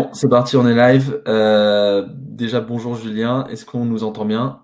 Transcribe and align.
Bon, 0.00 0.08
c'est 0.14 0.30
parti, 0.30 0.56
on 0.56 0.66
est 0.66 0.74
live. 0.74 1.20
Euh, 1.28 2.06
déjà, 2.08 2.62
bonjour 2.62 2.96
Julien, 2.96 3.46
est-ce 3.50 3.66
qu'on 3.66 3.84
nous 3.84 4.02
entend 4.02 4.24
bien? 4.24 4.62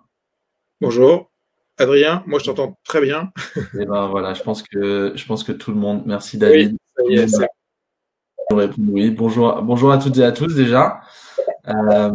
Bonjour. 0.81 1.31
Adrien, 1.77 2.23
moi 2.27 2.39
je 2.39 2.47
t'entends 2.47 2.79
très 2.85 3.03
bien. 3.03 3.33
Et 3.57 3.61
eh 3.81 3.85
ben 3.85 4.07
voilà, 4.07 4.33
je 4.33 4.43
pense 4.43 4.63
que 4.63 5.13
je 5.15 5.27
pense 5.27 5.45
que 5.45 5.53
tout 5.53 5.73
le 5.73 5.77
monde. 5.77 6.05
Merci 6.07 6.39
David. 6.39 6.79
Oui, 7.05 7.21
oui. 8.79 9.11
bonjour, 9.11 9.61
bonjour 9.61 9.93
à 9.93 9.99
toutes 9.99 10.17
et 10.17 10.25
à 10.25 10.33
tous 10.33 10.55
déjà. 10.55 11.03
Euh, 11.69 12.13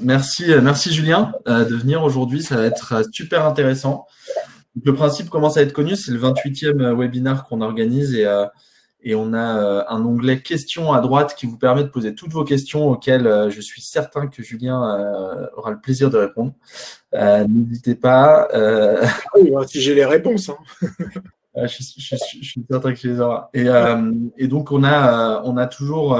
merci, 0.00 0.46
merci 0.62 0.94
Julien 0.94 1.34
euh, 1.48 1.66
de 1.66 1.76
venir 1.76 2.02
aujourd'hui. 2.02 2.42
Ça 2.42 2.56
va 2.56 2.64
être 2.64 3.02
super 3.12 3.44
intéressant. 3.44 4.06
le 4.82 4.94
principe 4.94 5.28
commence 5.28 5.58
à 5.58 5.60
être 5.60 5.74
connu. 5.74 5.94
C'est 5.94 6.12
le 6.12 6.18
28e 6.18 6.96
webinaire 6.96 7.44
qu'on 7.44 7.60
organise 7.60 8.14
et 8.14 8.26
et 9.04 9.14
on 9.14 9.32
a 9.32 9.58
euh, 9.58 9.84
un 9.88 10.04
onglet 10.04 10.40
questions 10.40 10.92
à 10.92 11.00
droite 11.00 11.34
qui 11.36 11.46
vous 11.46 11.58
permet 11.58 11.82
de 11.82 11.88
poser 11.88 12.14
toutes 12.14 12.32
vos 12.32 12.44
questions 12.44 12.88
auxquelles 12.88 13.26
euh, 13.26 13.50
je 13.50 13.60
suis 13.60 13.82
certain 13.82 14.28
que 14.28 14.42
Julien 14.42 14.98
euh, 14.98 15.46
aura 15.56 15.70
le 15.70 15.80
plaisir 15.80 16.10
de 16.10 16.18
répondre. 16.18 16.52
N'hésitez 17.12 17.94
pas. 17.94 18.48
Ah 18.52 19.06
bah, 19.50 19.66
si 19.66 19.80
j'ai 19.80 19.94
les 19.94 20.04
réponses. 20.04 20.50
Hein. 20.50 20.88
je, 21.66 21.82
suis, 21.82 22.00
je, 22.00 22.16
suis, 22.16 22.42
je, 22.42 22.50
suis, 22.50 22.64
certain 22.70 22.92
que 22.92 22.98
je 22.98 23.08
les 23.08 23.20
auras. 23.20 23.50
Et, 23.54 23.66
et 24.38 24.48
donc 24.48 24.70
on 24.70 24.84
a, 24.84 25.42
on 25.44 25.56
a 25.56 25.66
toujours 25.66 26.18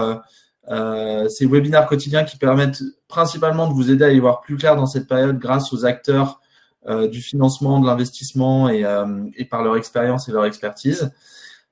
ces 0.66 1.46
webinaires 1.46 1.87
quotidiens 1.87 2.24
qui 2.24 2.37
permettent 2.37 2.82
principalement 3.09 3.68
de 3.68 3.74
vous 3.74 3.90
aider 3.90 4.04
à 4.04 4.10
y 4.12 4.18
voir 4.18 4.40
plus 4.42 4.56
clair 4.56 4.76
dans 4.76 4.87
cette 4.87 5.09
période 5.09 5.38
grâce 5.38 5.73
aux 5.73 5.87
acteurs 5.87 6.40
du 7.10 7.23
financement, 7.23 7.80
de 7.80 7.87
l'investissement 7.87 8.68
et, 8.68 8.84
et 9.37 9.45
par 9.46 9.62
leur 9.62 9.76
expérience 9.76 10.28
et 10.28 10.32
leur 10.32 10.45
expertise 10.45 11.10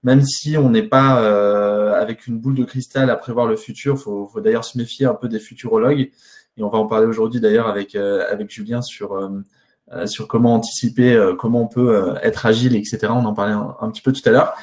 même 0.02 0.22
si 0.22 0.56
on 0.56 0.70
n'est 0.70 0.86
pas 0.86 1.22
euh, 1.22 1.92
avec 1.92 2.27
une 2.27 2.38
boule 2.38 2.54
de 2.54 2.64
cristal 2.64 3.10
à 3.10 3.16
prévoir 3.16 3.46
le 3.46 3.56
futur, 3.56 3.98
faut, 3.98 4.28
faut 4.32 4.40
d'ailleurs 4.40 4.64
se 4.64 4.78
méfier 4.78 5.06
un 5.06 5.14
peu 5.14 5.28
des 5.28 5.38
futurologues. 5.38 6.10
Et 6.56 6.62
on 6.62 6.68
va 6.68 6.78
en 6.78 6.86
parler 6.86 7.06
aujourd'hui 7.06 7.40
d'ailleurs 7.40 7.68
avec 7.68 7.95
euh, 7.95 8.24
avec 8.30 8.50
Julien 8.50 8.82
sur 8.82 9.12
euh, 9.15 10.07
sur 10.07 10.29
comment 10.29 10.54
anticiper, 10.54 11.32
comment 11.37 11.62
on 11.62 11.66
peut 11.66 12.15
être 12.23 12.46
agile, 12.46 12.76
etc. 12.76 12.98
On 13.10 13.24
en 13.24 13.34
parlait 13.34 13.54
un, 13.54 13.90
petit 13.90 14.02
peu 14.02 14.12
tout 14.12 14.23
à 14.24 14.30
l'heure. 14.30 14.54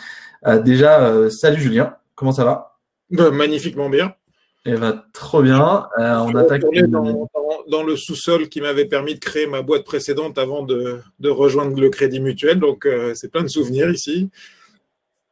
déjà, 0.63 1.29
salut 1.29 1.59
Julien, 1.59 1.97
comment 2.15 2.31
ça 2.31 2.45
va? 2.45 2.77
Bah, 3.11 3.29
Magnifiquement 3.29 3.89
bien. 3.89 4.15
Eh 4.63 4.75
ben, 4.75 5.03
trop 5.11 5.41
bien. 5.43 5.89
on 5.97 6.33
attaque 6.33 6.63
dans, 6.87 7.27
dans, 7.67 7.83
le 7.83 7.97
sous-sol 7.97 8.47
qui 8.47 8.61
m'avait 8.61 8.85
permis 8.85 9.15
de 9.15 9.19
créer 9.19 9.47
ma 9.47 9.61
boîte 9.61 9.83
précédente 9.83 10.37
avant 10.37 10.63
de, 10.63 11.01
de 11.19 11.29
rejoindre 11.29 11.77
le 11.77 11.89
Crédit 11.89 12.21
Mutuel. 12.21 12.61
Donc, 12.61 12.87
c'est 13.13 13.29
plein 13.29 13.43
de 13.43 13.49
souvenirs 13.49 13.89
ici. 13.89 14.29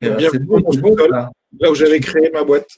Euh, 0.03 0.15
bien 0.15 0.29
là. 1.09 1.31
où 1.69 1.75
j'avais 1.75 1.99
créé 1.99 2.29
ma 2.31 2.43
boîte. 2.43 2.69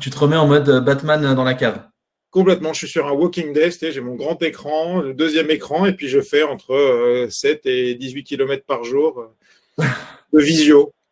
Tu 0.00 0.10
te 0.10 0.18
remets 0.18 0.36
en 0.36 0.46
mode 0.46 0.68
euh, 0.68 0.80
Batman 0.80 1.24
euh, 1.24 1.34
dans 1.34 1.44
la 1.44 1.54
cave. 1.54 1.82
Complètement. 2.30 2.72
Je 2.72 2.78
suis 2.78 2.88
sur 2.88 3.06
un 3.06 3.12
Walking 3.12 3.52
Dead. 3.52 3.72
J'ai 3.80 4.00
mon 4.00 4.14
grand 4.14 4.42
écran, 4.42 5.00
le 5.00 5.14
deuxième 5.14 5.50
écran, 5.50 5.86
et 5.86 5.92
puis 5.92 6.08
je 6.08 6.20
fais 6.20 6.42
entre 6.42 7.26
7 7.30 7.66
et 7.66 7.94
18 7.94 8.24
km 8.24 8.64
par 8.66 8.84
jour 8.84 9.34
de 9.78 10.40
visio. 10.40 10.92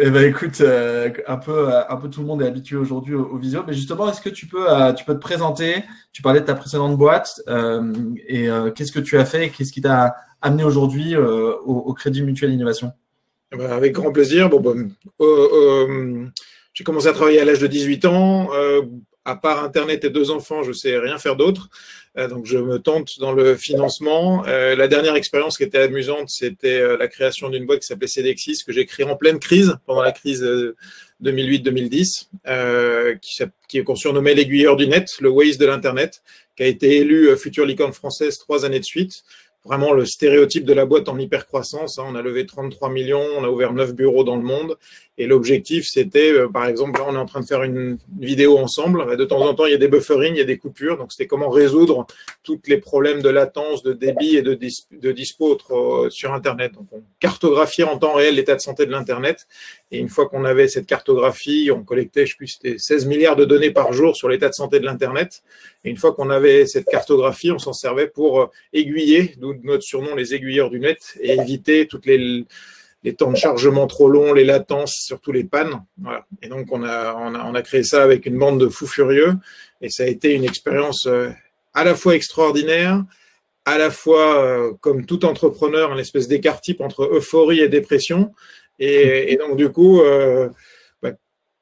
Eh 0.00 0.10
ben 0.10 0.28
écoute, 0.28 0.60
un 0.60 1.36
peu, 1.36 1.68
un 1.72 1.96
peu 1.98 2.10
tout 2.10 2.22
le 2.22 2.26
monde 2.26 2.42
est 2.42 2.46
habitué 2.48 2.74
aujourd'hui 2.74 3.14
au, 3.14 3.38
visio. 3.38 3.62
Mais 3.64 3.74
justement, 3.74 4.10
est-ce 4.10 4.20
que 4.20 4.28
tu 4.28 4.48
peux, 4.48 4.66
tu 4.96 5.04
peux 5.04 5.14
te 5.14 5.20
présenter? 5.20 5.84
Tu 6.12 6.20
parlais 6.20 6.40
de 6.40 6.44
ta 6.44 6.56
précédente 6.56 6.98
boîte 6.98 7.40
et 8.26 8.48
qu'est-ce 8.74 8.90
que 8.90 8.98
tu 8.98 9.16
as 9.16 9.24
fait 9.24 9.50
Qu'est-ce 9.50 9.70
qui 9.70 9.80
t'a 9.80 10.16
amené 10.42 10.64
aujourd'hui 10.64 11.14
au, 11.16 11.94
Crédit 11.94 12.22
Mutuel 12.22 12.50
Innovation? 12.50 12.92
Ben, 13.52 13.70
avec 13.70 13.92
grand 13.92 14.12
plaisir. 14.12 14.48
Bon, 14.50 14.60
bon 14.60 14.90
euh, 15.20 15.24
euh, 15.24 16.26
j'ai 16.78 16.84
commencé 16.84 17.08
à 17.08 17.12
travailler 17.12 17.40
à 17.40 17.44
l'âge 17.44 17.58
de 17.58 17.66
18 17.66 18.04
ans. 18.04 18.50
Euh, 18.54 18.82
à 19.24 19.34
part 19.36 19.64
Internet 19.64 20.04
et 20.04 20.10
deux 20.10 20.30
enfants, 20.30 20.62
je 20.62 20.72
sais 20.72 20.96
rien 20.96 21.18
faire 21.18 21.36
d'autre. 21.36 21.68
Euh, 22.16 22.28
donc, 22.28 22.46
je 22.46 22.56
me 22.56 22.78
tente 22.78 23.18
dans 23.18 23.32
le 23.32 23.56
financement. 23.56 24.44
Euh, 24.46 24.76
la 24.76 24.86
dernière 24.86 25.16
expérience 25.16 25.58
qui 25.58 25.64
était 25.64 25.78
amusante, 25.78 26.28
c'était 26.28 26.96
la 26.96 27.08
création 27.08 27.50
d'une 27.50 27.66
boîte 27.66 27.80
qui 27.80 27.86
s'appelait 27.88 28.06
Cedexis, 28.06 28.62
que 28.64 28.72
j'ai 28.72 28.86
créée 28.86 29.06
en 29.06 29.16
pleine 29.16 29.38
crise, 29.38 29.76
pendant 29.86 30.02
la 30.02 30.12
crise 30.12 30.46
2008-2010, 31.22 32.28
qui, 33.20 33.42
qui 33.68 33.78
est 33.78 33.96
surnommé 33.96 34.34
l'aiguilleur 34.34 34.76
du 34.76 34.86
net, 34.86 35.16
le 35.20 35.30
Waze 35.30 35.58
de 35.58 35.66
l'Internet, 35.66 36.22
qui 36.56 36.62
a 36.62 36.66
été 36.66 36.98
élu 36.98 37.36
future 37.36 37.66
licorne 37.66 37.92
française 37.92 38.38
trois 38.38 38.64
années 38.64 38.80
de 38.80 38.84
suite 38.84 39.24
vraiment 39.68 39.92
le 39.92 40.06
stéréotype 40.06 40.64
de 40.64 40.72
la 40.72 40.86
boîte 40.86 41.10
en 41.10 41.18
hyper 41.18 41.46
croissance. 41.46 41.98
Hein. 41.98 42.04
On 42.08 42.14
a 42.14 42.22
levé 42.22 42.46
33 42.46 42.88
millions, 42.88 43.24
on 43.36 43.44
a 43.44 43.48
ouvert 43.50 43.74
9 43.74 43.94
bureaux 43.94 44.24
dans 44.24 44.36
le 44.36 44.42
monde. 44.42 44.76
Et 45.20 45.26
l'objectif, 45.26 45.84
c'était, 45.88 46.32
euh, 46.32 46.48
par 46.48 46.66
exemple, 46.66 47.00
là, 47.00 47.06
on 47.08 47.14
est 47.14 47.18
en 47.18 47.26
train 47.26 47.40
de 47.40 47.44
faire 47.46 47.64
une 47.64 47.98
vidéo 48.20 48.56
ensemble. 48.56 49.16
De 49.16 49.24
temps 49.24 49.40
en 49.40 49.52
temps, 49.52 49.66
il 49.66 49.72
y 49.72 49.74
a 49.74 49.78
des 49.78 49.88
bufferings, 49.88 50.34
il 50.34 50.38
y 50.38 50.42
a 50.42 50.44
des 50.44 50.58
coupures. 50.58 50.96
Donc, 50.96 51.10
c'était 51.10 51.26
comment 51.26 51.50
résoudre 51.50 52.06
tous 52.44 52.60
les 52.68 52.78
problèmes 52.78 53.20
de 53.20 53.28
latence, 53.28 53.82
de 53.82 53.92
débit 53.92 54.36
et 54.36 54.42
de, 54.42 54.56
de 54.92 55.12
dispo 55.12 55.58
euh, 55.72 56.08
sur 56.08 56.32
Internet. 56.32 56.72
Donc, 56.74 56.86
on 56.92 57.02
cartographiait 57.18 57.82
en 57.82 57.98
temps 57.98 58.14
réel 58.14 58.36
l'état 58.36 58.54
de 58.54 58.60
santé 58.60 58.86
de 58.86 58.92
l'Internet. 58.92 59.48
Et 59.90 59.98
une 59.98 60.08
fois 60.08 60.28
qu'on 60.28 60.44
avait 60.44 60.68
cette 60.68 60.86
cartographie, 60.86 61.70
on 61.74 61.82
collectait, 61.82 62.24
je 62.24 62.30
sais 62.30 62.36
plus, 62.36 62.46
c'était 62.46 62.78
16 62.78 63.06
milliards 63.06 63.36
de 63.36 63.44
données 63.44 63.72
par 63.72 63.92
jour 63.92 64.14
sur 64.14 64.28
l'état 64.28 64.48
de 64.48 64.54
santé 64.54 64.78
de 64.78 64.84
l'Internet. 64.84 65.42
Et 65.84 65.90
une 65.90 65.96
fois 65.96 66.12
qu'on 66.12 66.30
avait 66.30 66.64
cette 66.66 66.86
cartographie, 66.86 67.50
on 67.50 67.58
s'en 67.58 67.72
servait 67.72 68.06
pour 68.06 68.40
euh, 68.40 68.46
aiguiller, 68.72 69.34
d'où 69.38 69.54
notre 69.64 69.82
surnom 69.82 70.14
les 70.14 70.32
aiguilleurs 70.32 70.70
du 70.70 70.78
net, 70.78 71.18
et 71.20 71.32
éviter 71.32 71.88
toutes 71.88 72.06
les 72.06 72.44
les 73.04 73.14
temps 73.14 73.30
de 73.30 73.36
chargement 73.36 73.86
trop 73.86 74.08
longs, 74.08 74.32
les 74.32 74.44
latences, 74.44 74.96
surtout 75.06 75.32
les 75.32 75.44
pannes. 75.44 75.84
Voilà. 76.02 76.26
Et 76.42 76.48
donc, 76.48 76.66
on 76.72 76.82
a, 76.82 77.14
on, 77.14 77.34
a, 77.34 77.44
on 77.44 77.54
a 77.54 77.62
créé 77.62 77.82
ça 77.82 78.02
avec 78.02 78.26
une 78.26 78.38
bande 78.38 78.60
de 78.60 78.68
fous 78.68 78.86
furieux. 78.86 79.34
Et 79.80 79.88
ça 79.88 80.02
a 80.02 80.06
été 80.06 80.34
une 80.34 80.44
expérience 80.44 81.06
euh, 81.06 81.30
à 81.74 81.84
la 81.84 81.94
fois 81.94 82.14
extraordinaire, 82.16 83.04
à 83.64 83.78
la 83.78 83.90
fois, 83.90 84.42
euh, 84.42 84.72
comme 84.80 85.06
tout 85.06 85.24
entrepreneur, 85.24 85.92
une 85.92 85.98
espèce 86.00 86.26
d'écart 86.26 86.60
type 86.60 86.80
entre 86.80 87.04
euphorie 87.04 87.60
et 87.60 87.68
dépression. 87.68 88.32
Et, 88.78 89.32
et 89.32 89.36
donc, 89.36 89.56
du 89.56 89.68
coup, 89.70 90.00
euh, 90.00 90.48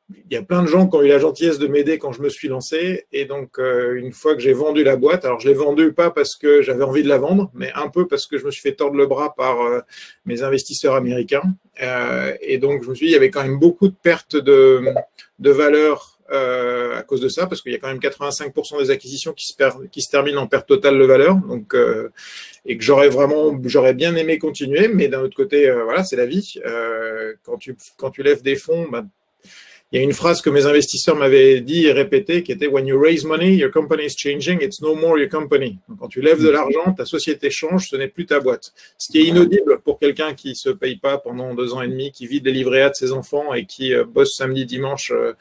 il 0.08 0.32
y 0.32 0.36
a 0.36 0.42
plein 0.42 0.62
de 0.62 0.68
gens 0.68 0.86
qui 0.86 0.96
ont 0.96 1.02
eu 1.02 1.08
la 1.08 1.18
gentillesse 1.18 1.58
de 1.58 1.66
m'aider 1.66 1.98
quand 1.98 2.12
je 2.12 2.22
me 2.22 2.28
suis 2.28 2.46
lancé. 2.46 3.06
Et 3.12 3.24
donc, 3.24 3.58
euh, 3.58 3.94
une 3.94 4.12
fois 4.12 4.34
que 4.34 4.40
j'ai 4.40 4.52
vendu 4.52 4.84
la 4.84 4.96
boîte, 4.96 5.24
alors 5.24 5.40
je 5.40 5.48
l'ai 5.48 5.54
vendue 5.54 5.92
pas 5.92 6.10
parce 6.10 6.36
que 6.36 6.62
j'avais 6.62 6.84
envie 6.84 7.02
de 7.02 7.08
la 7.08 7.18
vendre, 7.18 7.50
mais 7.54 7.72
un 7.74 7.88
peu 7.88 8.06
parce 8.06 8.26
que 8.26 8.38
je 8.38 8.44
me 8.44 8.50
suis 8.50 8.62
fait 8.62 8.74
tordre 8.74 8.96
le 8.96 9.06
bras 9.06 9.34
par 9.34 9.62
euh, 9.62 9.80
mes 10.24 10.42
investisseurs 10.42 10.94
américains. 10.94 11.42
Euh, 11.82 12.34
et 12.40 12.58
donc, 12.58 12.84
je 12.84 12.90
me 12.90 12.94
suis 12.94 13.06
dit, 13.06 13.12
il 13.12 13.14
y 13.14 13.18
avait 13.18 13.30
quand 13.30 13.42
même 13.42 13.58
beaucoup 13.58 13.88
de 13.88 13.96
pertes 14.00 14.36
de, 14.36 14.84
de 15.38 15.50
valeur 15.50 16.12
à 16.28 17.04
cause 17.04 17.20
de 17.20 17.28
ça, 17.28 17.46
parce 17.46 17.62
qu'il 17.62 17.70
y 17.70 17.76
a 17.76 17.78
quand 17.78 17.86
même 17.86 18.00
85% 18.00 18.80
des 18.80 18.90
acquisitions 18.90 19.32
qui 19.32 19.46
se, 19.46 19.54
qui 19.92 20.02
se 20.02 20.10
terminent 20.10 20.42
en 20.42 20.48
perte 20.48 20.66
totale 20.66 20.98
de 20.98 21.04
valeur. 21.04 21.36
Donc, 21.36 21.72
et 22.64 22.76
que 22.76 22.82
j'aurais 22.82 23.08
vraiment, 23.08 23.56
j'aurais 23.62 23.94
bien 23.94 24.16
aimé 24.16 24.38
continuer, 24.38 24.88
mais 24.88 25.06
d'un 25.06 25.20
autre 25.20 25.36
côté, 25.36 25.70
voilà, 25.70 26.02
c'est 26.02 26.16
la 26.16 26.26
vie. 26.26 26.58
quand 27.44 27.58
tu 27.58 27.76
quand 27.96 28.10
tu 28.10 28.24
lèves 28.24 28.42
des 28.42 28.56
fonds, 28.56 28.88
bah, 28.90 29.04
il 29.92 29.98
y 29.98 30.00
a 30.00 30.02
une 30.02 30.12
phrase 30.12 30.42
que 30.42 30.50
mes 30.50 30.66
investisseurs 30.66 31.14
m'avaient 31.14 31.60
dit 31.60 31.86
et 31.86 31.92
répétée 31.92 32.42
qui 32.42 32.50
était 32.50 32.66
When 32.66 32.86
you 32.86 32.98
raise 33.00 33.24
money, 33.24 33.54
your 33.54 33.70
company 33.70 34.06
is 34.06 34.16
changing, 34.16 34.60
it's 34.60 34.80
no 34.80 34.94
more 34.96 35.18
your 35.18 35.28
company. 35.28 35.78
Donc, 35.88 36.00
quand 36.00 36.08
tu 36.08 36.20
lèves 36.20 36.42
de 36.42 36.48
l'argent, 36.48 36.92
ta 36.92 37.04
société 37.04 37.50
change, 37.50 37.88
ce 37.90 37.96
n'est 37.96 38.08
plus 38.08 38.26
ta 38.26 38.40
boîte. 38.40 38.72
Ce 38.98 39.10
qui 39.10 39.20
est 39.20 39.24
inaudible 39.24 39.80
pour 39.84 40.00
quelqu'un 40.00 40.34
qui 40.34 40.56
se 40.56 40.70
paye 40.70 40.96
pas 40.96 41.18
pendant 41.18 41.54
deux 41.54 41.72
ans 41.72 41.82
et 41.82 41.88
demi, 41.88 42.10
qui 42.10 42.26
vit 42.26 42.40
des 42.40 42.50
livrets 42.50 42.82
A 42.82 42.90
de 42.90 42.94
ses 42.94 43.12
enfants 43.12 43.54
et 43.54 43.64
qui 43.64 43.94
euh, 43.94 44.04
bosse 44.04 44.34
samedi, 44.34 44.66
dimanche, 44.66 45.12
euh, 45.12 45.34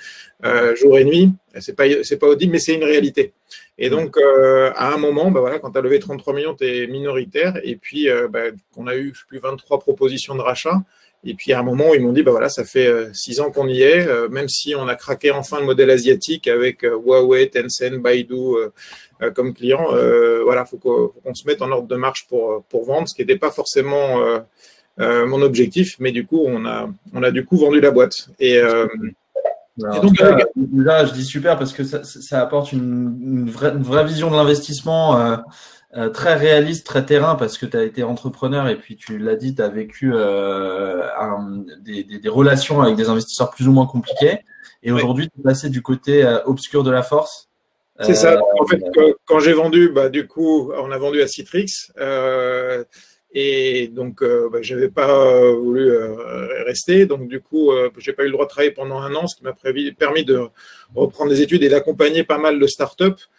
euh, 0.45 0.75
jour 0.75 0.97
et 0.99 1.05
nuit. 1.05 1.31
C'est 1.59 1.75
pas, 1.75 1.85
c'est 2.03 2.17
pas 2.17 2.27
audible, 2.27 2.51
mais 2.51 2.59
c'est 2.59 2.75
une 2.75 2.83
réalité. 2.83 3.33
Et 3.77 3.89
donc, 3.89 4.17
euh, 4.17 4.71
à 4.75 4.93
un 4.93 4.97
moment, 4.97 5.31
bah 5.31 5.41
voilà, 5.41 5.59
quand 5.59 5.71
tu 5.71 5.77
as 5.77 5.81
levé 5.81 5.99
33 5.99 6.33
millions, 6.33 6.55
tu 6.55 6.65
es 6.65 6.87
minoritaire. 6.87 7.59
Et 7.63 7.75
puis, 7.75 8.09
euh, 8.09 8.27
bah, 8.27 8.45
on 8.77 8.87
a 8.87 8.95
eu 8.95 9.13
plus 9.27 9.39
23 9.39 9.79
propositions 9.79 10.35
de 10.35 10.41
rachat. 10.41 10.81
Et 11.25 11.33
puis 11.33 11.53
à 11.53 11.59
un 11.59 11.63
moment, 11.63 11.93
ils 11.95 12.01
m'ont 12.01 12.13
dit, 12.13 12.21
bah 12.21 12.31
voilà, 12.31 12.49
ça 12.49 12.63
fait 12.63 12.85
euh, 12.87 13.11
six 13.11 13.39
ans 13.39 13.49
qu'on 13.49 13.67
y 13.67 13.81
est, 13.81 14.07
euh, 14.07 14.29
même 14.29 14.47
si 14.47 14.75
on 14.75 14.87
a 14.87 14.95
craqué 14.95 15.31
enfin 15.31 15.59
le 15.59 15.65
modèle 15.65 15.89
asiatique 15.89 16.47
avec 16.47 16.83
euh, 16.83 16.95
Huawei, 16.95 17.49
Tencent, 17.49 17.99
Baidu 17.99 18.35
comme 19.33 19.53
client. 19.53 19.87
voilà, 20.43 20.65
faut 20.65 20.77
qu'on 20.77 21.33
se 21.33 21.47
mette 21.47 21.61
en 21.61 21.71
ordre 21.71 21.87
de 21.87 21.95
marche 21.95 22.27
pour 22.27 22.63
pour 22.69 22.85
vendre, 22.85 23.07
ce 23.07 23.15
qui 23.15 23.21
n'était 23.21 23.37
pas 23.37 23.49
forcément 23.49 24.19
mon 24.97 25.41
objectif, 25.41 25.95
mais 25.99 26.11
du 26.11 26.25
coup, 26.25 26.43
on 26.45 26.65
a 26.65 26.89
on 27.13 27.23
a 27.23 27.31
du 27.31 27.45
coup 27.45 27.55
vendu 27.55 27.79
la 27.79 27.91
boîte. 27.91 28.29
Et, 28.39 28.61
donc, 29.77 30.19
là, 30.19 31.05
je 31.05 31.13
dis 31.13 31.23
super 31.23 31.57
parce 31.57 31.71
que 31.71 31.85
ça, 31.85 32.03
ça 32.03 32.41
apporte 32.41 32.73
une, 32.73 33.17
une, 33.21 33.49
vraie, 33.49 33.71
une 33.71 33.83
vraie 33.83 34.05
vision 34.05 34.29
de 34.29 34.35
l'investissement 34.35 35.41
euh, 35.97 36.09
très 36.09 36.35
réaliste, 36.35 36.85
très 36.85 37.05
terrain, 37.05 37.35
parce 37.35 37.57
que 37.57 37.65
tu 37.65 37.77
as 37.77 37.83
été 37.83 38.03
entrepreneur 38.03 38.67
et 38.67 38.75
puis 38.75 38.97
tu 38.97 39.17
l'as 39.17 39.37
dit, 39.37 39.55
tu 39.55 39.61
as 39.61 39.69
vécu 39.69 40.11
euh, 40.13 41.07
des, 41.79 42.03
des, 42.03 42.29
relations 42.29 42.81
avec 42.81 42.97
des 42.97 43.07
investisseurs 43.07 43.49
plus 43.49 43.69
ou 43.69 43.71
moins 43.71 43.85
compliqués. 43.85 44.39
Et 44.83 44.91
aujourd'hui, 44.91 45.29
tu 45.29 45.39
es 45.39 45.43
passé 45.43 45.69
du 45.69 45.81
côté 45.81 46.25
euh, 46.25 46.43
obscur 46.43 46.83
de 46.83 46.91
la 46.91 47.01
force. 47.01 47.49
C'est 48.01 48.13
ça. 48.13 48.37
En 48.59 48.65
fait, 48.65 48.83
quand 49.23 49.39
j'ai 49.39 49.53
vendu, 49.53 49.87
bah, 49.87 50.09
du 50.09 50.27
coup, 50.27 50.73
on 50.73 50.91
a 50.91 50.97
vendu 50.97 51.21
à 51.21 51.27
Citrix. 51.27 51.93
Et 53.37 53.87
donc, 53.87 54.21
bah, 54.21 54.59
j'avais 54.59 54.89
pas 54.89 55.49
voulu 55.53 55.93
rester. 56.65 57.05
Donc, 57.05 57.29
du 57.29 57.39
coup, 57.39 57.71
j'ai 57.99 58.11
pas 58.11 58.23
eu 58.23 58.27
le 58.27 58.33
droit 58.33 58.43
de 58.43 58.49
travailler 58.49 58.73
pendant 58.73 58.99
un 58.99 59.15
an, 59.15 59.27
ce 59.27 59.37
qui 59.37 59.45
m'a 59.45 59.53
permis 59.97 60.25
de 60.25 60.41
reprendre 60.93 61.29
des 61.29 61.41
études 61.41 61.63
et 61.63 61.69
d'accompagner 61.69 62.25
pas 62.25 62.37
mal 62.37 62.59
de 62.59 62.67
startups. 62.67 63.29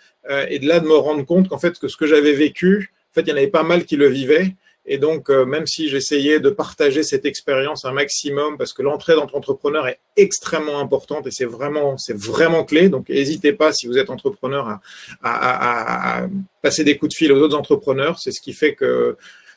Et 0.49 0.59
de 0.59 0.67
là, 0.67 0.81
de 0.81 0.87
me 0.87 0.97
rendre 0.97 1.25
compte 1.25 1.49
qu'en 1.49 1.59
fait, 1.59 1.79
que 1.79 1.89
ce 1.89 1.97
que 1.97 2.07
j'avais 2.07 2.33
vécu, 2.33 2.93
en 3.11 3.15
fait, 3.15 3.23
il 3.23 3.29
y 3.29 3.33
en 3.33 3.37
avait 3.37 3.47
pas 3.47 3.63
mal 3.63 3.85
qui 3.85 3.97
le 3.97 4.09
vivaient. 4.09 4.55
Et 4.89 4.99
donc, 4.99 5.31
euh, 5.31 5.45
même 5.45 5.67
si 5.67 5.89
j'essayais 5.89 6.39
de 6.39 6.49
partager 6.49 7.03
cette 7.03 7.25
expérience 7.25 7.85
un 7.85 7.93
maximum, 7.93 8.57
parce 8.57 8.73
que 8.73 8.83
l'entrée 8.83 9.15
d'entrepreneur 9.15 9.89
est 9.89 9.99
extrêmement 10.17 10.79
importante 10.79 11.27
et 11.27 11.33
c'est 11.33 11.45
vraiment, 11.45 11.99
c'est 11.99 12.17
vraiment 12.17 12.65
clé. 12.65 12.89
Donc, 12.89 13.09
n'hésitez 13.09 13.53
pas 13.53 13.73
si 13.73 13.89
vous 13.89 13.99
êtes 13.99 14.11
entrepreneur 14.11 14.69
à, 14.69 14.81
à, 15.23 16.23
à, 16.23 16.29
passer 16.63 16.85
des 16.85 16.97
coups 16.97 17.11
de 17.13 17.17
fil 17.17 17.33
aux 17.33 17.41
autres 17.41 17.57
entrepreneurs. 17.57 18.21
C'est 18.21 18.31
ce 18.31 18.41
qui 18.41 18.53
fait 18.53 18.75
que, 18.75 19.17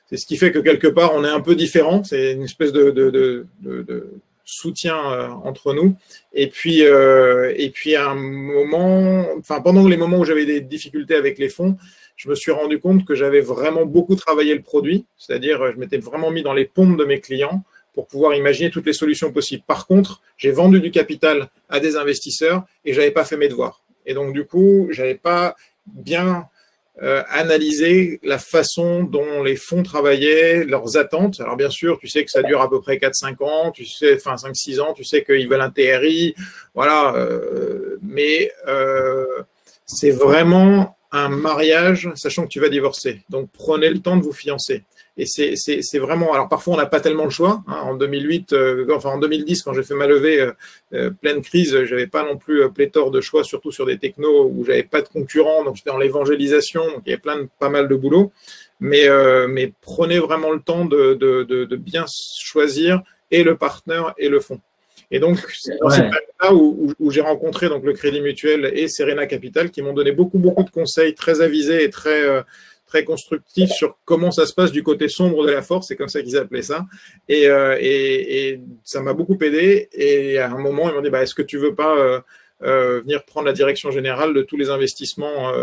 c'est 0.09 0.17
ce 0.17 0.25
qui 0.25 0.35
fait 0.35 0.51
que 0.51 0.59
quelque 0.59 0.87
part 0.87 1.13
on 1.13 1.23
est 1.23 1.29
un 1.29 1.41
peu 1.41 1.55
différent. 1.55 2.03
C'est 2.03 2.31
une 2.31 2.43
espèce 2.43 2.71
de, 2.71 2.89
de, 2.89 3.11
de, 3.11 3.45
de 3.61 4.09
soutien 4.49 4.97
euh, 5.11 5.27
entre 5.43 5.73
nous. 5.73 5.95
Et 6.33 6.47
puis, 6.47 6.83
euh, 6.83 7.53
et 7.55 7.69
puis 7.69 7.95
un 7.95 8.15
moment, 8.15 9.25
enfin 9.37 9.61
pendant 9.61 9.87
les 9.87 9.97
moments 9.97 10.17
où 10.17 10.25
j'avais 10.25 10.45
des 10.45 10.61
difficultés 10.61 11.15
avec 11.15 11.37
les 11.37 11.49
fonds, 11.49 11.77
je 12.15 12.29
me 12.29 12.35
suis 12.35 12.51
rendu 12.51 12.79
compte 12.79 13.05
que 13.05 13.15
j'avais 13.15 13.41
vraiment 13.41 13.85
beaucoup 13.85 14.15
travaillé 14.15 14.53
le 14.55 14.61
produit, 14.61 15.05
c'est-à-dire 15.17 15.71
je 15.71 15.77
m'étais 15.77 15.99
vraiment 15.99 16.31
mis 16.31 16.41
dans 16.41 16.53
les 16.53 16.65
pompes 16.65 16.97
de 16.97 17.05
mes 17.05 17.19
clients 17.19 17.63
pour 17.93 18.07
pouvoir 18.07 18.35
imaginer 18.35 18.69
toutes 18.69 18.85
les 18.85 18.93
solutions 18.93 19.31
possibles. 19.31 19.63
Par 19.65 19.87
contre, 19.87 20.21
j'ai 20.37 20.51
vendu 20.51 20.79
du 20.81 20.91
capital 20.91 21.49
à 21.69 21.79
des 21.79 21.95
investisseurs 21.95 22.63
et 22.85 22.93
j'avais 22.93 23.11
pas 23.11 23.25
fait 23.25 23.37
mes 23.37 23.47
devoirs. 23.47 23.83
Et 24.05 24.13
donc 24.13 24.33
du 24.33 24.45
coup, 24.45 24.87
j'avais 24.89 25.15
pas 25.15 25.55
bien 25.85 26.47
euh, 27.01 27.23
analysé 27.29 28.19
la 28.23 28.37
façon 28.37 29.03
dont 29.03 29.41
les 29.41 29.55
fonds 29.55 29.83
travaillaient, 29.83 30.65
leurs 30.65 30.97
attentes. 30.97 31.39
Alors 31.39 31.55
bien 31.55 31.69
sûr, 31.69 31.97
tu 31.97 32.09
sais 32.09 32.25
que 32.25 32.31
ça 32.31 32.43
dure 32.43 32.61
à 32.61 32.69
peu 32.69 32.81
près 32.81 32.97
4-5 32.97 33.41
ans, 33.43 33.71
tu 33.71 33.85
sais, 33.85 34.15
enfin 34.15 34.35
5-6 34.35 34.81
ans, 34.81 34.93
tu 34.93 35.05
sais 35.05 35.23
qu'ils 35.23 35.47
veulent 35.47 35.61
un 35.61 35.69
TRI, 35.69 36.35
voilà. 36.75 37.15
Euh, 37.15 37.97
mais 38.01 38.51
euh, 38.67 39.43
c'est 39.85 40.11
vraiment 40.11 40.97
un 41.11 41.29
mariage, 41.29 42.09
sachant 42.15 42.43
que 42.43 42.49
tu 42.49 42.59
vas 42.59 42.69
divorcer. 42.69 43.21
Donc 43.29 43.49
prenez 43.53 43.89
le 43.89 43.99
temps 43.99 44.17
de 44.17 44.23
vous 44.23 44.33
fiancer. 44.33 44.83
Et 45.19 45.25
c'est 45.25 45.99
vraiment. 45.99 46.33
Alors 46.33 46.47
parfois 46.47 46.75
on 46.75 46.77
n'a 46.77 46.85
pas 46.85 47.01
tellement 47.01 47.25
le 47.25 47.29
choix. 47.29 47.61
Hein. 47.67 47.81
En 47.83 47.95
2008, 47.95 48.53
euh, 48.53 48.87
enfin 48.95 49.09
en 49.09 49.17
2010, 49.17 49.63
quand 49.63 49.73
j'ai 49.73 49.83
fait 49.83 49.93
ma 49.93 50.07
levée 50.07 50.39
euh, 50.39 50.51
euh, 50.93 51.09
pleine 51.09 51.41
crise, 51.41 51.83
j'avais 51.83 52.07
pas 52.07 52.23
non 52.23 52.37
plus 52.37 52.71
pléthore 52.71 53.11
de 53.11 53.19
choix, 53.19 53.43
surtout 53.43 53.73
sur 53.73 53.85
des 53.85 53.97
technos 53.97 54.49
où 54.49 54.63
j'avais 54.63 54.83
pas 54.83 55.01
de 55.01 55.09
concurrents. 55.09 55.65
Donc 55.65 55.75
j'étais 55.75 55.89
dans 55.89 55.97
l'évangélisation, 55.97 56.85
donc 56.85 57.01
il 57.05 57.09
y 57.09 57.13
avait 57.13 57.21
plein 57.21 57.35
de, 57.35 57.49
pas 57.59 57.67
mal 57.67 57.89
de 57.89 57.95
boulot. 57.95 58.31
Mais 58.79 59.09
mais 59.49 59.73
prenez 59.81 60.19
vraiment 60.19 60.51
le 60.51 60.61
temps 60.61 60.85
de, 60.85 61.13
de, 61.15 61.43
de, 61.43 61.65
de 61.65 61.75
bien 61.75 62.05
choisir 62.39 63.01
et 63.29 63.43
le 63.43 63.57
partenaire 63.57 64.13
et 64.17 64.29
le 64.29 64.39
fond. 64.39 64.61
Et 65.11 65.19
donc, 65.19 65.39
c'est 65.59 65.77
dans 65.81 65.89
cette 65.89 66.11
là 66.41 66.53
où, 66.53 66.93
où, 66.99 67.11
j'ai 67.11 67.21
rencontré 67.21 67.67
donc 67.67 67.83
le 67.83 67.93
Crédit 67.93 68.21
Mutuel 68.21 68.71
et 68.73 68.87
Serena 68.87 69.25
Capital 69.25 69.71
qui 69.71 69.81
m'ont 69.81 69.93
donné 69.93 70.11
beaucoup, 70.11 70.37
beaucoup 70.37 70.63
de 70.63 70.69
conseils 70.69 71.15
très 71.15 71.41
avisés 71.41 71.83
et 71.83 71.89
très, 71.89 72.23
euh, 72.23 72.41
très 72.89 73.03
constructifs 73.03 73.69
sur 73.69 73.97
comment 74.03 74.31
ça 74.31 74.45
se 74.45 74.53
passe 74.53 74.71
du 74.71 74.83
côté 74.83 75.07
sombre 75.07 75.45
de 75.45 75.51
la 75.51 75.61
force, 75.61 75.87
c'est 75.87 75.95
comme 75.95 76.09
ça 76.09 76.21
qu'ils 76.21 76.37
appelaient 76.37 76.63
ça. 76.63 76.85
Et, 77.27 77.47
euh, 77.47 77.77
et, 77.79 78.59
ça 78.83 79.01
m'a 79.01 79.13
beaucoup 79.13 79.37
aidé. 79.41 79.89
Et 79.93 80.39
à 80.39 80.51
un 80.51 80.57
moment, 80.57 80.89
ils 80.89 80.95
m'ont 80.95 81.01
dit, 81.01 81.11
bah, 81.11 81.21
est-ce 81.21 81.35
que 81.35 81.43
tu 81.43 81.57
veux 81.57 81.75
pas 81.75 81.95
euh, 81.97 82.19
euh 82.63 83.01
venir 83.01 83.23
prendre 83.23 83.45
la 83.45 83.53
direction 83.53 83.91
générale 83.91 84.33
de 84.33 84.41
tous 84.41 84.57
les 84.57 84.69
investissements 84.69 85.53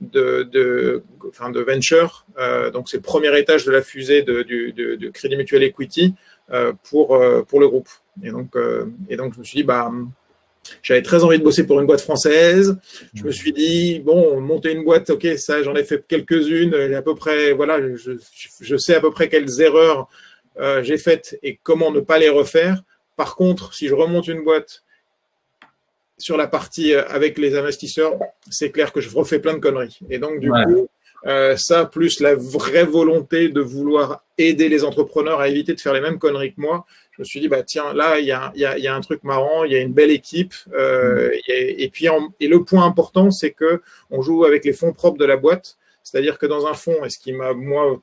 de, 0.00 0.42
de, 0.42 1.02
enfin 1.28 1.50
de 1.50 1.60
venture. 1.60 2.26
Donc, 2.72 2.88
c'est 2.88 2.98
le 2.98 3.02
premier 3.02 3.36
étage 3.38 3.64
de 3.64 3.72
la 3.72 3.82
fusée 3.82 4.22
de, 4.22 4.42
du, 4.42 4.72
de, 4.72 4.96
de 4.96 5.08
Crédit 5.08 5.36
Mutuel 5.36 5.62
Equity 5.62 6.14
pour, 6.84 7.20
pour 7.48 7.60
le 7.60 7.68
groupe. 7.68 7.88
Et 8.22 8.30
donc, 8.30 8.54
et 9.08 9.16
donc, 9.16 9.34
je 9.34 9.38
me 9.40 9.44
suis 9.44 9.56
dit, 9.56 9.64
bah, 9.64 9.90
j'avais 10.82 11.02
très 11.02 11.24
envie 11.24 11.38
de 11.38 11.44
bosser 11.44 11.66
pour 11.66 11.80
une 11.80 11.86
boîte 11.86 12.00
française. 12.00 12.78
Je 13.14 13.24
me 13.24 13.30
suis 13.30 13.52
dit, 13.52 14.00
bon, 14.00 14.40
monter 14.40 14.72
une 14.72 14.84
boîte, 14.84 15.10
ok, 15.10 15.26
ça, 15.36 15.62
j'en 15.62 15.74
ai 15.74 15.84
fait 15.84 16.04
quelques-unes. 16.06 16.74
À 16.94 17.02
peu 17.02 17.14
près, 17.14 17.52
voilà, 17.52 17.80
je, 17.96 18.12
je, 18.60 18.76
sais 18.76 18.94
à 18.94 19.00
peu 19.00 19.10
près 19.10 19.28
quelles 19.28 19.60
erreurs 19.60 20.08
euh, 20.60 20.82
j'ai 20.82 20.98
faites 20.98 21.38
et 21.42 21.58
comment 21.62 21.90
ne 21.90 22.00
pas 22.00 22.18
les 22.18 22.28
refaire. 22.28 22.82
Par 23.16 23.36
contre, 23.36 23.74
si 23.74 23.88
je 23.88 23.94
remonte 23.94 24.28
une 24.28 24.42
boîte 24.42 24.84
sur 26.18 26.36
la 26.36 26.46
partie 26.46 26.94
euh, 26.94 27.06
avec 27.08 27.38
les 27.38 27.56
investisseurs, 27.56 28.18
c'est 28.50 28.70
clair 28.70 28.92
que 28.92 29.00
je 29.00 29.14
refais 29.14 29.38
plein 29.38 29.54
de 29.54 29.58
conneries. 29.58 29.98
Et 30.10 30.18
donc, 30.18 30.40
du 30.40 30.50
coup, 30.50 30.88
euh, 31.26 31.56
ça, 31.56 31.84
plus 31.84 32.20
la 32.20 32.34
vraie 32.34 32.84
volonté 32.84 33.48
de 33.48 33.60
vouloir 33.60 34.24
aider 34.38 34.68
les 34.68 34.84
entrepreneurs 34.84 35.40
à 35.40 35.48
éviter 35.48 35.74
de 35.74 35.80
faire 35.80 35.92
les 35.92 36.00
mêmes 36.00 36.18
conneries 36.18 36.54
que 36.54 36.60
moi, 36.60 36.84
je 37.12 37.22
me 37.22 37.24
suis 37.24 37.40
dit, 37.40 37.48
bah, 37.48 37.62
tiens, 37.62 37.92
là, 37.92 38.18
il 38.18 38.26
y 38.26 38.32
a, 38.32 38.52
y, 38.56 38.64
a, 38.64 38.78
y 38.78 38.86
a, 38.86 38.94
un 38.94 39.00
truc 39.00 39.22
marrant, 39.22 39.64
il 39.64 39.72
y 39.72 39.76
a 39.76 39.80
une 39.80 39.92
belle 39.92 40.10
équipe. 40.10 40.54
Euh, 40.72 41.30
et, 41.46 41.88
puis, 41.90 42.06
et 42.40 42.48
le 42.48 42.64
point 42.64 42.84
important, 42.84 43.30
c'est 43.30 43.50
que 43.52 43.82
on 44.10 44.22
joue 44.22 44.44
avec 44.44 44.64
les 44.64 44.72
fonds 44.72 44.92
propres 44.92 45.18
de 45.18 45.24
la 45.24 45.36
boîte. 45.36 45.76
C'est-à-dire 46.02 46.38
que 46.38 46.46
dans 46.46 46.66
un 46.66 46.74
fonds, 46.74 47.04
et 47.04 47.10
ce 47.10 47.18
qui 47.18 47.32
m'a, 47.32 47.52
moi, 47.52 48.02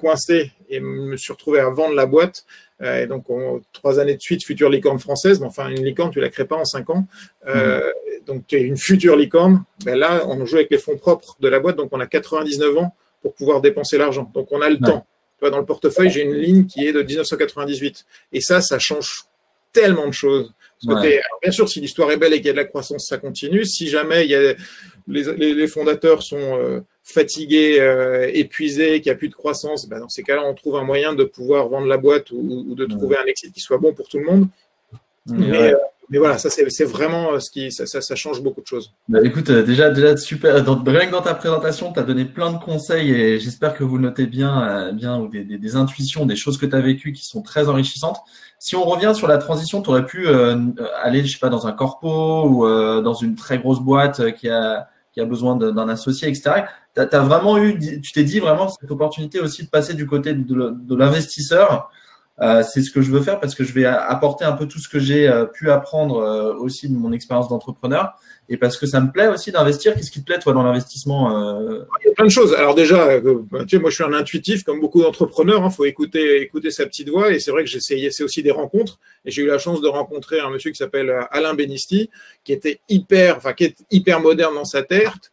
coincé 0.00 0.52
et 0.68 0.80
me 0.80 1.16
suis 1.16 1.32
retrouvé 1.32 1.60
à 1.60 1.68
vendre 1.70 1.94
la 1.94 2.06
boîte, 2.06 2.44
et 2.82 3.06
donc, 3.06 3.24
trois 3.72 3.98
années 3.98 4.14
de 4.14 4.20
suite, 4.20 4.44
future 4.44 4.70
licorne 4.70 4.98
française. 4.98 5.40
Mais 5.40 5.46
enfin, 5.46 5.68
une 5.68 5.84
licorne, 5.84 6.10
tu 6.10 6.20
la 6.20 6.28
crées 6.28 6.44
pas 6.44 6.56
en 6.56 6.64
cinq 6.64 6.90
ans. 6.90 7.06
Euh, 7.46 7.80
mmh. 7.80 8.24
Donc, 8.26 8.46
tu 8.46 8.56
es 8.56 8.60
une 8.60 8.76
future 8.76 9.16
licorne. 9.16 9.64
Ben 9.84 9.98
là, 9.98 10.22
on 10.26 10.44
joue 10.46 10.56
avec 10.56 10.70
les 10.70 10.78
fonds 10.78 10.96
propres 10.96 11.36
de 11.40 11.48
la 11.48 11.58
boîte. 11.58 11.76
Donc, 11.76 11.88
on 11.92 12.00
a 12.00 12.06
99 12.06 12.78
ans 12.78 12.94
pour 13.20 13.34
pouvoir 13.34 13.60
dépenser 13.60 13.98
l'argent. 13.98 14.30
Donc, 14.32 14.48
on 14.52 14.60
a 14.60 14.68
le 14.68 14.78
temps 14.78 15.04
dans 15.46 15.58
le 15.58 15.64
portefeuille, 15.64 16.10
j'ai 16.10 16.22
une 16.22 16.34
ligne 16.34 16.66
qui 16.66 16.86
est 16.86 16.92
de 16.92 17.02
1998. 17.02 18.04
Et 18.32 18.40
ça, 18.40 18.60
ça 18.60 18.78
change 18.78 19.24
tellement 19.72 20.06
de 20.06 20.12
choses. 20.12 20.52
Bien 20.82 21.50
sûr, 21.50 21.68
si 21.68 21.80
l'histoire 21.80 22.10
est 22.10 22.16
belle 22.16 22.32
et 22.32 22.36
qu'il 22.36 22.46
y 22.46 22.50
a 22.50 22.52
de 22.52 22.58
la 22.58 22.64
croissance, 22.64 23.06
ça 23.06 23.18
continue. 23.18 23.64
Si 23.64 23.88
jamais 23.88 24.24
il 24.24 24.30
y 24.30 24.34
a, 24.34 24.54
les, 25.08 25.54
les, 25.54 25.66
fondateurs 25.66 26.22
sont 26.22 26.58
euh, 26.58 26.80
fatigués, 27.02 27.80
euh, 27.80 28.30
épuisés, 28.32 29.00
qu'il 29.00 29.10
n'y 29.10 29.14
a 29.14 29.18
plus 29.18 29.28
de 29.28 29.34
croissance, 29.34 29.88
ben 29.88 30.00
dans 30.00 30.08
ces 30.08 30.22
cas-là, 30.22 30.44
on 30.44 30.54
trouve 30.54 30.76
un 30.76 30.84
moyen 30.84 31.14
de 31.14 31.24
pouvoir 31.24 31.68
vendre 31.68 31.86
la 31.86 31.96
boîte 31.96 32.30
ou, 32.30 32.66
ou 32.68 32.74
de 32.74 32.84
trouver 32.84 33.16
un 33.16 33.24
exit 33.24 33.52
qui 33.52 33.60
soit 33.60 33.78
bon 33.78 33.92
pour 33.92 34.08
tout 34.08 34.18
le 34.18 34.24
monde. 34.24 34.48
Mais, 35.26 35.72
euh, 35.72 35.78
mais 36.10 36.18
voilà, 36.18 36.38
ça 36.38 36.48
c'est 36.50 36.84
vraiment 36.84 37.32
euh, 37.32 37.38
ce 37.38 37.50
qui 37.50 37.70
ça, 37.70 37.86
ça, 37.86 38.00
ça, 38.00 38.14
change 38.14 38.42
beaucoup 38.42 38.62
de 38.62 38.66
choses. 38.66 38.92
Bah, 39.08 39.18
écoute, 39.22 39.50
euh, 39.50 39.62
déjà 39.62 39.90
déjà 39.90 40.16
super. 40.16 40.64
Dans, 40.64 40.82
rien 40.82 41.06
que 41.06 41.12
dans 41.12 41.22
ta 41.22 41.34
présentation, 41.34 41.92
tu 41.92 42.00
as 42.00 42.02
donné 42.02 42.24
plein 42.24 42.52
de 42.52 42.58
conseils 42.58 43.10
et 43.10 43.38
j'espère 43.38 43.74
que 43.74 43.84
vous 43.84 43.98
notez 43.98 44.26
bien, 44.26 44.92
bien 44.92 45.18
ou 45.18 45.28
des, 45.28 45.44
des, 45.44 45.76
intuitions, 45.76 46.24
des 46.24 46.36
choses 46.36 46.56
que 46.56 46.66
tu 46.66 46.74
as 46.74 46.80
vécues 46.80 47.12
qui 47.12 47.24
sont 47.24 47.42
très 47.42 47.68
enrichissantes. 47.68 48.18
Si 48.58 48.74
on 48.74 48.84
revient 48.84 49.12
sur 49.14 49.28
la 49.28 49.38
transition, 49.38 49.82
tu 49.82 49.90
aurais 49.90 50.06
pu 50.06 50.28
aller, 51.02 51.24
je 51.24 51.32
sais 51.32 51.38
pas, 51.38 51.50
dans 51.50 51.66
un 51.66 51.72
corpo 51.72 52.44
ou 52.48 52.66
dans 52.66 53.14
une 53.14 53.34
très 53.34 53.58
grosse 53.58 53.80
boîte 53.80 54.34
qui 54.34 54.48
a 54.48 54.88
qui 55.12 55.20
a 55.20 55.24
besoin 55.24 55.56
d'un 55.56 55.88
associé, 55.88 56.28
etc. 56.28 56.64
Tu 56.94 57.00
as, 57.00 57.20
vraiment 57.20 57.58
eu, 57.58 57.78
tu 58.00 58.12
t'es 58.12 58.24
dit 58.24 58.40
vraiment 58.40 58.68
cette 58.68 58.90
opportunité 58.90 59.40
aussi 59.40 59.64
de 59.64 59.68
passer 59.68 59.94
du 59.94 60.06
côté 60.06 60.32
de 60.32 60.94
l'investisseur 60.94 61.90
euh, 62.40 62.62
c'est 62.62 62.82
ce 62.82 62.90
que 62.90 63.02
je 63.02 63.10
veux 63.10 63.20
faire 63.20 63.40
parce 63.40 63.54
que 63.54 63.64
je 63.64 63.72
vais 63.72 63.84
apporter 63.84 64.44
un 64.44 64.52
peu 64.52 64.66
tout 64.68 64.78
ce 64.78 64.88
que 64.88 65.00
j'ai 65.00 65.28
euh, 65.28 65.44
pu 65.44 65.70
apprendre 65.70 66.18
euh, 66.18 66.54
aussi 66.54 66.88
de 66.88 66.94
mon 66.94 67.12
expérience 67.12 67.48
d'entrepreneur 67.48 68.14
et 68.48 68.56
parce 68.56 68.76
que 68.76 68.86
ça 68.86 69.00
me 69.00 69.10
plaît 69.10 69.26
aussi 69.26 69.50
d'investir. 69.50 69.94
Qu'est-ce 69.94 70.10
qui 70.10 70.20
te 70.20 70.24
plaît 70.24 70.38
toi 70.38 70.52
dans 70.52 70.62
l'investissement 70.62 71.30
Il 72.00 72.06
y 72.06 72.10
a 72.10 72.14
plein 72.14 72.24
de 72.24 72.30
choses. 72.30 72.54
Alors 72.54 72.74
déjà, 72.74 73.20
bah, 73.20 73.64
tu 73.66 73.76
sais, 73.76 73.78
moi 73.78 73.90
je 73.90 73.96
suis 73.96 74.04
un 74.04 74.12
intuitif 74.12 74.62
comme 74.62 74.80
beaucoup 74.80 75.02
d'entrepreneurs. 75.02 75.60
Il 75.60 75.64
hein, 75.64 75.70
faut 75.70 75.84
écouter, 75.84 76.40
écouter 76.40 76.70
sa 76.70 76.86
petite 76.86 77.08
voix 77.08 77.30
et 77.30 77.40
c'est 77.40 77.50
vrai 77.50 77.64
que 77.64 77.70
j'essayais, 77.70 78.10
c'est 78.10 78.22
aussi 78.22 78.42
des 78.42 78.50
rencontres 78.50 78.98
et 79.24 79.30
j'ai 79.30 79.42
eu 79.42 79.46
la 79.46 79.58
chance 79.58 79.80
de 79.80 79.88
rencontrer 79.88 80.40
un 80.40 80.50
monsieur 80.50 80.70
qui 80.70 80.78
s'appelle 80.78 81.12
Alain 81.30 81.54
Benisti 81.54 82.08
qui 82.44 82.52
était 82.52 82.80
hyper, 82.88 83.36
enfin 83.36 83.52
qui 83.52 83.64
est 83.64 83.76
hyper 83.90 84.20
moderne 84.20 84.54
dans 84.54 84.64
sa 84.64 84.82
tête, 84.82 85.32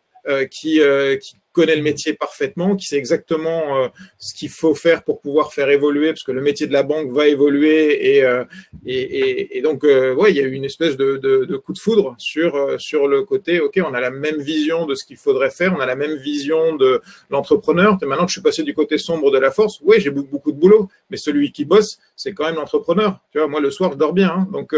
qui, 0.49 0.81
qui 1.21 1.35
connaît 1.55 1.77
le 1.77 1.81
métier 1.91 2.13
parfaitement, 2.13 2.75
qui 2.75 2.85
sait 2.85 2.97
exactement 2.97 3.61
euh, 3.77 3.87
ce 4.19 4.31
qu'il 4.37 4.49
faut 4.49 4.75
faire 4.75 4.99
pour 5.07 5.17
pouvoir 5.25 5.53
faire 5.57 5.69
évoluer, 5.69 6.09
parce 6.09 6.25
que 6.27 6.33
le 6.39 6.41
métier 6.49 6.67
de 6.67 6.73
la 6.73 6.83
banque 6.83 7.09
va 7.19 7.25
évoluer 7.35 7.77
et, 8.11 8.23
euh, 8.23 8.43
et, 8.85 9.57
et, 9.57 9.61
donc 9.61 9.79
euh, 9.83 10.13
ouais, 10.19 10.29
il 10.31 10.37
y 10.37 10.41
a 10.41 10.43
eu 10.43 10.51
une 10.51 10.65
espèce 10.65 10.95
de, 10.97 11.09
de, 11.25 11.45
de 11.45 11.57
coup 11.63 11.73
de 11.73 11.79
foudre 11.79 12.15
sur 12.17 12.51
sur 12.89 13.07
le 13.07 13.23
côté. 13.23 13.51
Ok, 13.65 13.75
on 13.89 13.93
a 13.93 14.01
la 14.01 14.11
même 14.25 14.39
vision 14.53 14.85
de 14.85 14.93
ce 14.99 15.03
qu'il 15.05 15.19
faudrait 15.25 15.49
faire, 15.59 15.73
on 15.77 15.79
a 15.79 15.85
la 15.85 15.95
même 15.95 16.15
vision 16.31 16.75
de 16.75 17.01
l'entrepreneur. 17.29 17.97
Maintenant 18.01 18.25
que 18.25 18.31
je 18.33 18.37
suis 18.39 18.47
passé 18.49 18.61
du 18.63 18.73
côté 18.73 18.97
sombre 18.97 19.31
de 19.31 19.39
la 19.39 19.51
force, 19.51 19.79
oui, 19.87 19.95
j'ai 20.01 20.11
beaucoup 20.11 20.51
de 20.51 20.59
boulot, 20.63 20.89
mais 21.09 21.17
celui 21.17 21.51
qui 21.51 21.63
bosse, 21.63 21.99
c'est 22.15 22.33
quand 22.33 22.45
même 22.45 22.59
l'entrepreneur. 22.61 23.19
Tu 23.31 23.37
vois, 23.39 23.47
moi 23.47 23.61
le 23.61 23.71
soir, 23.71 23.93
je 23.93 23.97
dors 23.97 24.13
bien. 24.13 24.31
Hein, 24.35 24.47
donc 24.51 24.75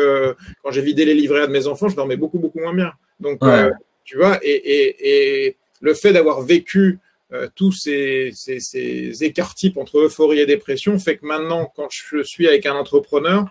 quand 0.62 0.72
j'ai 0.72 0.84
vidé 0.90 1.04
les 1.06 1.16
livrets 1.22 1.42
à 1.42 1.48
de 1.48 1.52
mes 1.52 1.66
enfants, 1.66 1.90
je 1.90 1.96
dormais 1.96 2.18
beaucoup 2.18 2.40
beaucoup 2.40 2.60
moins 2.60 2.76
bien. 2.82 2.92
Donc 3.20 3.40
tu 4.08 4.16
vois, 4.18 4.40
et, 4.42 4.58
et, 4.78 5.46
et 5.46 5.58
le 5.82 5.94
fait 5.94 6.14
d'avoir 6.14 6.42
vécu 6.42 7.00
euh, 7.34 7.48
tous 7.56 7.72
ces, 7.72 8.32
ces, 8.34 8.60
ces 8.60 9.24
écarts 9.24 9.54
types 9.54 9.78
entre 9.78 10.00
euphorie 10.00 10.40
et 10.40 10.46
dépression 10.46 10.98
fait 10.98 11.18
que 11.18 11.26
maintenant, 11.26 11.72
quand 11.76 11.90
je 11.92 12.24
suis 12.24 12.48
avec 12.48 12.66
un 12.66 12.76
entrepreneur, 12.76 13.46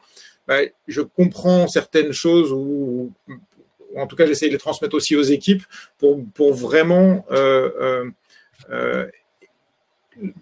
bah, 0.48 0.60
je 0.88 1.02
comprends 1.02 1.68
certaines 1.68 2.12
choses 2.12 2.52
ou, 2.52 3.12
en 3.96 4.06
tout 4.06 4.16
cas, 4.16 4.26
j'essaie 4.26 4.46
de 4.46 4.52
les 4.52 4.58
transmettre 4.58 4.94
aussi 4.94 5.16
aux 5.16 5.22
équipes 5.22 5.64
pour, 5.98 6.24
pour 6.34 6.54
vraiment 6.54 7.26
euh, 7.30 8.10
euh 8.70 9.06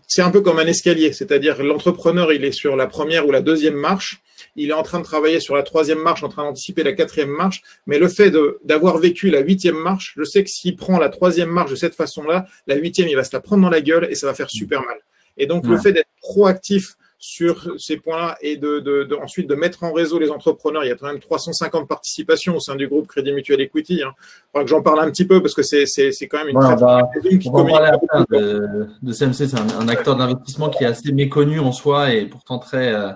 c'est 0.07 0.23
un 0.23 0.31
peu 0.31 0.41
comme 0.41 0.61
un 0.61 0.67
escalier, 0.67 1.12
c'est-à-dire 1.12 1.62
l'entrepreneur, 1.62 2.33
il 2.33 2.45
est 2.45 2.53
sur 2.53 2.76
la 2.76 2.87
première 2.87 3.26
ou 3.26 3.33
la 3.33 3.41
deuxième 3.41 3.75
marche, 3.75 4.23
il 4.57 4.71
est 4.71 4.75
en 4.75 4.83
train 4.83 4.99
de 4.99 5.05
travailler 5.05 5.41
sur 5.41 5.55
la 5.55 5.62
troisième 5.62 6.00
marche, 6.00 6.23
en 6.23 6.29
train 6.29 6.45
d'anticiper 6.45 6.83
la 6.83 6.93
quatrième 6.93 7.31
marche, 7.31 7.62
mais 7.87 7.99
le 7.99 8.09
fait 8.09 8.33
d'avoir 8.64 8.99
vécu 8.99 9.31
la 9.31 9.41
huitième 9.41 9.76
marche, 9.76 10.14
je 10.17 10.25
sais 10.25 10.45
que 10.45 10.50
s'il 10.50 10.76
prend 10.76 10.99
la 10.99 11.09
troisième 11.09 11.50
marche 11.50 11.71
de 11.71 11.76
cette 11.76 11.95
façon-là, 11.95 12.47
la 12.67 12.76
huitième, 12.76 13.09
il 13.09 13.17
va 13.17 13.25
se 13.25 13.35
la 13.35 13.41
prendre 13.41 13.62
dans 13.62 13.71
la 13.71 13.81
gueule 13.81 14.07
et 14.11 14.14
ça 14.14 14.26
va 14.26 14.35
faire 14.35 14.50
super 14.50 14.81
mal. 14.83 14.99
Et 15.37 15.47
donc, 15.47 15.67
le 15.67 15.79
fait 15.79 15.93
d'être 15.93 16.09
proactif 16.21 16.97
sur 17.26 17.81
ces 17.81 17.97
points-là 17.97 18.37
et 18.43 18.59
de, 18.59 18.81
de, 18.81 19.05
de, 19.05 19.14
ensuite 19.14 19.49
de 19.49 19.55
mettre 19.55 19.83
en 19.83 19.95
réseau 19.95 20.19
les 20.19 20.31
entrepreneurs. 20.31 20.85
Il 20.85 20.88
y 20.88 20.91
a 20.91 20.95
quand 20.95 21.07
même 21.07 21.21
350 21.21 21.88
participations 21.88 22.57
au 22.57 22.61
sein 22.61 22.76
du 22.76 22.87
groupe 22.87 23.07
Crédit 23.07 23.33
Mutuel 23.33 23.62
Equity. 23.62 24.03
Hein. 24.03 24.12
Il 24.55 24.61
que 24.61 24.67
j'en 24.67 24.83
parle 24.83 25.00
un 25.00 25.11
petit 25.11 25.25
peu 25.25 25.41
parce 25.41 25.55
que 25.55 25.62
c'est 25.62 25.87
quand 26.29 26.37
même 26.37 26.50
une 26.50 26.59
ouais, 26.59 26.76
très, 26.76 27.38
qui 27.38 27.49
va 27.49 27.97
de, 28.31 28.87
de 29.00 29.12
CMC. 29.12 29.33
C'est 29.33 29.55
un, 29.55 29.81
un, 29.81 29.88
acteur 29.88 30.17
d'investissement 30.17 30.69
qui 30.69 30.85
est 30.85 30.87
assez 30.87 31.12
méconnu 31.12 31.61
en 31.61 31.73
soi 31.73 32.12
et 32.12 32.26
pourtant 32.26 32.59
très, 32.59 32.93
euh, 32.93 33.12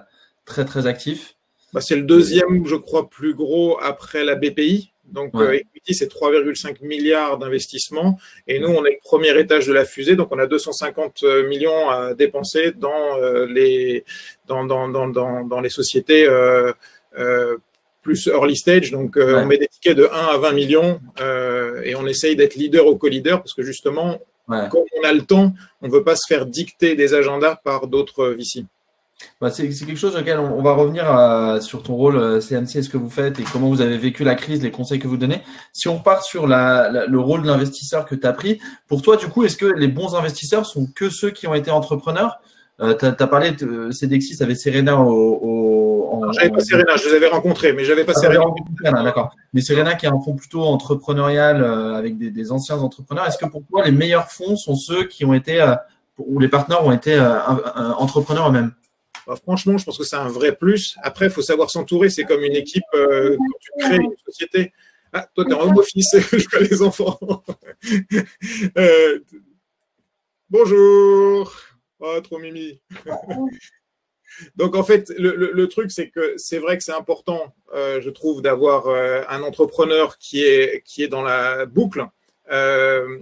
très, 0.49 0.65
très 0.65 0.87
actif. 0.87 1.37
Bah, 1.73 1.81
c'est 1.81 1.97
le 1.97 2.03
deuxième, 2.03 2.67
je 2.67 2.75
crois, 2.75 3.09
plus 3.09 3.35
gros 3.35 3.79
après 3.81 4.25
la 4.25 4.35
BPI. 4.35 4.93
Donc, 5.05 5.35
euh, 5.37 5.53
Equity, 5.53 5.95
c'est 5.95 6.11
3,5 6.11 6.85
milliards 6.85 7.39
d'investissements. 7.39 8.19
Et 8.47 8.59
nous, 8.59 8.69
on 8.69 8.85
est 8.85 8.93
le 8.93 9.03
premier 9.03 9.39
étage 9.39 9.67
de 9.67 9.73
la 9.73 9.85
fusée. 9.85 10.17
Donc, 10.17 10.29
on 10.33 10.39
a 10.39 10.47
250 10.47 11.23
euh, 11.23 11.49
millions 11.49 11.89
à 11.89 12.15
dépenser 12.15 12.73
dans 12.73 13.17
euh, 13.17 13.47
les, 13.47 14.05
dans, 14.47 14.65
dans, 14.65 14.89
dans, 14.89 15.09
dans, 15.09 15.61
les 15.61 15.71
sociétés 15.71 16.27
euh, 16.27 16.73
plus 18.03 18.27
early 18.27 18.57
stage. 18.57 18.91
Donc, 18.91 19.17
on 19.17 19.47
met 19.47 19.59
des 19.59 19.69
tickets 19.69 19.97
de 19.97 20.05
1 20.05 20.09
à 20.11 20.39
20 20.39 20.53
millions 20.53 21.01
et 21.85 21.95
on 21.95 22.07
essaye 22.07 22.37
d'être 22.37 22.55
leader 22.55 22.87
ou 22.87 22.97
co-leader 22.97 23.39
parce 23.39 23.55
que 23.55 23.63
justement, 23.63 24.19
quand 24.47 24.85
on 24.99 25.07
a 25.07 25.13
le 25.13 25.23
temps, 25.23 25.53
on 25.83 25.89
ne 25.89 25.93
veut 25.93 26.05
pas 26.05 26.17
se 26.17 26.27
faire 26.27 26.47
dicter 26.47 26.95
des 26.95 27.13
agendas 27.13 27.57
par 27.57 27.87
d'autres 27.87 28.29
VC. 28.29 28.65
Bah, 29.41 29.51
c'est 29.51 29.69
quelque 29.69 29.97
chose 29.97 30.17
auquel 30.17 30.41
on, 30.41 30.63
va 30.63 30.73
revenir 30.73 31.17
euh, 31.17 31.61
sur 31.61 31.83
ton 31.83 31.95
rôle 31.95 32.43
CMC, 32.43 32.77
euh, 32.77 32.83
ce 32.83 32.89
que 32.89 32.97
vous 32.97 33.11
faites 33.11 33.39
et 33.39 33.45
comment 33.45 33.69
vous 33.69 33.81
avez 33.81 33.97
vécu 33.97 34.25
la 34.25 34.35
crise, 34.35 34.63
les 34.63 34.73
conseils 34.73 34.99
que 34.99 35.07
vous 35.07 35.17
donnez. 35.17 35.43
Si 35.73 35.89
on 35.89 36.01
part 36.01 36.25
sur 36.25 36.49
la, 36.49 37.07
le 37.07 37.21
rôle 37.21 37.43
de 37.43 37.47
l'investisseur 37.47 38.05
que 38.05 38.15
tu 38.15 38.27
as 38.27 38.33
pris, 38.33 38.61
pour 38.89 39.01
toi, 39.01 39.17
du 39.17 39.29
coup, 39.29 39.45
est-ce 39.45 39.57
que 39.57 39.67
les 39.67 39.87
bons 39.87 40.17
investisseurs 40.17 40.67
sont 40.67 40.87
que 40.87 41.09
ceux 41.09 41.31
qui 41.31 41.47
ont 41.47 41.55
été 41.55 41.71
entrepreneurs? 41.71 42.41
Euh, 42.81 42.95
Tu 42.95 43.07
as, 43.07 43.27
parlé 43.27 43.53
de 43.53 43.91
Cedexis 43.91 44.43
avec 44.43 44.57
Serena 44.57 45.01
au. 45.01 45.39
au 45.43 46.33
j'avais 46.33 46.51
pas 46.51 46.61
Serena, 46.61 46.97
je 46.97 47.09
les 47.09 47.15
avais 47.15 47.29
rencontrés, 47.29 47.73
mais 47.73 47.85
j'avais 47.85 48.05
pas 48.05 48.13
ah, 48.17 48.21
Serena. 48.21 48.45
D'accord. 49.05 49.31
Mais 49.53 49.61
Serena 49.61 49.95
qui 49.95 50.07
est 50.07 50.09
un 50.09 50.21
fonds 50.21 50.37
plutôt 50.37 50.63
entrepreneurial 50.63 51.65
avec 51.65 52.19
des, 52.19 52.31
des 52.31 52.53
anciens 52.53 52.79
entrepreneurs. 52.79 53.27
Est-ce 53.27 53.39
que 53.39 53.47
pour 53.47 53.63
toi, 53.69 53.85
les 53.85 53.93
meilleurs 53.93 54.29
fonds 54.31 54.57
sont 54.57 54.75
ceux 54.75 55.05
qui 55.05 55.25
ont 55.25 55.35
été, 55.35 55.65
où 56.19 56.39
les 56.39 56.49
partenaires 56.49 56.85
ont 56.85 56.93
été 56.93 57.19
entrepreneurs 57.99 58.49
eux-mêmes? 58.49 58.73
Bah, 59.29 59.37
franchement, 59.37 59.77
je 59.77 59.85
pense 59.85 59.99
que 59.99 60.05
c'est 60.05 60.17
un 60.17 60.29
vrai 60.29 60.57
plus. 60.57 60.97
Après, 61.03 61.27
il 61.27 61.31
faut 61.31 61.43
savoir 61.43 61.69
s'entourer. 61.69 62.09
C'est 62.09 62.25
comme 62.25 62.43
une 62.43 62.57
équipe 62.57 62.83
euh, 62.95 63.37
quand 63.37 63.59
tu 63.61 63.71
crées 63.79 63.97
une 63.97 64.17
société. 64.27 64.73
Ah, 65.13 65.29
toi, 65.35 65.45
tu 65.45 65.51
es 65.51 65.55
en 65.55 65.61
home 65.61 65.77
office, 65.77 66.17
je 66.33 66.49
vois 66.49 66.61
les 66.61 66.81
enfants. 66.81 67.19
Euh, 68.79 69.19
bonjour. 70.49 71.55
Oh, 72.01 72.21
trop 72.23 72.39
mimi. 72.39 72.81
Donc, 74.57 74.75
en 74.75 74.83
fait, 74.83 75.13
le, 75.19 75.67
truc, 75.67 75.91
c'est 75.91 76.09
que 76.09 76.35
c'est 76.39 76.59
vrai 76.59 76.79
que 76.79 76.85
c'est 76.85 76.93
important, 76.93 77.55
euh, 77.75 78.01
je 78.01 78.09
trouve, 78.09 78.41
d'avoir 78.41 78.89
un 78.89 79.43
entrepreneur 79.43 80.17
qui 80.17 80.43
est, 80.43 80.83
qui 80.87 81.03
est 81.03 81.09
dans 81.09 81.23
la 81.23 81.67
boucle. 81.67 82.07
Euh, 82.51 83.19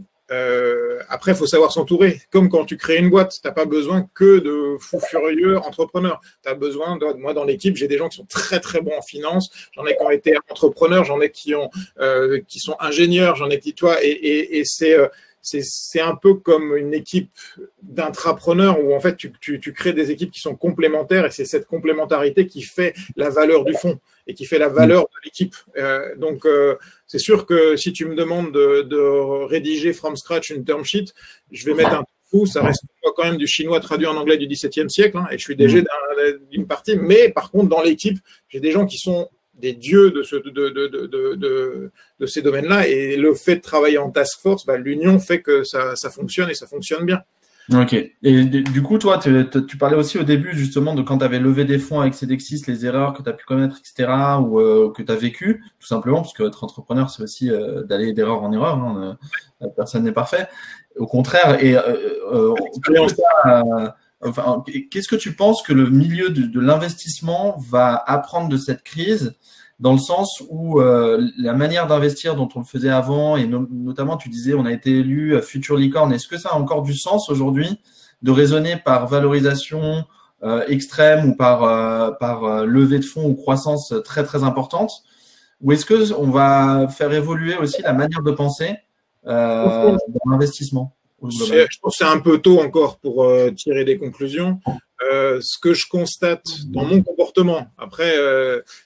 après, 1.08 1.32
il 1.32 1.36
faut 1.36 1.46
savoir 1.46 1.72
s'entourer. 1.72 2.20
Comme 2.30 2.48
quand 2.48 2.64
tu 2.64 2.76
crées 2.76 2.96
une 2.96 3.10
boîte, 3.10 3.38
tu 3.40 3.46
n'as 3.46 3.52
pas 3.52 3.64
besoin 3.64 4.08
que 4.14 4.38
de 4.38 4.76
fous 4.80 5.00
furieux 5.00 5.58
entrepreneurs. 5.58 6.20
Tu 6.42 6.48
as 6.48 6.54
besoin, 6.54 6.98
moi 7.18 7.34
dans 7.34 7.44
l'équipe, 7.44 7.76
j'ai 7.76 7.88
des 7.88 7.98
gens 7.98 8.08
qui 8.08 8.16
sont 8.16 8.26
très 8.26 8.60
très 8.60 8.80
bons 8.80 8.96
en 8.96 9.02
finance. 9.02 9.50
J'en 9.72 9.86
ai 9.86 9.96
qui 9.96 10.02
ont 10.02 10.10
été 10.10 10.36
entrepreneurs, 10.50 11.04
j'en 11.04 11.20
ai 11.20 11.30
qui 11.30 11.54
ont 11.54 11.70
euh, 12.00 12.40
qui 12.48 12.58
sont 12.58 12.76
ingénieurs, 12.80 13.36
j'en 13.36 13.50
ai 13.50 13.58
qui 13.58 13.74
toi 13.74 14.02
et, 14.02 14.08
et, 14.08 14.58
et 14.58 14.64
c'est 14.64 14.94
euh, 14.94 15.08
c'est 15.46 16.00
un 16.00 16.16
peu 16.16 16.34
comme 16.34 16.76
une 16.76 16.92
équipe 16.92 17.30
d'intrapreneurs 17.82 18.82
où 18.82 18.94
en 18.94 19.00
fait 19.00 19.16
tu, 19.16 19.32
tu, 19.40 19.60
tu, 19.60 19.72
crées 19.72 19.92
des 19.92 20.10
équipes 20.10 20.32
qui 20.32 20.40
sont 20.40 20.56
complémentaires 20.56 21.24
et 21.24 21.30
c'est 21.30 21.44
cette 21.44 21.66
complémentarité 21.66 22.48
qui 22.48 22.62
fait 22.62 22.94
la 23.16 23.30
valeur 23.30 23.64
du 23.64 23.74
fonds 23.74 24.00
et 24.26 24.34
qui 24.34 24.44
fait 24.44 24.58
la 24.58 24.68
valeur 24.68 25.02
de 25.02 25.16
l'équipe. 25.24 25.54
Euh, 25.76 26.16
donc 26.16 26.46
euh, 26.46 26.76
c'est 27.06 27.18
sûr 27.18 27.46
que 27.46 27.76
si 27.76 27.92
tu 27.92 28.06
me 28.06 28.16
demandes 28.16 28.52
de, 28.52 28.82
de, 28.82 28.98
rédiger 29.46 29.92
from 29.92 30.16
scratch 30.16 30.50
une 30.50 30.64
term 30.64 30.84
sheet, 30.84 31.14
je 31.52 31.64
vais 31.64 31.74
mettre 31.74 31.94
un 31.94 32.04
fou, 32.28 32.44
ça 32.46 32.62
reste 32.62 32.82
quand 33.14 33.24
même 33.24 33.36
du 33.36 33.46
chinois 33.46 33.78
traduit 33.78 34.08
en 34.08 34.16
anglais 34.16 34.36
du 34.36 34.48
XVIIe 34.48 34.90
siècle 34.90 35.16
hein, 35.16 35.26
et 35.30 35.38
je 35.38 35.44
suis 35.44 35.54
déjà 35.54 35.78
d'une 36.50 36.66
partie, 36.66 36.96
mais 36.96 37.28
par 37.28 37.52
contre 37.52 37.68
dans 37.68 37.82
l'équipe 37.82 38.18
j'ai 38.48 38.58
des 38.58 38.72
gens 38.72 38.84
qui 38.84 38.98
sont 38.98 39.30
des 39.60 39.72
dieux 39.72 40.10
de, 40.10 40.22
ce, 40.22 40.36
de, 40.36 40.50
de, 40.50 41.34
de, 41.34 41.90
de 42.20 42.26
ces 42.26 42.42
domaines-là. 42.42 42.88
Et 42.88 43.16
le 43.16 43.34
fait 43.34 43.56
de 43.56 43.62
travailler 43.62 43.98
en 43.98 44.10
task 44.10 44.40
force, 44.40 44.66
bah, 44.66 44.76
l'union 44.76 45.18
fait 45.18 45.40
que 45.40 45.64
ça, 45.64 45.96
ça 45.96 46.10
fonctionne 46.10 46.50
et 46.50 46.54
ça 46.54 46.66
fonctionne 46.66 47.04
bien. 47.04 47.22
Ok. 47.74 47.94
Et 48.22 48.44
du 48.44 48.82
coup, 48.82 48.96
toi, 48.96 49.18
tu, 49.18 49.44
tu 49.66 49.76
parlais 49.76 49.96
aussi 49.96 50.18
au 50.18 50.22
début 50.22 50.56
justement 50.56 50.94
de 50.94 51.02
quand 51.02 51.18
tu 51.18 51.24
avais 51.24 51.40
levé 51.40 51.64
des 51.64 51.80
fonds 51.80 52.00
avec 52.00 52.14
Cedexis, 52.14 52.62
les 52.68 52.86
erreurs 52.86 53.12
que 53.12 53.22
tu 53.22 53.28
as 53.28 53.32
pu 53.32 53.44
connaître, 53.44 53.78
etc., 53.80 54.08
ou 54.40 54.60
euh, 54.60 54.92
que 54.94 55.02
tu 55.02 55.10
as 55.10 55.16
vécu, 55.16 55.64
tout 55.80 55.86
simplement, 55.86 56.22
parce 56.22 56.32
que 56.32 56.44
être 56.44 56.62
entrepreneur, 56.62 57.10
c'est 57.10 57.24
aussi 57.24 57.50
euh, 57.50 57.82
d'aller 57.82 58.12
d'erreur 58.12 58.44
en 58.44 58.52
erreur. 58.52 58.76
Hein, 58.76 59.18
euh, 59.62 59.66
personne 59.74 60.04
n'est 60.04 60.12
parfait. 60.12 60.46
Au 60.96 61.06
contraire, 61.06 61.62
et 61.62 61.76
euh, 61.76 62.54
enfin, 64.24 64.64
qu'est-ce 64.90 65.08
que 65.08 65.16
tu 65.16 65.34
penses 65.34 65.62
que 65.62 65.72
le 65.72 65.90
milieu 65.90 66.30
de, 66.30 66.42
de 66.42 66.60
l'investissement 66.60 67.56
va 67.58 68.02
apprendre 68.06 68.48
de 68.48 68.56
cette 68.56 68.82
crise 68.82 69.34
dans 69.78 69.92
le 69.92 69.98
sens 69.98 70.42
où 70.48 70.80
euh, 70.80 71.28
la 71.36 71.52
manière 71.52 71.86
d'investir 71.86 72.34
dont 72.34 72.48
on 72.54 72.60
le 72.60 72.64
faisait 72.64 72.88
avant, 72.88 73.36
et 73.36 73.46
notamment 73.46 74.16
tu 74.16 74.28
disais 74.30 74.54
on 74.54 74.64
a 74.64 74.72
été 74.72 74.90
élu 74.90 75.36
à 75.36 75.42
Future 75.42 75.76
Licorne, 75.76 76.12
est-ce 76.12 76.28
que 76.28 76.38
ça 76.38 76.50
a 76.50 76.54
encore 76.54 76.82
du 76.82 76.94
sens 76.94 77.28
aujourd'hui 77.28 77.78
de 78.22 78.30
raisonner 78.30 78.76
par 78.76 79.06
valorisation 79.06 80.04
euh, 80.42 80.64
extrême 80.66 81.30
ou 81.30 81.36
par, 81.36 81.64
euh, 81.64 82.10
par 82.12 82.64
levée 82.64 82.98
de 82.98 83.04
fonds 83.04 83.26
ou 83.26 83.34
croissance 83.34 83.92
très 84.04 84.24
très 84.24 84.44
importante? 84.44 84.92
Ou 85.60 85.72
est-ce 85.72 85.84
que 85.84 86.12
on 86.14 86.30
va 86.30 86.88
faire 86.88 87.12
évoluer 87.12 87.56
aussi 87.56 87.82
la 87.82 87.92
manière 87.92 88.22
de 88.22 88.30
penser 88.30 88.76
dans 89.24 89.96
l'investissement? 90.26 90.96
Je 91.22 91.78
pense 91.80 91.98
que 91.98 92.04
c'est 92.04 92.04
un 92.04 92.20
peu 92.20 92.38
tôt 92.38 92.60
encore 92.60 92.98
pour 92.98 93.26
tirer 93.56 93.84
des 93.84 93.98
conclusions. 93.98 94.60
ce 95.00 95.58
que 95.60 95.74
je 95.74 95.86
constate 95.88 96.46
dans 96.68 96.84
mon 96.84 97.02
comportement, 97.02 97.66
après, 97.78 98.14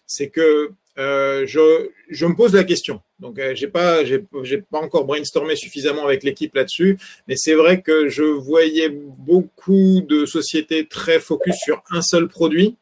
c'est 0.06 0.28
que 0.28 0.72
euh, 1.00 1.46
je, 1.46 1.88
je, 2.10 2.26
me 2.26 2.34
pose 2.34 2.54
la 2.54 2.64
question. 2.64 3.00
Donc, 3.20 3.38
euh, 3.38 3.54
j'ai 3.54 3.68
pas, 3.68 4.04
j'ai, 4.04 4.18
pas 4.58 4.80
encore 4.80 5.06
brainstormé 5.06 5.56
suffisamment 5.56 6.04
avec 6.04 6.22
l'équipe 6.24 6.54
là-dessus, 6.54 6.98
mais 7.26 7.36
c'est 7.36 7.54
vrai 7.54 7.80
que 7.80 8.08
je 8.08 8.22
voyais 8.22 8.90
beaucoup 8.90 10.02
de 10.06 10.26
sociétés 10.26 10.86
très 10.86 11.18
focus 11.18 11.54
sur 11.56 11.82
un 11.90 12.02
seul 12.02 12.28
produit. 12.28 12.76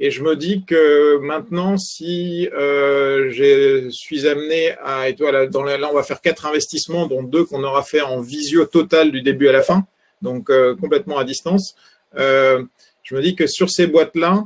Et 0.00 0.10
je 0.10 0.22
me 0.22 0.34
dis 0.34 0.64
que 0.64 1.18
maintenant, 1.18 1.76
si 1.76 2.48
euh, 2.52 3.30
je 3.30 3.88
suis 3.90 4.26
amené 4.26 4.72
à, 4.82 5.08
et 5.08 5.14
toi, 5.14 5.30
là, 5.30 5.46
dans 5.46 5.62
là, 5.62 5.88
on 5.90 5.94
va 5.94 6.02
faire 6.02 6.20
quatre 6.20 6.46
investissements, 6.46 7.06
dont 7.06 7.22
deux 7.22 7.44
qu'on 7.44 7.62
aura 7.62 7.82
fait 7.82 8.00
en 8.00 8.20
visio 8.20 8.64
total 8.64 9.12
du 9.12 9.22
début 9.22 9.48
à 9.48 9.52
la 9.52 9.62
fin, 9.62 9.86
donc 10.20 10.50
euh, 10.50 10.74
complètement 10.74 11.16
à 11.18 11.24
distance. 11.24 11.76
Euh, 12.16 12.64
je 13.04 13.14
me 13.14 13.22
dis 13.22 13.36
que 13.36 13.46
sur 13.46 13.70
ces 13.70 13.86
boîtes-là, 13.86 14.44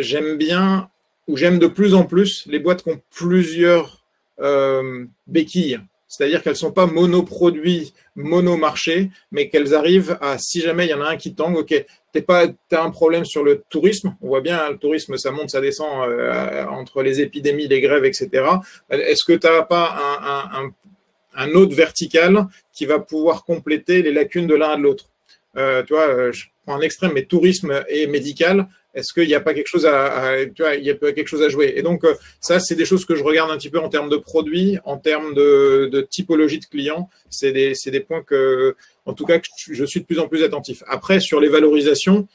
j'aime 0.00 0.36
bien 0.36 0.90
où 1.26 1.36
j'aime 1.36 1.58
de 1.58 1.66
plus 1.66 1.94
en 1.94 2.04
plus 2.04 2.44
les 2.46 2.58
boîtes 2.58 2.82
qui 2.82 2.90
ont 2.90 3.00
plusieurs 3.10 4.04
béquilles. 5.26 5.80
C'est-à-dire 6.06 6.42
qu'elles 6.42 6.54
ne 6.54 6.58
sont 6.58 6.72
pas 6.72 6.86
monoproduits, 6.86 7.94
monomarchés, 8.14 9.10
mais 9.30 9.48
qu'elles 9.48 9.74
arrivent 9.74 10.18
à, 10.20 10.38
si 10.38 10.60
jamais 10.60 10.86
il 10.86 10.90
y 10.90 10.94
en 10.94 11.00
a 11.00 11.10
un 11.10 11.16
qui 11.16 11.34
tangue, 11.34 11.56
ok, 11.56 11.86
tu 12.12 12.24
as 12.28 12.82
un 12.82 12.90
problème 12.90 13.24
sur 13.24 13.44
le 13.44 13.62
tourisme. 13.68 14.16
On 14.20 14.28
voit 14.28 14.40
bien, 14.40 14.58
hein, 14.58 14.70
le 14.70 14.78
tourisme, 14.78 15.16
ça 15.16 15.30
monte, 15.30 15.50
ça 15.50 15.60
descend 15.60 16.08
euh, 16.08 16.64
entre 16.66 17.02
les 17.02 17.20
épidémies, 17.20 17.68
les 17.68 17.80
grèves, 17.80 18.04
etc. 18.04 18.28
Est-ce 18.90 19.24
que 19.24 19.32
tu 19.32 19.46
n'as 19.46 19.62
pas 19.62 19.96
un, 21.34 21.52
autre 21.52 21.74
vertical 21.74 22.46
qui 22.72 22.86
va 22.86 22.98
pouvoir 22.98 23.44
compléter 23.44 24.02
les 24.02 24.12
lacunes 24.12 24.46
de 24.46 24.54
l'un 24.54 24.70
à 24.70 24.76
l'autre? 24.76 25.10
Euh, 25.56 25.82
Tu 25.82 25.94
vois, 25.94 26.08
euh, 26.08 26.32
je 26.32 26.46
prends 26.64 26.76
un 26.76 26.80
extrême, 26.80 27.12
mais 27.14 27.24
tourisme 27.24 27.84
et 27.88 28.06
médical, 28.06 28.68
est-ce 28.94 29.12
qu'il 29.12 29.26
n'y 29.26 29.34
a 29.34 29.40
pas 29.40 29.54
quelque 29.54 29.68
chose 29.68 29.86
à, 29.86 30.36
quelque 30.46 31.26
chose 31.26 31.42
à 31.42 31.48
jouer? 31.48 31.74
Et 31.76 31.82
donc 31.82 32.04
euh, 32.04 32.14
ça, 32.40 32.58
c'est 32.60 32.74
des 32.74 32.84
choses 32.84 33.04
que 33.04 33.14
je 33.14 33.22
regarde 33.22 33.50
un 33.50 33.56
petit 33.56 33.70
peu 33.70 33.78
en 33.78 33.88
termes 33.88 34.08
de 34.08 34.16
produits, 34.16 34.78
en 34.84 34.98
termes 34.98 35.34
de, 35.34 36.06
typologie 36.10 36.58
de 36.58 36.66
clients. 36.66 37.08
C'est 37.30 37.52
des, 37.52 38.00
points 38.00 38.22
que, 38.22 38.74
en 39.06 39.14
tout 39.14 39.24
cas, 39.24 39.38
je 39.70 39.84
suis 39.84 40.00
de 40.00 40.06
plus 40.06 40.18
en 40.18 40.28
plus 40.28 40.42
attentif. 40.42 40.82
Après, 40.88 41.20
sur 41.20 41.40
les 41.40 41.48
valorisations, 41.48 42.26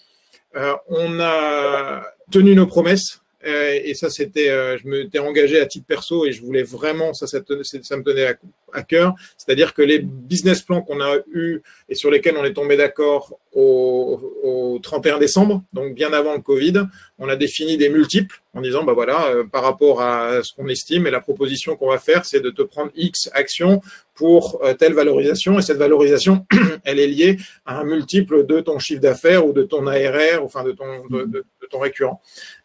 euh, 0.55 0.73
on 0.87 1.19
a 1.19 2.05
tenu 2.31 2.55
nos 2.55 2.67
promesses. 2.67 3.21
Euh, 3.45 3.79
et 3.83 3.93
ça 3.93 4.09
c'était, 4.09 4.49
euh, 4.49 4.77
je 4.77 4.87
m'étais 4.87 5.19
engagé 5.19 5.59
à 5.59 5.65
titre 5.65 5.85
perso 5.87 6.25
et 6.25 6.31
je 6.31 6.41
voulais 6.41 6.63
vraiment, 6.63 7.13
ça, 7.13 7.27
ça, 7.27 7.39
ça 7.63 7.97
me 7.97 8.03
tenait 8.03 8.27
à, 8.27 8.35
à 8.73 8.83
cœur, 8.83 9.13
c'est-à-dire 9.37 9.73
que 9.73 9.81
les 9.81 9.99
business 9.99 10.61
plans 10.61 10.81
qu'on 10.81 11.01
a 11.01 11.17
eu 11.31 11.61
et 11.89 11.95
sur 11.95 12.11
lesquels 12.11 12.35
on 12.37 12.43
est 12.43 12.53
tombé 12.53 12.77
d'accord 12.77 13.37
au, 13.53 14.19
au 14.43 14.79
31 14.79 15.17
décembre, 15.19 15.63
donc 15.73 15.93
bien 15.93 16.11
avant 16.13 16.33
le 16.33 16.41
Covid, 16.41 16.83
on 17.19 17.29
a 17.29 17.35
défini 17.35 17.77
des 17.77 17.89
multiples 17.89 18.41
en 18.53 18.61
disant, 18.61 18.83
bah 18.83 18.93
voilà, 18.93 19.27
euh, 19.27 19.43
par 19.43 19.63
rapport 19.63 20.01
à 20.01 20.41
ce 20.41 20.53
qu'on 20.53 20.67
estime 20.67 21.07
et 21.07 21.11
la 21.11 21.19
proposition 21.19 21.75
qu'on 21.75 21.89
va 21.89 21.99
faire, 21.99 22.25
c'est 22.25 22.39
de 22.39 22.49
te 22.49 22.61
prendre 22.61 22.91
X 22.95 23.29
actions 23.33 23.81
pour 24.13 24.61
euh, 24.63 24.73
telle 24.73 24.93
valorisation 24.93 25.59
et 25.59 25.61
cette 25.61 25.77
valorisation, 25.77 26.45
elle 26.85 26.99
est 26.99 27.07
liée 27.07 27.37
à 27.65 27.79
un 27.79 27.83
multiple 27.83 28.45
de 28.45 28.61
ton 28.61 28.79
chiffre 28.79 29.01
d'affaires 29.01 29.45
ou 29.45 29.51
de 29.51 29.63
ton 29.63 29.87
ARR, 29.87 30.41
enfin 30.43 30.63
de 30.63 30.71
ton, 30.71 31.05
de, 31.09 31.25
de, 31.25 31.45
de 31.61 31.67
ton 31.69 31.79
récurrent. 31.79 32.21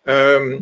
Euh, 0.08 0.58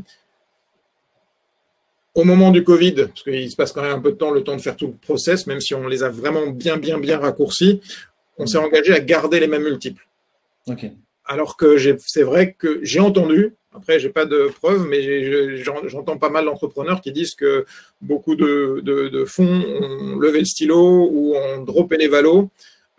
au 2.14 2.24
moment 2.24 2.50
du 2.50 2.64
Covid, 2.64 2.94
parce 2.94 3.22
qu'il 3.22 3.50
se 3.50 3.56
passe 3.56 3.72
quand 3.72 3.82
même 3.82 3.92
un 3.92 4.00
peu 4.00 4.10
de 4.10 4.16
temps, 4.16 4.32
le 4.32 4.42
temps 4.42 4.56
de 4.56 4.60
faire 4.60 4.76
tout 4.76 4.88
le 4.88 4.94
process, 4.94 5.46
même 5.46 5.60
si 5.60 5.74
on 5.74 5.86
les 5.86 6.02
a 6.02 6.08
vraiment 6.08 6.48
bien, 6.48 6.76
bien, 6.76 6.98
bien 6.98 7.18
raccourcis, 7.18 7.80
on 8.38 8.46
s'est 8.46 8.58
engagé 8.58 8.92
à 8.92 9.00
garder 9.00 9.38
les 9.38 9.46
mêmes 9.46 9.62
multiples. 9.62 10.04
Alors 11.24 11.56
que 11.56 11.76
c'est 11.98 12.22
vrai 12.22 12.56
que 12.58 12.80
j'ai 12.82 13.00
entendu, 13.00 13.54
après 13.74 14.00
j'ai 14.00 14.08
pas 14.08 14.26
de 14.26 14.50
preuves, 14.60 14.86
mais 14.88 15.62
j'entends 15.62 16.18
pas 16.18 16.28
mal 16.28 16.46
d'entrepreneurs 16.46 17.00
qui 17.00 17.12
disent 17.12 17.34
que 17.34 17.64
beaucoup 18.00 18.34
de, 18.34 18.80
de, 18.82 19.08
de, 19.08 19.24
fonds 19.24 19.62
ont 19.62 20.16
levé 20.16 20.40
le 20.40 20.44
stylo 20.44 21.08
ou 21.10 21.36
ont 21.36 21.62
droppé 21.62 21.96
les 21.96 22.08
valos. 22.08 22.48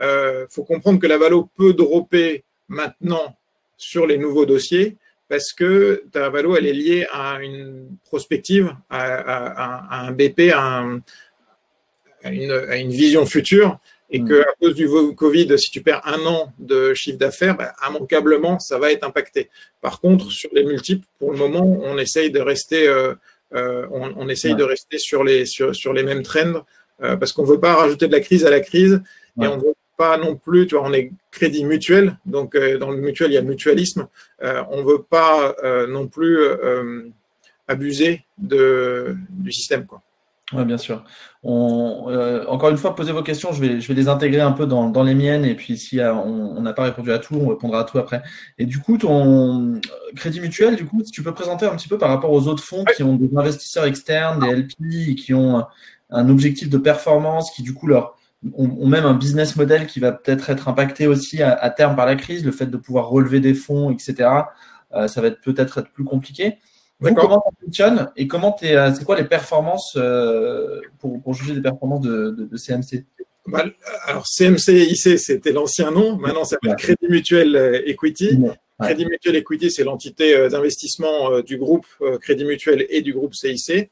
Euh, 0.02 0.46
faut 0.50 0.64
comprendre 0.64 1.00
que 1.00 1.08
la 1.08 1.18
valo 1.18 1.50
peut 1.58 1.74
dropper 1.74 2.44
maintenant 2.70 3.36
sur 3.78 4.08
les 4.08 4.18
nouveaux 4.18 4.46
dossiers 4.46 4.96
parce 5.30 5.54
que 5.54 6.04
ta 6.12 6.30
valo 6.30 6.58
elle 6.58 6.68
est 6.68 6.74
liée 6.74 7.08
à 7.12 7.40
une 7.42 7.88
prospective, 8.04 8.76
à, 8.90 9.00
à, 9.00 10.02
à 10.02 10.08
un 10.08 10.12
BP, 10.12 10.52
à, 10.54 10.80
un, 10.80 11.02
à, 12.24 12.32
une, 12.32 12.52
à 12.52 12.78
une 12.78 12.92
vision 12.92 13.26
future 13.26 13.80
et 14.12 14.24
que 14.24 14.42
à 14.42 14.54
cause 14.60 14.74
du 14.76 14.90
Covid, 15.16 15.58
si 15.60 15.70
tu 15.70 15.82
perds 15.82 16.02
un 16.06 16.26
an 16.26 16.52
de 16.58 16.94
chiffre 16.94 17.18
d'affaires, 17.18 17.56
bah, 17.56 17.74
immanquablement, 17.88 18.58
ça 18.60 18.80
va 18.80 18.92
être 18.92 19.04
impacté. 19.04 19.50
Par 19.82 20.02
contre, 20.02 20.32
sur 20.32 20.50
les 20.54 20.64
multiples, 20.64 21.06
pour 21.20 21.32
le 21.32 21.38
moment, 21.38 21.80
on 21.84 21.98
essaye 21.98 22.32
de 22.32 22.40
rester, 22.40 22.88
euh, 22.88 23.14
euh, 23.54 23.86
on, 23.92 24.12
on, 24.16 24.28
essaye 24.28 24.54
ouais. 24.54 24.58
de 24.58 24.64
rester 24.64 24.98
sur 24.98 25.24
les 25.24 25.46
sur, 25.46 25.76
sur 25.76 25.94
les 25.94 26.04
mêmes 26.04 26.24
trends 26.24 26.66
euh, 27.04 27.18
parce 27.18 27.34
qu'on 27.34 27.44
veut 27.44 27.60
pas 27.60 27.76
rajouter 27.76 28.08
de 28.08 28.12
la 28.12 28.20
crise 28.20 28.46
à 28.46 28.50
la 28.50 28.62
crise 28.62 29.02
ouais. 29.38 29.46
et 29.46 29.48
on 29.48 29.58
veut 29.58 29.74
non 30.18 30.36
plus, 30.36 30.68
tu 30.68 30.76
vois, 30.76 30.88
on 30.88 30.94
est 30.94 31.12
crédit 31.32 31.66
mutuel, 31.66 32.18
donc 32.26 32.56
euh, 32.56 32.78
dans 32.78 32.90
le 32.90 32.98
mutuel 32.98 33.32
il 33.32 33.34
y 33.34 33.38
a 33.38 33.42
le 33.42 33.48
mutualisme. 33.48 34.08
Euh, 34.44 34.64
on 34.70 34.84
veut 34.84 35.04
pas 35.04 35.56
euh, 35.64 35.88
non 35.88 36.08
plus 36.08 36.40
abuser 37.68 38.24
de 38.38 39.16
du 39.30 39.52
système, 39.52 39.86
quoi. 39.86 40.02
Oui, 40.52 40.66
bien 40.66 40.80
sûr. 40.80 41.04
On, 41.44 42.08
encore 42.48 42.72
une 42.72 42.78
fois, 42.78 42.96
posez 42.96 43.12
vos 43.12 43.22
questions. 43.22 43.52
Je 43.52 43.62
vais, 43.62 43.80
je 43.80 43.88
vais 43.88 43.94
les 43.94 44.08
intégrer 44.08 44.42
un 44.42 44.52
peu 44.52 44.66
dans, 44.66 45.04
les 45.04 45.14
miennes. 45.14 45.46
Et 45.46 45.54
puis, 45.54 45.78
si 45.78 46.00
on 46.00 46.60
n'a 46.60 46.74
pas 46.74 46.82
répondu 46.86 47.12
à 47.12 47.20
tout, 47.20 47.36
on 47.36 47.50
répondra 47.50 47.82
à 47.82 47.84
tout 47.84 48.00
après. 48.00 48.24
Et 48.58 48.66
du 48.66 48.80
coup, 48.80 48.98
ton 48.98 49.80
crédit 50.16 50.42
mutuel, 50.42 50.76
du 50.76 50.88
coup, 50.88 51.04
tu 51.04 51.22
peux 51.22 51.36
présenter 51.36 51.68
un 51.68 51.76
petit 51.76 51.88
peu 51.88 52.00
par 52.00 52.10
rapport 52.10 52.32
aux 52.32 52.48
autres 52.48 52.64
fonds 52.64 52.84
qui 52.96 53.04
ont 53.04 53.16
des 53.16 53.30
investisseurs 53.38 53.86
externes, 53.86 54.40
des 54.40 54.56
LP, 54.56 55.16
qui 55.16 55.36
ont 55.36 55.68
un 56.10 56.30
objectif 56.30 56.68
de 56.68 56.80
performance, 56.80 57.52
qui 57.52 57.62
du 57.62 57.76
coup 57.76 57.86
leur 57.86 58.16
ont, 58.54 58.88
même 58.88 59.06
un 59.06 59.14
business 59.14 59.56
model 59.56 59.88
qui 59.88 60.00
va 60.00 60.12
peut-être 60.12 60.50
être 60.50 60.68
impacté 60.68 61.08
aussi 61.08 61.42
à, 61.42 61.54
à, 61.54 61.70
terme 61.70 61.96
par 61.96 62.06
la 62.06 62.16
crise, 62.16 62.46
le 62.46 62.52
fait 62.52 62.68
de 62.68 62.78
pouvoir 62.78 63.10
relever 63.10 63.40
des 63.40 63.54
fonds, 63.54 63.92
etc. 63.92 64.30
Euh, 64.94 65.08
ça 65.08 65.22
va 65.22 65.28
être 65.28 65.42
peut-être 65.42 65.80
être 65.80 65.92
plus 65.92 66.04
compliqué. 66.04 66.58
Vous, 67.00 67.14
comment 67.14 67.42
ça 67.46 67.52
fonctionne 67.64 68.12
et 68.18 68.28
comment 68.28 68.56
euh, 68.64 68.94
c'est 68.94 69.06
quoi 69.06 69.18
les 69.18 69.24
performances 69.24 69.94
euh, 69.96 70.82
pour, 71.00 71.22
pour, 71.22 71.34
juger 71.34 71.54
des 71.54 71.62
performances 71.62 72.02
de, 72.02 72.32
de, 72.32 72.44
de 72.44 72.58
CMC 72.58 73.06
bah, 73.48 73.64
Alors 74.06 74.28
CMC 74.28 74.74
IC 74.74 75.18
c'était 75.18 75.54
l'ancien 75.54 75.92
nom, 75.92 76.18
maintenant 76.18 76.44
ça 76.44 76.58
s'appelle 76.62 76.76
Crédit 76.76 77.08
Mutuel 77.08 77.56
euh, 77.56 77.82
Equity. 77.86 78.40
Crédit 78.82 79.06
Mutuel 79.06 79.36
Equity, 79.36 79.72
c'est 79.72 79.84
l'entité 79.84 80.50
d'investissement 80.50 81.42
du 81.42 81.58
groupe 81.58 81.86
Crédit 82.22 82.46
Mutuel 82.46 82.86
et 82.90 83.02
du 83.02 83.14
groupe 83.14 83.34
CIC. 83.34 83.90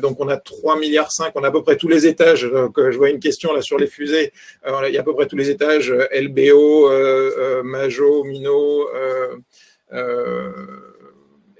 donc 0.00 0.20
on 0.20 0.28
a 0.28 0.36
3 0.36 0.78
milliards 0.78 1.12
5, 1.12 1.32
on 1.34 1.42
a 1.42 1.48
à 1.48 1.50
peu 1.50 1.62
près 1.62 1.76
tous 1.76 1.88
les 1.88 2.06
étages. 2.06 2.48
Je 2.48 2.96
vois 2.96 3.10
une 3.10 3.20
question 3.20 3.52
là 3.52 3.62
sur 3.62 3.78
les 3.78 3.86
fusées. 3.86 4.32
il 4.64 4.94
y 4.94 4.96
a 4.96 5.00
à 5.00 5.04
peu 5.04 5.14
près 5.14 5.26
tous 5.26 5.36
les 5.36 5.50
étages 5.50 5.92
LBO, 6.12 6.90
Majo, 7.64 8.24
Mino 8.24 8.88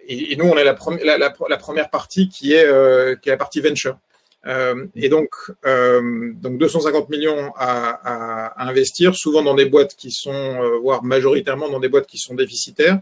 et, 0.08 0.37
nous, 0.37 0.46
on 0.46 0.56
est 0.56 0.64
la, 0.64 0.74
première 0.74 1.90
partie 1.90 2.30
euh, 2.44 3.16
qui 3.16 3.28
est 3.28 3.32
la 3.32 3.37
partie 3.37 3.60
venture. 3.60 3.98
Euh, 4.46 4.87
et 4.96 5.09
donc, 5.09 5.31
euh, 5.66 6.33
donc 6.35 6.59
250 6.59 7.09
millions 7.11 7.52
à, 7.57 7.90
à, 7.90 8.46
à, 8.46 8.68
investir, 8.68 9.14
souvent 9.14 9.42
dans 9.42 9.55
des 9.55 9.66
boîtes 9.66 9.94
qui 9.94 10.11
sont, 10.11 10.33
euh, 10.33 10.78
voire 10.78 11.05
majoritairement 11.05 11.68
dans 11.68 11.81
des 11.81 11.88
boîtes 11.88 12.07
qui 12.07 12.18
sont 12.18 12.35
déficitaires. 12.35 12.98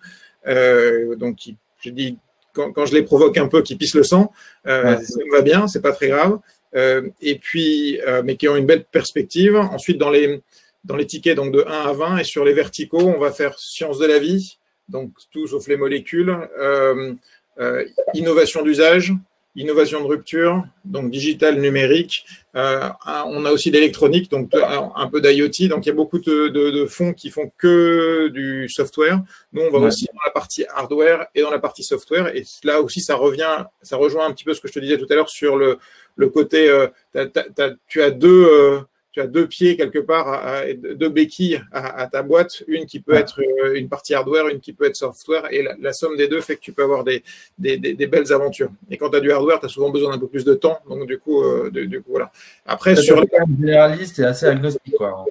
Euh, 0.46 1.16
donc, 1.16 1.36
qui, 1.36 1.56
je 1.80 1.90
dis 1.90 2.18
quand, 2.52 2.72
quand, 2.72 2.86
je 2.86 2.94
les 2.94 3.02
provoque 3.02 3.38
un 3.38 3.48
peu, 3.48 3.62
qui 3.62 3.76
pissent 3.76 3.94
le 3.94 4.02
sang, 4.02 4.32
euh, 4.66 4.96
ouais. 4.96 5.04
ça 5.04 5.18
me 5.24 5.32
va 5.32 5.42
bien, 5.42 5.66
c'est 5.66 5.82
pas 5.82 5.92
très 5.92 6.08
grave. 6.08 6.38
et 6.74 7.38
puis, 7.40 7.98
mais 8.24 8.36
qui 8.36 8.48
ont 8.48 8.56
une 8.56 8.66
belle 8.66 8.84
perspective. 8.84 9.56
Ensuite, 9.56 9.98
dans 9.98 10.10
les 10.10 10.42
dans 10.84 10.96
les 10.96 11.06
tickets 11.06 11.36
donc 11.36 11.52
de 11.52 11.64
1 11.66 11.70
à 11.70 11.92
20 11.92 12.18
et 12.18 12.24
sur 12.24 12.44
les 12.44 12.52
verticaux, 12.52 13.00
on 13.00 13.18
va 13.18 13.32
faire 13.32 13.58
sciences 13.58 13.98
de 13.98 14.06
la 14.06 14.18
vie, 14.18 14.58
donc 14.88 15.12
tout 15.30 15.46
sauf 15.46 15.66
les 15.68 15.76
molécules, 15.76 16.34
euh, 16.58 17.14
euh, 17.58 17.84
innovation 18.14 18.62
d'usage, 18.62 19.12
innovation 19.56 20.00
de 20.00 20.06
rupture, 20.06 20.64
donc 20.84 21.10
digital, 21.10 21.60
numérique. 21.60 22.24
Euh, 22.56 22.88
on 23.26 23.44
a 23.44 23.50
aussi 23.50 23.70
d'électronique, 23.70 24.30
donc 24.30 24.50
un 24.54 25.06
peu 25.08 25.20
d'IoT. 25.20 25.68
Donc 25.68 25.84
il 25.84 25.88
y 25.88 25.90
a 25.90 25.94
beaucoup 25.94 26.18
de, 26.18 26.48
de, 26.48 26.70
de, 26.70 26.86
fonds 26.86 27.12
qui 27.12 27.30
font 27.30 27.50
que 27.58 28.28
du 28.28 28.68
software. 28.68 29.22
Nous, 29.52 29.62
on 29.62 29.70
va 29.70 29.78
ouais. 29.78 29.86
aussi 29.86 30.06
dans 30.06 30.20
la 30.24 30.30
partie 30.30 30.64
hardware 30.66 31.26
et 31.34 31.42
dans 31.42 31.50
la 31.50 31.58
partie 31.58 31.82
software. 31.82 32.34
Et 32.34 32.44
là 32.64 32.80
aussi, 32.80 33.00
ça 33.00 33.16
revient, 33.16 33.64
ça 33.82 33.96
rejoint 33.96 34.26
un 34.26 34.32
petit 34.32 34.44
peu 34.44 34.54
ce 34.54 34.60
que 34.60 34.68
je 34.68 34.74
te 34.74 34.78
disais 34.78 34.98
tout 34.98 35.06
à 35.10 35.14
l'heure 35.14 35.30
sur 35.30 35.56
le, 35.56 35.78
le 36.16 36.28
côté. 36.28 36.68
Euh, 36.68 36.86
t 37.12 37.18
as, 37.18 37.26
t 37.26 37.62
as, 37.62 37.70
tu 37.88 38.02
as 38.02 38.10
deux 38.10 38.46
euh, 38.46 38.80
tu 39.20 39.26
as 39.26 39.26
deux 39.26 39.46
pieds 39.46 39.76
quelque 39.76 39.98
part, 39.98 40.28
à, 40.28 40.62
deux 40.72 41.08
béquilles 41.08 41.60
à, 41.72 42.02
à, 42.02 42.06
ta 42.06 42.22
boîte, 42.22 42.62
une 42.66 42.86
qui 42.86 43.00
peut 43.00 43.14
être 43.14 43.40
euh, 43.40 43.74
une 43.74 43.88
partie 43.88 44.14
hardware, 44.14 44.48
une 44.48 44.60
qui 44.60 44.72
peut 44.72 44.86
être 44.86 44.96
software, 44.96 45.52
et 45.52 45.62
la, 45.62 45.76
la 45.80 45.92
somme 45.92 46.16
des 46.16 46.28
deux 46.28 46.40
fait 46.40 46.56
que 46.56 46.60
tu 46.60 46.72
peux 46.72 46.82
avoir 46.82 47.04
des, 47.04 47.22
des, 47.58 47.76
des, 47.76 47.94
des 47.94 48.06
belles 48.06 48.32
aventures. 48.32 48.70
Et 48.90 48.96
quand 48.96 49.10
tu 49.10 49.16
as 49.16 49.20
du 49.20 49.30
hardware, 49.32 49.60
tu 49.60 49.66
as 49.66 49.68
souvent 49.68 49.90
besoin 49.90 50.12
d'un 50.12 50.18
peu 50.18 50.28
plus 50.28 50.44
de 50.44 50.54
temps, 50.54 50.78
donc 50.88 51.06
du 51.06 51.18
coup, 51.18 51.42
euh, 51.42 51.70
du, 51.70 51.86
du, 51.86 52.02
coup 52.02 52.10
voilà. 52.10 52.30
Après, 52.66 52.96
sur 52.96 53.22
généraliste 53.58 54.18
et 54.18 54.24
assez 54.24 54.46
agnostique, 54.46 54.94
quoi. 54.96 55.26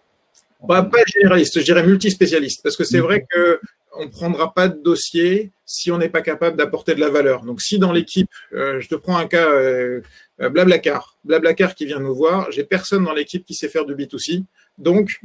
Bah, 0.68 0.84
pas 0.84 1.00
généraliste, 1.08 1.60
je 1.60 1.66
dirais 1.66 1.84
multispécialiste, 1.84 2.62
parce 2.64 2.76
que 2.76 2.84
c'est 2.84 3.00
vrai 3.00 3.26
que 3.30 3.60
on 3.96 4.06
ne 4.06 4.10
prendra 4.10 4.54
pas 4.54 4.68
de 4.68 4.82
dossier 4.82 5.52
si 5.66 5.92
on 5.92 5.98
n'est 5.98 6.10
pas 6.10 6.22
capable 6.22 6.58
d'apporter 6.58 6.96
de 6.96 7.00
la 7.00 7.10
valeur. 7.10 7.44
Donc, 7.44 7.62
si 7.62 7.80
dans 7.80 7.92
l'équipe, 7.92 8.30
euh, 8.54 8.80
je 8.80 8.88
te 8.88 8.96
prends 8.96 9.18
un 9.18 9.28
cas, 9.28 9.50
euh, 9.50 10.02
Blablacar, 10.40 11.18
Blablacar 11.24 11.76
qui 11.76 11.86
vient 11.86 12.00
nous 12.00 12.16
voir, 12.16 12.52
j'ai 12.52 12.64
personne 12.64 13.04
dans 13.04 13.14
l'équipe 13.14 13.46
qui 13.46 13.54
sait 13.54 13.70
faire 13.70 13.86
du 13.86 13.96
B2C, 13.96 14.44
donc 14.78 15.20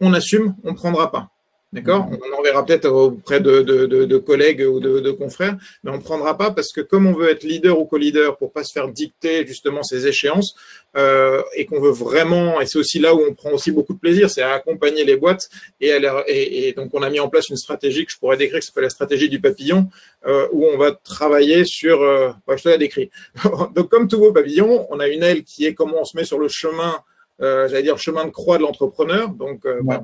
on 0.00 0.12
assume, 0.14 0.56
on 0.64 0.72
ne 0.72 0.76
prendra 0.76 1.10
pas. 1.10 1.30
D'accord 1.72 2.06
On 2.10 2.38
en 2.38 2.42
verra 2.42 2.66
peut-être 2.66 2.90
auprès 2.90 3.40
de, 3.40 3.62
de, 3.62 3.86
de, 3.86 4.04
de, 4.04 4.18
collègues 4.18 4.60
ou 4.60 4.78
de, 4.78 5.10
confrères, 5.10 5.56
mais 5.82 5.90
on 5.90 5.96
ne 5.96 6.02
prendra 6.02 6.36
pas 6.36 6.50
parce 6.50 6.70
que 6.70 6.82
comme 6.82 7.06
on 7.06 7.14
veut 7.14 7.30
être 7.30 7.44
leader 7.44 7.78
ou 7.78 7.86
co-leader 7.86 8.36
pour 8.36 8.52
pas 8.52 8.62
se 8.62 8.72
faire 8.72 8.88
dicter 8.88 9.46
justement 9.46 9.82
ces 9.82 10.06
échéances 10.06 10.54
euh, 10.98 11.42
et 11.56 11.64
qu'on 11.64 11.80
veut 11.80 11.90
vraiment, 11.90 12.60
et 12.60 12.66
c'est 12.66 12.78
aussi 12.78 12.98
là 12.98 13.14
où 13.14 13.22
on 13.26 13.32
prend 13.32 13.52
aussi 13.52 13.70
beaucoup 13.70 13.94
de 13.94 13.98
plaisir, 13.98 14.28
c'est 14.28 14.42
à 14.42 14.52
accompagner 14.52 15.04
les 15.04 15.16
boîtes 15.16 15.48
et, 15.80 15.88
et, 16.26 16.68
et, 16.68 16.72
donc 16.74 16.90
on 16.92 17.02
a 17.02 17.08
mis 17.08 17.20
en 17.20 17.30
place 17.30 17.48
une 17.48 17.56
stratégie 17.56 18.04
que 18.04 18.12
je 18.12 18.18
pourrais 18.18 18.36
décrire 18.36 18.60
qui 18.60 18.66
s'appelle 18.66 18.84
la 18.84 18.90
stratégie 18.90 19.30
du 19.30 19.40
papillon 19.40 19.88
euh, 20.26 20.48
où 20.52 20.66
on 20.66 20.76
va 20.76 20.92
travailler 20.92 21.64
sur, 21.64 22.02
euh, 22.02 22.32
bah, 22.46 22.56
je 22.56 22.64
te 22.64 22.68
l'ai 22.68 22.78
décrit. 22.78 23.10
donc 23.74 23.88
comme 23.88 24.08
tout 24.08 24.18
beau 24.18 24.32
papillon, 24.32 24.86
on 24.90 25.00
a 25.00 25.08
une 25.08 25.22
aile 25.22 25.42
qui 25.42 25.64
est 25.64 25.72
comment 25.72 26.02
on 26.02 26.04
se 26.04 26.18
met 26.18 26.24
sur 26.24 26.38
le 26.38 26.48
chemin, 26.48 26.96
euh, 27.40 27.66
j'allais 27.68 27.82
dire 27.82 27.98
chemin 27.98 28.26
de 28.26 28.30
croix 28.30 28.58
de 28.58 28.62
l'entrepreneur, 28.62 29.30
donc 29.30 29.64
euh, 29.64 29.76
ouais. 29.76 29.96
bah, 29.96 30.02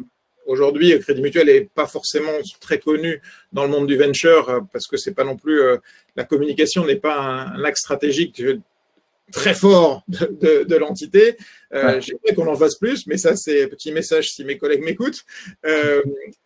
Aujourd'hui, 0.49 0.99
Crédit 1.01 1.21
Mutuel 1.21 1.47
n'est 1.47 1.61
pas 1.61 1.87
forcément 1.87 2.33
très 2.59 2.79
connu 2.79 3.21
dans 3.53 3.65
le 3.65 3.69
monde 3.69 3.87
du 3.87 3.99
venture 3.99 4.49
euh, 4.49 4.61
parce 4.73 4.87
que 4.87 4.97
c'est 4.97 5.13
pas 5.13 5.23
non 5.23 5.37
plus 5.37 5.61
euh, 5.61 5.77
la 6.17 6.25
communication 6.25 6.87
n'est 6.87 6.97
pas 6.97 7.21
un, 7.21 7.61
un, 7.61 7.65
axe 7.65 7.81
stratégique 7.81 8.43
très 9.33 9.55
fort 9.55 10.03
de, 10.09 10.65
de, 10.65 10.77
l'entité. 10.77 11.37
Euh, 11.75 12.01
J'aimerais 12.01 12.35
qu'on 12.35 12.47
en 12.47 12.57
fasse 12.57 12.77
plus, 12.77 13.07
mais 13.07 13.19
ça, 13.19 13.37
c'est 13.37 13.67
petit 13.67 13.93
message 13.93 14.33
si 14.33 14.45
mes 14.45 14.57
collègues 14.57 14.83
m'écoutent. 14.83 15.25
Euh, 15.67 16.03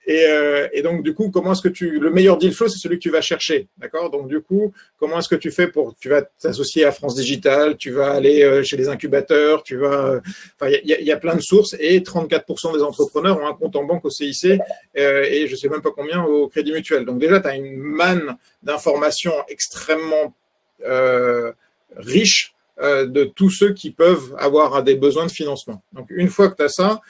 et, 0.06 0.26
euh, 0.26 0.68
et, 0.72 0.82
donc, 0.82 1.02
du 1.02 1.14
coup, 1.14 1.30
comment 1.30 1.52
est-ce 1.52 1.62
que 1.62 1.68
tu. 1.68 2.00
Le 2.00 2.10
meilleur 2.10 2.38
deal 2.38 2.52
flow, 2.52 2.68
c'est 2.68 2.78
celui 2.78 2.96
que 2.96 3.02
tu 3.02 3.10
vas 3.10 3.20
chercher. 3.20 3.68
D'accord? 3.78 4.10
Donc, 4.10 4.28
du 4.28 4.40
coup, 4.40 4.72
comment 4.98 5.18
est-ce 5.20 5.28
que 5.28 5.36
tu 5.36 5.52
fais 5.52 5.68
pour. 5.68 5.94
Tu 6.00 6.08
vas 6.08 6.22
t'associer 6.22 6.84
à 6.84 6.92
France 6.92 7.14
Digital, 7.14 7.76
tu 7.76 7.92
vas 7.92 8.10
aller 8.12 8.42
euh, 8.42 8.62
chez 8.64 8.76
les 8.76 8.88
incubateurs, 8.88 9.62
tu 9.62 9.76
vas. 9.76 10.20
Enfin, 10.60 10.72
il 10.82 10.88
y 10.88 10.94
a, 10.94 11.00
y 11.00 11.12
a, 11.12 11.16
plein 11.16 11.36
de 11.36 11.42
sources 11.42 11.76
et 11.78 12.00
34% 12.00 12.74
des 12.74 12.82
entrepreneurs 12.82 13.40
ont 13.40 13.46
un 13.46 13.54
compte 13.54 13.76
en 13.76 13.84
banque 13.84 14.04
au 14.04 14.10
CIC 14.10 14.58
et 14.94 15.46
je 15.46 15.56
sais 15.56 15.68
même 15.68 15.82
pas 15.82 15.92
combien 15.94 16.24
au 16.24 16.48
Crédit 16.48 16.72
Mutuel. 16.72 17.04
Donc, 17.04 17.20
déjà, 17.20 17.40
tu 17.40 17.46
as 17.46 17.54
une 17.54 17.76
manne 17.76 18.36
d'informations 18.62 19.34
extrêmement 19.48 20.34
riche 21.96 22.54
de 22.82 23.24
tous 23.24 23.50
ceux 23.50 23.72
qui 23.72 23.92
peuvent 23.92 24.34
avoir 24.38 24.82
des 24.82 24.96
besoins 24.96 25.26
de 25.26 25.30
financement. 25.30 25.82
Donc, 25.92 26.06
une 26.10 26.28
fois 26.28 26.50
que 26.50 26.56
tu 26.56 26.62
as 26.64 26.68
ça, 26.68 27.00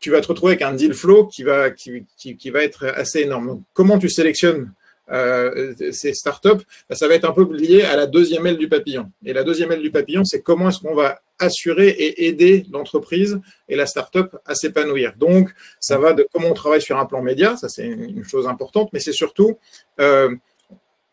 tu 0.00 0.10
vas 0.10 0.20
te 0.20 0.28
retrouver 0.28 0.52
avec 0.52 0.62
un 0.62 0.72
deal 0.72 0.94
flow 0.94 1.26
qui 1.26 1.42
va, 1.42 1.70
qui, 1.70 2.04
qui, 2.16 2.50
va 2.50 2.62
être 2.62 2.86
assez 2.86 3.20
énorme. 3.20 3.48
Donc, 3.48 3.62
comment 3.72 3.98
tu 3.98 4.08
sélectionnes 4.08 4.72
euh, 5.10 5.74
ces 5.90 6.12
startups 6.12 6.64
ben, 6.88 6.94
Ça 6.94 7.08
va 7.08 7.14
être 7.14 7.24
un 7.24 7.32
peu 7.32 7.50
lié 7.52 7.82
à 7.82 7.96
la 7.96 8.06
deuxième 8.06 8.46
aile 8.46 8.58
du 8.58 8.68
papillon. 8.68 9.10
Et 9.24 9.32
la 9.32 9.42
deuxième 9.42 9.72
aile 9.72 9.82
du 9.82 9.90
papillon, 9.90 10.24
c'est 10.24 10.42
comment 10.42 10.68
est-ce 10.68 10.78
qu'on 10.80 10.94
va 10.94 11.20
assurer 11.38 11.88
et 11.88 12.26
aider 12.26 12.66
l'entreprise 12.70 13.40
et 13.68 13.76
la 13.76 13.86
startup 13.86 14.36
à 14.44 14.54
s'épanouir. 14.54 15.14
Donc, 15.16 15.50
ça 15.80 15.98
va 15.98 16.12
de 16.12 16.26
comment 16.32 16.48
on 16.48 16.54
travaille 16.54 16.82
sur 16.82 16.98
un 16.98 17.06
plan 17.06 17.22
média, 17.22 17.56
ça 17.56 17.68
c'est 17.68 17.86
une 17.86 18.24
chose 18.24 18.48
importante, 18.48 18.90
mais 18.92 18.98
c'est 18.98 19.12
surtout, 19.12 19.56
euh, 20.00 20.34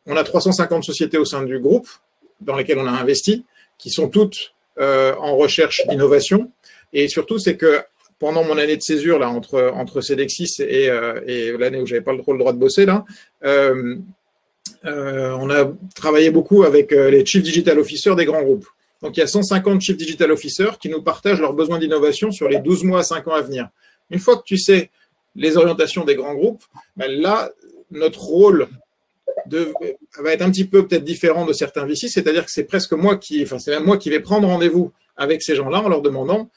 on 0.08 0.18
a 0.18 0.24
350 0.24 0.84
sociétés 0.84 1.20
au 1.20 1.26
sein 1.26 1.44
du 1.44 1.60
groupe 1.60 1.88
dans 2.42 2.56
lesquelles 2.56 2.80
on 2.80 2.88
a 2.88 2.92
investi 2.92 3.46
qui 3.78 3.90
sont 3.90 4.10
toutes 4.10 4.54
euh, 4.80 5.16
en 5.20 5.36
recherche 5.38 5.82
d'innovation. 5.88 6.52
Et 6.94 7.08
surtout, 7.08 7.38
c'est 7.38 7.58
que 7.58 7.82
pendant 8.20 8.44
mon 8.44 8.58
année 8.58 8.78
de 8.78 8.82
césure, 8.82 9.20
là, 9.20 9.30
entre, 9.30 9.72
entre 9.74 10.02
CEDEXIS 10.02 10.62
et, 10.62 10.90
euh, 10.90 11.20
et 11.28 11.52
l'année 11.58 11.82
où 11.82 11.86
j'avais 11.86 12.02
pas 12.02 12.18
trop 12.18 12.34
le 12.34 12.40
droit 12.40 12.54
de 12.54 12.58
bosser, 12.58 12.86
là, 12.86 13.06
euh, 13.44 13.98
on 14.84 15.50
a 15.50 15.72
travaillé 15.96 16.30
beaucoup 16.30 16.64
avec 16.64 16.92
les 16.92 17.26
Chief 17.26 17.44
Digital 17.44 17.80
Officers 17.80 18.16
des 18.16 18.26
grands 18.26 18.44
groupes. 18.44 18.68
Donc, 19.02 19.18
il 19.18 19.20
y 19.20 19.24
a 19.24 19.28
150 19.28 19.82
Chief 19.82 19.98
Digital 19.98 20.32
Officers 20.32 20.78
qui 20.80 20.90
nous 20.90 21.02
partagent 21.02 21.42
leurs 21.42 21.54
besoins 21.54 21.80
d'innovation 21.80 22.32
sur 22.32 22.48
les 22.50 22.60
12 22.60 22.84
mois 22.84 23.00
à 23.00 23.04
5 23.04 23.28
ans 23.28 23.34
à 23.34 23.42
venir. 23.42 23.70
Une 24.10 24.20
fois 24.20 24.38
que 24.38 24.44
tu 24.46 24.58
sais 24.58 24.90
les 25.36 25.58
orientations 25.58 26.06
des 26.06 26.16
grands 26.16 26.34
groupes, 26.34 26.64
ben 26.96 27.12
là, 27.12 27.52
notre 27.92 28.22
rôle 28.22 28.68
de, 29.48 29.74
va 30.20 30.34
être 30.34 30.42
un 30.42 30.52
petit 30.52 30.66
peu 30.66 30.88
peut-être 30.88 31.04
différent 31.04 31.46
de 31.46 31.54
certains 31.54 31.86
VC, 31.86 32.08
c'est-à-dire 32.08 32.46
que 32.46 32.52
c'est 32.52 32.64
presque 32.64 32.94
moi 32.94 33.18
qui, 33.18 33.44
enfin 33.44 33.60
c'est 33.60 33.80
moi 33.80 33.98
qui 33.98 34.10
vais 34.10 34.20
prendre 34.20 34.48
rendez-vous 34.48 34.92
avec 35.18 35.42
ces 35.42 35.56
gens-là 35.56 35.82
en 35.82 35.90
leur 35.90 36.02
demandant, 36.02 36.50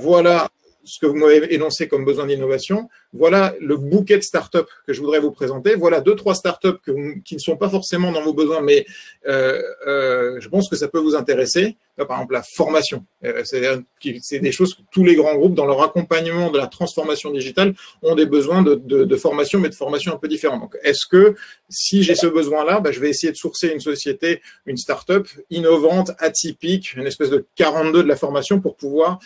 voilà 0.00 0.48
ce 0.84 0.98
que 1.00 1.06
vous 1.06 1.16
m'avez 1.16 1.52
énoncé 1.54 1.88
comme 1.88 2.04
besoin 2.04 2.26
d'innovation, 2.26 2.88
voilà 3.16 3.54
le 3.60 3.76
bouquet 3.76 4.16
de 4.16 4.22
startups 4.22 4.58
que 4.86 4.92
je 4.92 5.00
voudrais 5.00 5.20
vous 5.20 5.30
présenter, 5.30 5.74
voilà 5.74 6.00
deux 6.00 6.14
trois 6.14 6.34
startups 6.34 6.78
qui 7.24 7.34
ne 7.34 7.40
sont 7.40 7.56
pas 7.56 7.68
forcément 7.68 8.12
dans 8.12 8.22
vos 8.22 8.34
besoins, 8.34 8.60
mais 8.60 8.86
euh, 9.26 9.62
euh, 9.86 10.40
je 10.40 10.48
pense 10.48 10.68
que 10.68 10.76
ça 10.76 10.88
peut 10.88 10.98
vous 10.98 11.14
intéresser 11.14 11.76
par 11.96 12.18
exemple 12.18 12.34
la 12.34 12.42
formation. 12.42 13.06
Euh, 13.24 13.42
c'est 13.42 14.38
des 14.38 14.52
choses 14.52 14.74
que 14.74 14.82
tous 14.92 15.02
les 15.02 15.14
grands 15.14 15.34
groupes, 15.34 15.54
dans 15.54 15.64
leur 15.64 15.82
accompagnement 15.82 16.50
de 16.50 16.58
la 16.58 16.66
transformation 16.66 17.30
digitale, 17.30 17.74
ont 18.02 18.14
des 18.14 18.26
besoins 18.26 18.62
de, 18.62 19.16
formation, 19.16 19.60
mais 19.60 19.70
de 19.70 19.74
formation 19.74 20.12
un 20.12 20.18
peu 20.18 20.28
différente. 20.28 20.60
Donc, 20.60 20.76
est-ce 20.82 21.06
que 21.06 21.34
si 21.70 22.02
j'ai 22.02 22.14
ce 22.14 22.26
besoin-là, 22.26 22.80
bah, 22.80 22.92
je 22.92 23.00
vais 23.00 23.08
essayer 23.08 23.32
de 23.32 23.36
sourcer 23.38 23.68
une 23.68 23.80
société, 23.80 24.42
une 24.66 24.76
start-up 24.76 25.26
innovante, 25.48 26.10
atypique, 26.18 26.94
une 26.96 27.06
espèce 27.06 27.30
de 27.30 27.46
42 27.54 28.02
de 28.02 28.08
la 28.08 28.16
formation 28.16 28.60
pour 28.60 28.76
pouvoir 28.76 29.18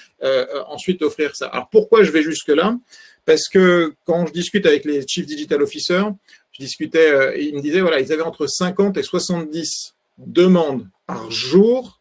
ensuite 0.69 1.03
offrir 1.03 1.35
ça. 1.35 1.47
Alors, 1.47 1.69
pourquoi 1.71 2.05
je 2.05 2.13
vais 2.13 2.23
jusque-là? 2.23 2.77
Parce 3.25 3.49
que 3.49 3.95
quand 4.07 4.27
je 4.27 4.33
discute 4.33 4.67
avec 4.67 4.85
les 4.85 5.07
Chief 5.07 5.27
Digital 5.27 5.63
Officers, 5.63 6.11
je 6.53 6.63
discutais, 6.63 7.13
euh, 7.13 7.37
ils 7.37 7.55
me 7.55 7.61
disaient, 7.61 7.81
voilà, 7.81 8.01
ils 8.01 8.13
avaient 8.13 8.23
entre 8.23 8.47
50 8.47 8.97
et 8.97 9.03
70 9.03 9.95
demandes 10.19 10.89
par 11.07 11.31
jour 11.31 12.01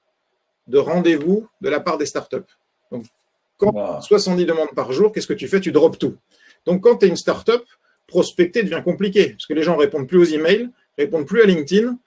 de 0.68 0.78
rendez-vous 0.78 1.48
de 1.62 1.70
la 1.70 1.80
part 1.80 1.98
des 1.98 2.06
startups. 2.06 2.38
Donc, 2.92 3.06
quand 3.58 4.02
70 4.02 4.46
demandes 4.46 4.74
par 4.76 4.92
jour, 4.92 5.12
qu'est-ce 5.12 5.28
que 5.28 5.34
tu 5.34 5.48
fais? 5.48 5.60
Tu 5.60 5.72
drops 5.72 5.98
tout. 5.98 6.16
Donc, 6.66 6.82
quand 6.82 6.98
tu 6.98 7.06
es 7.06 7.10
une 7.10 7.18
startup, 7.18 7.64
prospecter 8.08 8.64
devient 8.64 8.82
compliqué 8.84 9.32
parce 9.32 9.46
que 9.46 9.54
les 9.54 9.64
gens 9.64 9.78
répondent 9.78 10.08
plus 10.08 10.18
aux 10.18 10.26
emails, 10.26 10.70
répondent 10.98 11.26
plus 11.26 11.42
à 11.42 11.46
LinkedIn 11.46 11.98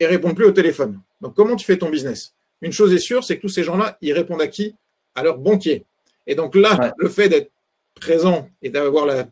et 0.00 0.06
répondent 0.06 0.34
plus 0.34 0.46
au 0.46 0.52
téléphone. 0.52 1.00
Donc, 1.20 1.34
comment 1.34 1.56
tu 1.56 1.64
fais 1.64 1.76
ton 1.76 1.90
business? 1.90 2.34
Une 2.60 2.72
chose 2.72 2.92
est 2.92 2.98
sûre, 2.98 3.24
c'est 3.24 3.36
que 3.36 3.42
tous 3.42 3.48
ces 3.48 3.64
gens-là, 3.64 3.98
ils 4.00 4.12
répondent 4.12 4.40
à 4.40 4.48
qui? 4.48 4.74
À 5.14 5.22
leur 5.22 5.38
banquier. 5.38 5.84
Et 6.26 6.34
donc 6.34 6.54
là, 6.54 6.94
le 6.96 7.08
fait 7.08 7.28
d'être 7.28 7.50
présent 7.94 8.48
et 8.62 8.70
d'avoir 8.70 9.06
la 9.06 9.26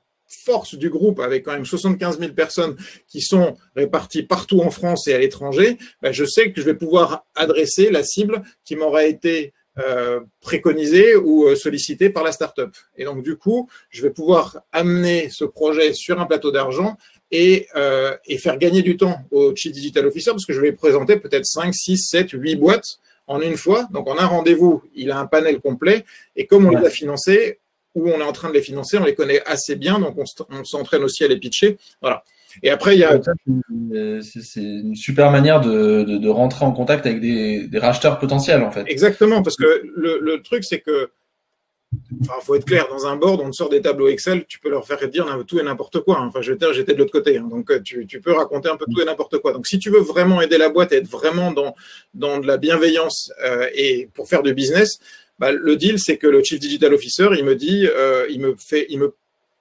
force 0.45 0.75
du 0.75 0.89
groupe, 0.89 1.21
avec 1.21 1.45
quand 1.45 1.53
même 1.53 1.67
75 1.67 2.19
000 2.19 2.33
personnes 2.33 2.77
qui 3.07 3.21
sont 3.21 3.57
réparties 3.77 4.23
partout 4.23 4.61
en 4.61 4.71
France 4.71 5.07
et 5.09 5.15
à 5.15 5.19
l'étranger, 5.19 5.79
ben 6.01 6.13
je 6.13 6.25
sais 6.25 6.53
que 6.53 6.61
je 6.61 6.67
vais 6.67 6.75
pouvoir 6.75 7.27
adresser 7.35 7.91
la 7.91 8.03
cible 8.03 8.43
qui 8.65 8.77
m'aura 8.77 9.05
été 9.05 9.53
euh, 9.79 10.21
préconisée 10.41 11.17
ou 11.17 11.47
euh, 11.47 11.57
sollicitée 11.57 12.11
par 12.11 12.25
la 12.25 12.33
startup. 12.33 12.77
Et 12.97 13.05
donc 13.05 13.23
du 13.23 13.37
coup, 13.37 13.71
je 13.89 14.03
vais 14.03 14.11
pouvoir 14.11 14.61
amener 14.71 15.31
ce 15.31 15.45
projet 15.45 15.95
sur 15.95 16.21
un 16.21 16.27
plateau 16.27 16.51
d'argent 16.51 16.99
et, 17.31 17.69
euh, 17.75 18.15
et 18.27 18.37
faire 18.37 18.59
gagner 18.59 18.83
du 18.83 18.99
temps 18.99 19.21
au 19.31 19.57
Chief 19.57 19.73
Digital 19.73 20.07
Officer 20.07 20.33
parce 20.33 20.45
que 20.45 20.53
je 20.53 20.61
vais 20.61 20.73
présenter 20.73 21.17
peut-être 21.17 21.47
5, 21.47 21.75
6, 21.75 21.97
7, 21.97 22.31
8 22.33 22.57
boîtes 22.57 22.99
en 23.27 23.41
une 23.41 23.57
fois. 23.57 23.89
Donc 23.93 24.09
en 24.09 24.19
un 24.19 24.27
rendez-vous, 24.27 24.83
il 24.95 25.11
a 25.11 25.19
un 25.19 25.27
panel 25.27 25.59
complet 25.61 26.05
et 26.37 26.47
comme 26.47 26.67
on 26.67 26.71
les 26.71 26.85
a 26.85 26.91
financés, 26.91 27.61
où 27.95 28.09
on 28.09 28.21
est 28.21 28.25
en 28.25 28.33
train 28.33 28.49
de 28.49 28.55
les 28.55 28.63
financer, 28.63 28.99
on 28.99 29.05
les 29.05 29.15
connaît 29.15 29.43
assez 29.47 29.77
bien, 29.77 29.99
donc 29.99 30.17
on, 30.19 30.65
s'entraîne 30.65 31.03
aussi 31.03 31.25
à 31.25 31.29
les 31.29 31.39
pitcher. 31.39 31.79
Voilà. 32.01 32.25
Et 32.63 32.71
après, 32.71 32.97
il 32.97 33.01
y 33.01 33.05
a. 33.05 33.19
C'est 34.23 34.61
une 34.61 34.95
super 34.95 35.31
manière 35.31 35.61
de, 35.61 36.03
de, 36.03 36.19
de, 36.19 36.29
rentrer 36.29 36.65
en 36.65 36.73
contact 36.73 37.07
avec 37.07 37.21
des, 37.21 37.67
des, 37.67 37.79
racheteurs 37.79 38.19
potentiels, 38.19 38.63
en 38.63 38.71
fait. 38.71 38.85
Exactement, 38.89 39.43
parce 39.43 39.57
que 39.57 39.83
le, 39.97 40.19
le 40.21 40.43
truc, 40.43 40.65
c'est 40.65 40.81
que. 40.81 41.11
Enfin, 42.23 42.35
faut 42.41 42.55
être 42.55 42.65
clair, 42.65 42.87
dans 42.89 43.07
un 43.07 43.17
board, 43.17 43.43
on 43.43 43.51
te 43.51 43.55
sort 43.55 43.69
des 43.69 43.83
tableaux 43.83 44.09
Excel, 44.09 44.47
tu 44.47 44.59
peux 44.59 44.71
leur 44.71 44.87
faire 44.87 45.07
dire 45.09 45.27
tout 45.47 45.59
et 45.59 45.63
n'importe 45.63 46.01
quoi. 46.01 46.21
Enfin, 46.21 46.41
je 46.41 46.55
j'étais 46.73 46.95
de 46.95 46.99
l'autre 46.99 47.13
côté. 47.13 47.37
Hein. 47.37 47.49
donc, 47.51 47.71
tu, 47.83 48.07
tu, 48.07 48.21
peux 48.21 48.33
raconter 48.33 48.71
un 48.71 48.77
peu 48.77 48.87
tout 48.91 49.03
et 49.03 49.05
n'importe 49.05 49.39
quoi. 49.39 49.53
Donc, 49.53 49.67
si 49.67 49.79
tu 49.79 49.91
veux 49.91 50.01
vraiment 50.01 50.41
aider 50.41 50.57
la 50.57 50.71
boîte 50.71 50.93
et 50.93 50.97
être 50.97 51.09
vraiment 51.09 51.53
dans, 51.53 51.75
dans 52.15 52.39
de 52.39 52.47
la 52.47 52.57
bienveillance 52.57 53.31
euh, 53.45 53.69
et 53.75 54.09
pour 54.15 54.27
faire 54.27 54.43
du 54.43 54.55
business, 54.55 55.01
bah, 55.43 55.51
le 55.51 55.75
deal, 55.75 55.99
c'est 55.99 56.19
que 56.19 56.29
le 56.29 56.41
Chief 56.45 56.61
Digital 56.61 56.95
Officer, 56.95 57.31
il 57.37 57.45
me 57.45 57.57
dit, 57.57 57.89
euh, 57.89 58.27
il 58.31 58.39
me 58.39 58.55
fait, 58.57 58.87
il 58.91 59.01
me 59.01 59.13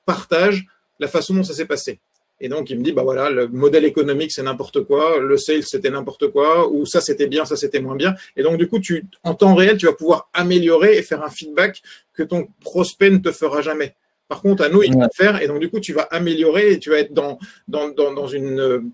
partage 0.06 0.68
la 1.00 1.08
façon 1.08 1.34
dont 1.34 1.42
ça 1.42 1.56
s'est 1.56 1.66
passé. 1.66 2.00
Et 2.40 2.50
donc, 2.50 2.70
il 2.70 2.78
me 2.78 2.84
dit, 2.84 2.92
bah 2.92 3.02
voilà, 3.02 3.32
le 3.32 3.48
modèle 3.48 3.84
économique, 3.86 4.32
c'est 4.32 4.44
n'importe 4.44 4.84
quoi, 4.84 5.18
le 5.20 5.38
sales, 5.40 5.64
c'était 5.64 5.90
n'importe 5.90 6.28
quoi, 6.28 6.72
ou 6.72 6.86
ça, 6.86 7.02
c'était 7.02 7.26
bien, 7.26 7.46
ça, 7.46 7.56
c'était 7.56 7.80
moins 7.80 7.96
bien. 7.96 8.14
Et 8.36 8.44
donc, 8.44 8.60
du 8.60 8.68
coup, 8.68 8.78
tu, 8.78 9.08
en 9.24 9.34
temps 9.34 9.56
réel, 9.56 9.78
tu 9.78 9.88
vas 9.88 9.94
pouvoir 9.94 10.30
améliorer 10.36 10.98
et 10.98 11.02
faire 11.02 11.24
un 11.24 11.32
feedback 11.32 11.82
que 12.14 12.22
ton 12.22 12.48
prospect 12.60 13.10
ne 13.10 13.18
te 13.18 13.32
fera 13.32 13.64
jamais. 13.64 13.96
Par 14.28 14.44
contre, 14.44 14.64
à 14.64 14.70
nous, 14.70 14.84
il 14.84 14.96
va 14.96 15.06
le 15.06 15.10
faire. 15.16 15.42
Et 15.42 15.48
donc, 15.48 15.60
du 15.60 15.72
coup, 15.72 15.80
tu 15.80 15.94
vas 15.94 16.04
améliorer 16.04 16.74
et 16.74 16.78
tu 16.78 16.92
vas 16.92 17.00
être 17.00 17.14
dans, 17.14 17.40
dans, 17.68 17.90
dans, 17.90 18.14
dans 18.14 18.28
une, 18.28 18.92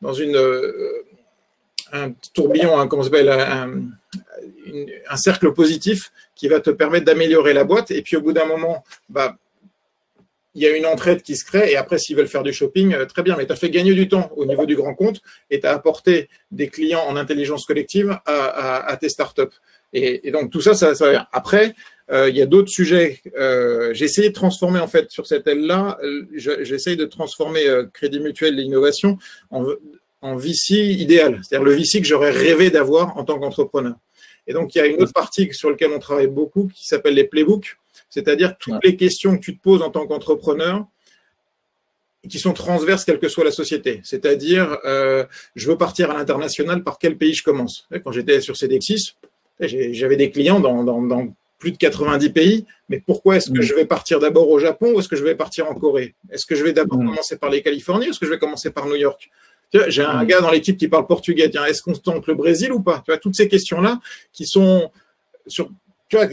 dans 0.00 0.12
une, 0.12 0.36
euh, 0.36 1.02
un 1.90 2.12
tourbillon, 2.32 2.86
comment 2.86 3.02
s'appelle, 3.02 3.28
un, 3.28 3.90
un 5.10 5.16
cercle 5.16 5.52
positif 5.52 6.12
qui 6.38 6.48
va 6.48 6.60
te 6.60 6.70
permettre 6.70 7.04
d'améliorer 7.04 7.52
la 7.52 7.64
boîte. 7.64 7.90
Et 7.90 8.00
puis 8.00 8.16
au 8.16 8.22
bout 8.22 8.32
d'un 8.32 8.46
moment, 8.46 8.84
bah, 9.10 9.36
il 10.54 10.62
y 10.62 10.66
a 10.66 10.74
une 10.74 10.86
entraide 10.86 11.22
qui 11.22 11.36
se 11.36 11.44
crée. 11.44 11.72
Et 11.72 11.76
après, 11.76 11.98
s'ils 11.98 12.16
veulent 12.16 12.28
faire 12.28 12.44
du 12.44 12.52
shopping, 12.52 12.94
euh, 12.94 13.04
très 13.04 13.22
bien. 13.22 13.36
Mais 13.36 13.44
tu 13.44 13.52
as 13.52 13.56
fait 13.56 13.70
gagner 13.70 13.92
du 13.92 14.08
temps 14.08 14.30
au 14.36 14.46
niveau 14.46 14.64
du 14.64 14.76
grand 14.76 14.94
compte 14.94 15.20
et 15.50 15.60
tu 15.60 15.66
as 15.66 15.72
apporté 15.72 16.28
des 16.50 16.68
clients 16.68 17.04
en 17.06 17.16
intelligence 17.16 17.66
collective 17.66 18.18
à, 18.24 18.96
tes 19.00 19.08
startups. 19.08 19.42
Et, 19.92 20.28
et 20.28 20.30
donc 20.30 20.50
tout 20.50 20.60
ça, 20.60 20.74
ça, 20.74 20.94
ça. 20.94 21.28
Après, 21.32 21.74
euh, 22.10 22.30
il 22.30 22.36
y 22.36 22.42
a 22.42 22.46
d'autres 22.46 22.70
sujets. 22.70 23.20
Euh, 23.36 23.92
j'ai 23.92 24.04
essayé 24.04 24.28
de 24.28 24.34
transformer 24.34 24.78
en 24.78 24.86
fait 24.86 25.10
sur 25.10 25.26
cette 25.26 25.46
aile-là. 25.46 25.98
J'essaye 26.34 26.96
de 26.96 27.04
transformer 27.04 27.64
Crédit 27.92 28.20
Mutuel 28.20 28.54
l'innovation 28.54 29.18
en, 29.50 29.66
en 30.22 30.36
VC 30.36 30.74
idéal, 30.74 31.40
c'est-à-dire 31.42 31.64
le 31.64 31.74
VC 31.74 32.00
que 32.00 32.06
j'aurais 32.06 32.30
rêvé 32.30 32.70
d'avoir 32.70 33.16
en 33.16 33.24
tant 33.24 33.38
qu'entrepreneur. 33.38 33.94
Et 34.48 34.52
donc, 34.52 34.74
il 34.74 34.78
y 34.78 34.80
a 34.80 34.86
une 34.86 35.00
autre 35.00 35.12
partie 35.12 35.52
sur 35.52 35.70
laquelle 35.70 35.92
on 35.94 35.98
travaille 35.98 36.26
beaucoup 36.26 36.68
qui 36.74 36.88
s'appelle 36.88 37.14
les 37.14 37.24
playbooks, 37.24 37.78
c'est-à-dire 38.10 38.56
toutes 38.58 38.82
les 38.82 38.96
questions 38.96 39.36
que 39.36 39.42
tu 39.42 39.56
te 39.56 39.62
poses 39.62 39.82
en 39.82 39.90
tant 39.90 40.06
qu'entrepreneur 40.06 40.86
qui 42.28 42.38
sont 42.38 42.52
transverses 42.52 43.04
quelle 43.04 43.20
que 43.20 43.28
soit 43.28 43.44
la 43.44 43.52
société. 43.52 44.00
C'est-à-dire, 44.02 44.78
euh, 44.84 45.24
je 45.54 45.68
veux 45.68 45.78
partir 45.78 46.10
à 46.10 46.14
l'international, 46.14 46.82
par 46.82 46.98
quel 46.98 47.16
pays 47.16 47.34
je 47.34 47.44
commence? 47.44 47.86
Quand 48.02 48.10
j'étais 48.10 48.40
sur 48.40 48.54
CDX6, 48.54 49.14
j'avais 49.60 50.16
des 50.16 50.30
clients 50.30 50.60
dans, 50.60 50.82
dans, 50.82 51.00
dans, 51.00 51.32
plus 51.58 51.72
de 51.72 51.76
90 51.76 52.30
pays, 52.30 52.66
mais 52.88 53.02
pourquoi 53.04 53.36
est-ce 53.36 53.50
que 53.50 53.58
mm. 53.58 53.62
je 53.62 53.74
vais 53.74 53.84
partir 53.84 54.20
d'abord 54.20 54.48
au 54.48 54.58
Japon 54.58 54.92
ou 54.94 55.00
est-ce 55.00 55.08
que 55.08 55.16
je 55.16 55.24
vais 55.24 55.34
partir 55.34 55.68
en 55.68 55.74
Corée? 55.74 56.14
Est-ce 56.30 56.46
que 56.46 56.54
je 56.54 56.62
vais 56.62 56.72
d'abord 56.72 56.98
mm. 56.98 57.06
commencer 57.06 57.36
par 57.36 57.50
les 57.50 57.62
Californies 57.62 58.06
ou 58.06 58.10
est-ce 58.10 58.20
que 58.20 58.26
je 58.26 58.30
vais 58.30 58.38
commencer 58.38 58.70
par 58.70 58.86
New 58.86 58.96
York? 58.96 59.30
J'ai 59.72 60.02
un 60.02 60.24
gars 60.24 60.40
dans 60.40 60.50
l'équipe 60.50 60.76
qui 60.76 60.88
parle 60.88 61.06
portugais. 61.06 61.50
Tiens, 61.50 61.64
est-ce 61.66 61.82
qu'on 61.82 61.92
tente 61.92 62.26
le 62.26 62.34
Brésil 62.34 62.72
ou 62.72 62.80
pas? 62.80 63.02
Tu 63.04 63.10
vois, 63.10 63.18
toutes 63.18 63.36
ces 63.36 63.48
questions-là 63.48 64.00
qui 64.32 64.46
sont 64.46 64.90
sur. 65.46 65.70
Tu 66.08 66.16
vois, 66.16 66.26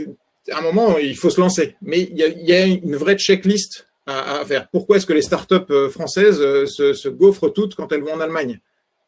à 0.52 0.60
un 0.60 0.62
moment, 0.62 0.98
il 0.98 1.18
faut 1.18 1.30
se 1.30 1.42
lancer. 1.42 1.76
Mais 1.82 2.02
il 2.02 2.18
y 2.18 2.24
a, 2.24 2.28
il 2.28 2.46
y 2.46 2.54
a 2.54 2.66
une 2.66 2.96
vraie 2.96 3.18
checklist 3.18 3.88
à, 4.06 4.40
à 4.40 4.46
faire. 4.46 4.70
Pourquoi 4.70 4.98
est-ce 4.98 5.06
que 5.06 5.14
les 5.14 5.22
startups 5.22 5.56
euh, 5.70 5.90
françaises 5.90 6.40
euh, 6.40 6.66
se, 6.66 6.94
se, 6.94 7.10
gaufrent 7.10 7.52
toutes 7.52 7.76
quand 7.76 7.92
elles 7.92 8.04
vont 8.04 8.14
en 8.14 8.22
Allemagne? 8.22 8.60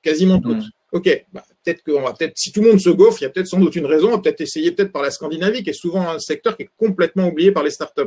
Quasiment 0.02 0.42
toutes. 0.42 0.58
Mmh. 0.58 0.72
Ok, 0.94 1.26
bah, 1.34 1.44
peut-être 1.64 1.84
qu'on 1.84 2.02
va 2.02 2.14
peut-être, 2.14 2.34
si 2.38 2.52
tout 2.52 2.62
le 2.62 2.70
monde 2.70 2.80
se 2.80 2.90
gaufre, 2.90 3.22
il 3.22 3.26
y 3.26 3.28
a 3.28 3.30
peut-être 3.30 3.48
sans 3.48 3.60
doute 3.60 3.76
une 3.76 3.86
raison. 3.86 4.10
On 4.10 4.12
va 4.12 4.20
peut-être 4.20 4.42
essayer 4.42 4.72
peut-être 4.72 4.92
par 4.92 5.02
la 5.02 5.12
Scandinavie, 5.12 5.64
qui 5.64 5.70
est 5.70 5.74
souvent 5.74 6.10
un 6.10 6.20
secteur 6.20 6.56
qui 6.56 6.64
est 6.64 6.70
complètement 6.78 7.28
oublié 7.28 7.52
par 7.52 7.64
les 7.64 7.72
startups. 7.72 8.02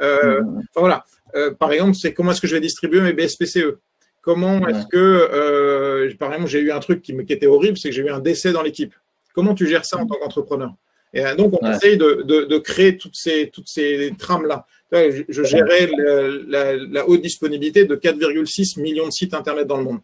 Euh, 0.00 0.42
mmh. 0.42 0.58
Enfin 0.58 0.80
voilà. 0.80 1.04
Euh, 1.36 1.52
par 1.52 1.72
exemple, 1.72 1.94
c'est 1.94 2.12
comment 2.12 2.32
est-ce 2.32 2.40
que 2.40 2.46
je 2.46 2.54
vais 2.54 2.60
distribuer 2.60 3.00
mes 3.00 3.12
BSPCE 3.12 3.78
Comment 4.24 4.66
est-ce 4.68 4.86
que, 4.86 4.96
euh, 4.96 6.10
par 6.18 6.32
exemple, 6.32 6.50
j'ai 6.50 6.60
eu 6.60 6.72
un 6.72 6.80
truc 6.80 7.02
qui, 7.02 7.14
était 7.28 7.46
horrible, 7.46 7.76
c'est 7.76 7.90
que 7.90 7.94
j'ai 7.94 8.02
eu 8.02 8.08
un 8.08 8.20
décès 8.20 8.52
dans 8.52 8.62
l'équipe. 8.62 8.94
Comment 9.34 9.54
tu 9.54 9.66
gères 9.68 9.84
ça 9.84 9.98
en 9.98 10.06
tant 10.06 10.14
qu'entrepreneur? 10.14 10.72
Et 11.12 11.24
euh, 11.24 11.34
donc, 11.34 11.52
on 11.60 11.66
ouais. 11.66 11.76
essaye 11.76 11.98
de, 11.98 12.22
de, 12.26 12.44
de, 12.44 12.58
créer 12.58 12.96
toutes 12.96 13.16
ces, 13.16 13.50
toutes 13.50 13.68
ces 13.68 14.14
trames-là. 14.18 14.66
Je, 14.92 15.24
je 15.28 15.42
gérais 15.42 15.88
la, 15.98 16.30
la, 16.48 16.76
la, 16.76 17.08
haute 17.08 17.20
disponibilité 17.20 17.84
de 17.84 17.96
4,6 17.96 18.80
millions 18.80 19.06
de 19.06 19.10
sites 19.10 19.34
Internet 19.34 19.66
dans 19.66 19.76
le 19.76 19.84
monde. 19.84 19.98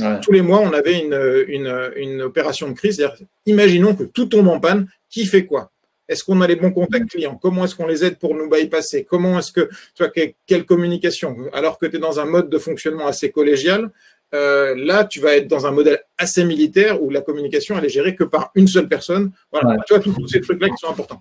Ouais. 0.00 0.20
Tous 0.20 0.30
les 0.30 0.42
mois, 0.42 0.60
on 0.60 0.72
avait 0.72 1.00
une, 1.00 1.18
une, 1.48 1.90
une 1.96 2.22
opération 2.22 2.68
de 2.68 2.74
crise. 2.74 3.04
Imaginons 3.46 3.96
que 3.96 4.04
tout 4.04 4.26
tombe 4.26 4.46
en 4.48 4.60
panne. 4.60 4.86
Qui 5.10 5.26
fait 5.26 5.44
quoi? 5.44 5.70
Est-ce 6.08 6.24
qu'on 6.24 6.40
a 6.40 6.46
les 6.46 6.56
bons 6.56 6.72
contacts 6.72 7.10
clients? 7.10 7.38
Comment 7.40 7.64
est-ce 7.64 7.74
qu'on 7.74 7.86
les 7.86 8.04
aide 8.04 8.18
pour 8.18 8.34
nous 8.34 8.48
bypasser? 8.48 9.04
Comment 9.04 9.38
est-ce 9.38 9.52
que 9.52 9.68
tu 9.94 10.02
vois 10.02 10.12
quelle 10.46 10.64
communication? 10.64 11.36
Alors 11.52 11.78
que 11.78 11.86
tu 11.86 11.96
es 11.96 11.98
dans 11.98 12.20
un 12.20 12.24
mode 12.24 12.48
de 12.48 12.58
fonctionnement 12.58 13.06
assez 13.06 13.30
collégial, 13.30 13.90
euh, 14.34 14.74
là 14.76 15.04
tu 15.04 15.20
vas 15.20 15.36
être 15.36 15.48
dans 15.48 15.66
un 15.66 15.70
modèle 15.70 16.00
assez 16.18 16.44
militaire 16.44 17.02
où 17.02 17.08
la 17.08 17.22
communication 17.22 17.78
elle 17.78 17.86
est 17.86 17.90
gérée 17.90 18.14
que 18.14 18.24
par 18.24 18.50
une 18.54 18.68
seule 18.68 18.88
personne. 18.88 19.30
Voilà, 19.52 19.70
ouais. 19.70 19.76
tu 19.86 19.94
vois 19.94 20.02
tous, 20.02 20.28
ces 20.28 20.40
trucs 20.40 20.60
là 20.60 20.68
qui 20.68 20.76
sont 20.78 20.90
importants. 20.90 21.20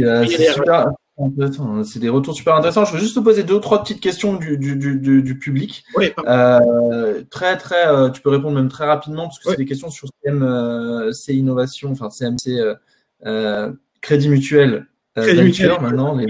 Euh, 0.00 0.24
c'est 0.26 0.52
super 0.52 0.86
intéressant. 1.18 1.84
C'est 1.84 1.98
des 1.98 2.08
retours 2.08 2.34
super 2.34 2.54
intéressants. 2.54 2.84
Je 2.84 2.92
veux 2.92 2.98
juste 2.98 3.14
te 3.14 3.20
poser 3.20 3.42
deux 3.42 3.54
ou 3.54 3.60
trois 3.60 3.82
petites 3.82 4.00
questions 4.00 4.36
du, 4.36 4.58
du, 4.58 4.76
du, 4.76 5.22
du 5.22 5.38
public. 5.38 5.84
Oui, 5.96 6.12
euh, 6.26 7.22
très 7.30 7.56
très, 7.56 7.88
euh, 7.88 8.10
tu 8.10 8.20
peux 8.20 8.30
répondre 8.30 8.54
même 8.54 8.68
très 8.68 8.84
rapidement 8.84 9.24
parce 9.24 9.38
que 9.38 9.48
oui. 9.48 9.54
c'est 9.56 9.62
des 9.62 9.66
questions 9.66 9.90
sur 9.90 10.08
CM, 10.22 10.42
euh, 10.42 11.12
C 11.12 11.34
innovation, 11.34 11.90
enfin 11.92 12.10
CMC. 12.10 12.60
Euh, 14.06 14.16
Crédit 14.16 14.28
Mutuel 14.28 14.86
euh, 15.18 15.22
Crédit 15.22 15.42
Mutuel. 15.42 15.72
maintenant. 15.80 16.14
Les, 16.14 16.26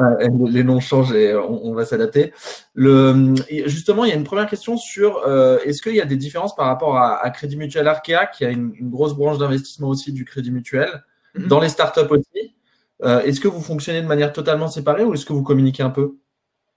ouais, 0.00 0.28
les 0.50 0.64
noms 0.64 0.80
changent 0.80 1.12
et 1.12 1.34
on, 1.34 1.66
on 1.66 1.74
va 1.74 1.84
s'adapter. 1.84 2.32
Le, 2.74 3.34
justement, 3.66 4.04
il 4.04 4.10
y 4.10 4.12
a 4.12 4.16
une 4.16 4.24
première 4.24 4.48
question 4.48 4.76
sur 4.76 5.10
euh, 5.26 5.58
est-ce 5.66 5.82
qu'il 5.82 5.94
y 5.94 6.00
a 6.00 6.06
des 6.06 6.16
différences 6.16 6.54
par 6.54 6.66
rapport 6.66 6.96
à, 6.96 7.22
à 7.24 7.30
Crédit 7.30 7.56
Mutuel 7.56 7.86
Arkea, 7.88 8.26
qui 8.32 8.44
a 8.44 8.50
une, 8.50 8.72
une 8.78 8.90
grosse 8.90 9.14
branche 9.14 9.38
d'investissement 9.38 9.88
aussi 9.88 10.12
du 10.12 10.24
Crédit 10.24 10.52
Mutuel, 10.52 10.88
mm 11.34 11.42
-hmm. 11.42 11.48
dans 11.48 11.60
les 11.60 11.68
startups 11.68 12.10
aussi. 12.10 12.54
Euh, 13.02 13.20
est-ce 13.26 13.40
que 13.40 13.48
vous 13.48 13.60
fonctionnez 13.62 14.02
de 14.02 14.06
manière 14.06 14.32
totalement 14.32 14.68
séparée 14.68 15.04
ou 15.04 15.14
est-ce 15.14 15.24
que 15.26 15.32
vous 15.32 15.42
communiquez 15.42 15.82
un 15.82 15.90
peu? 15.90 16.06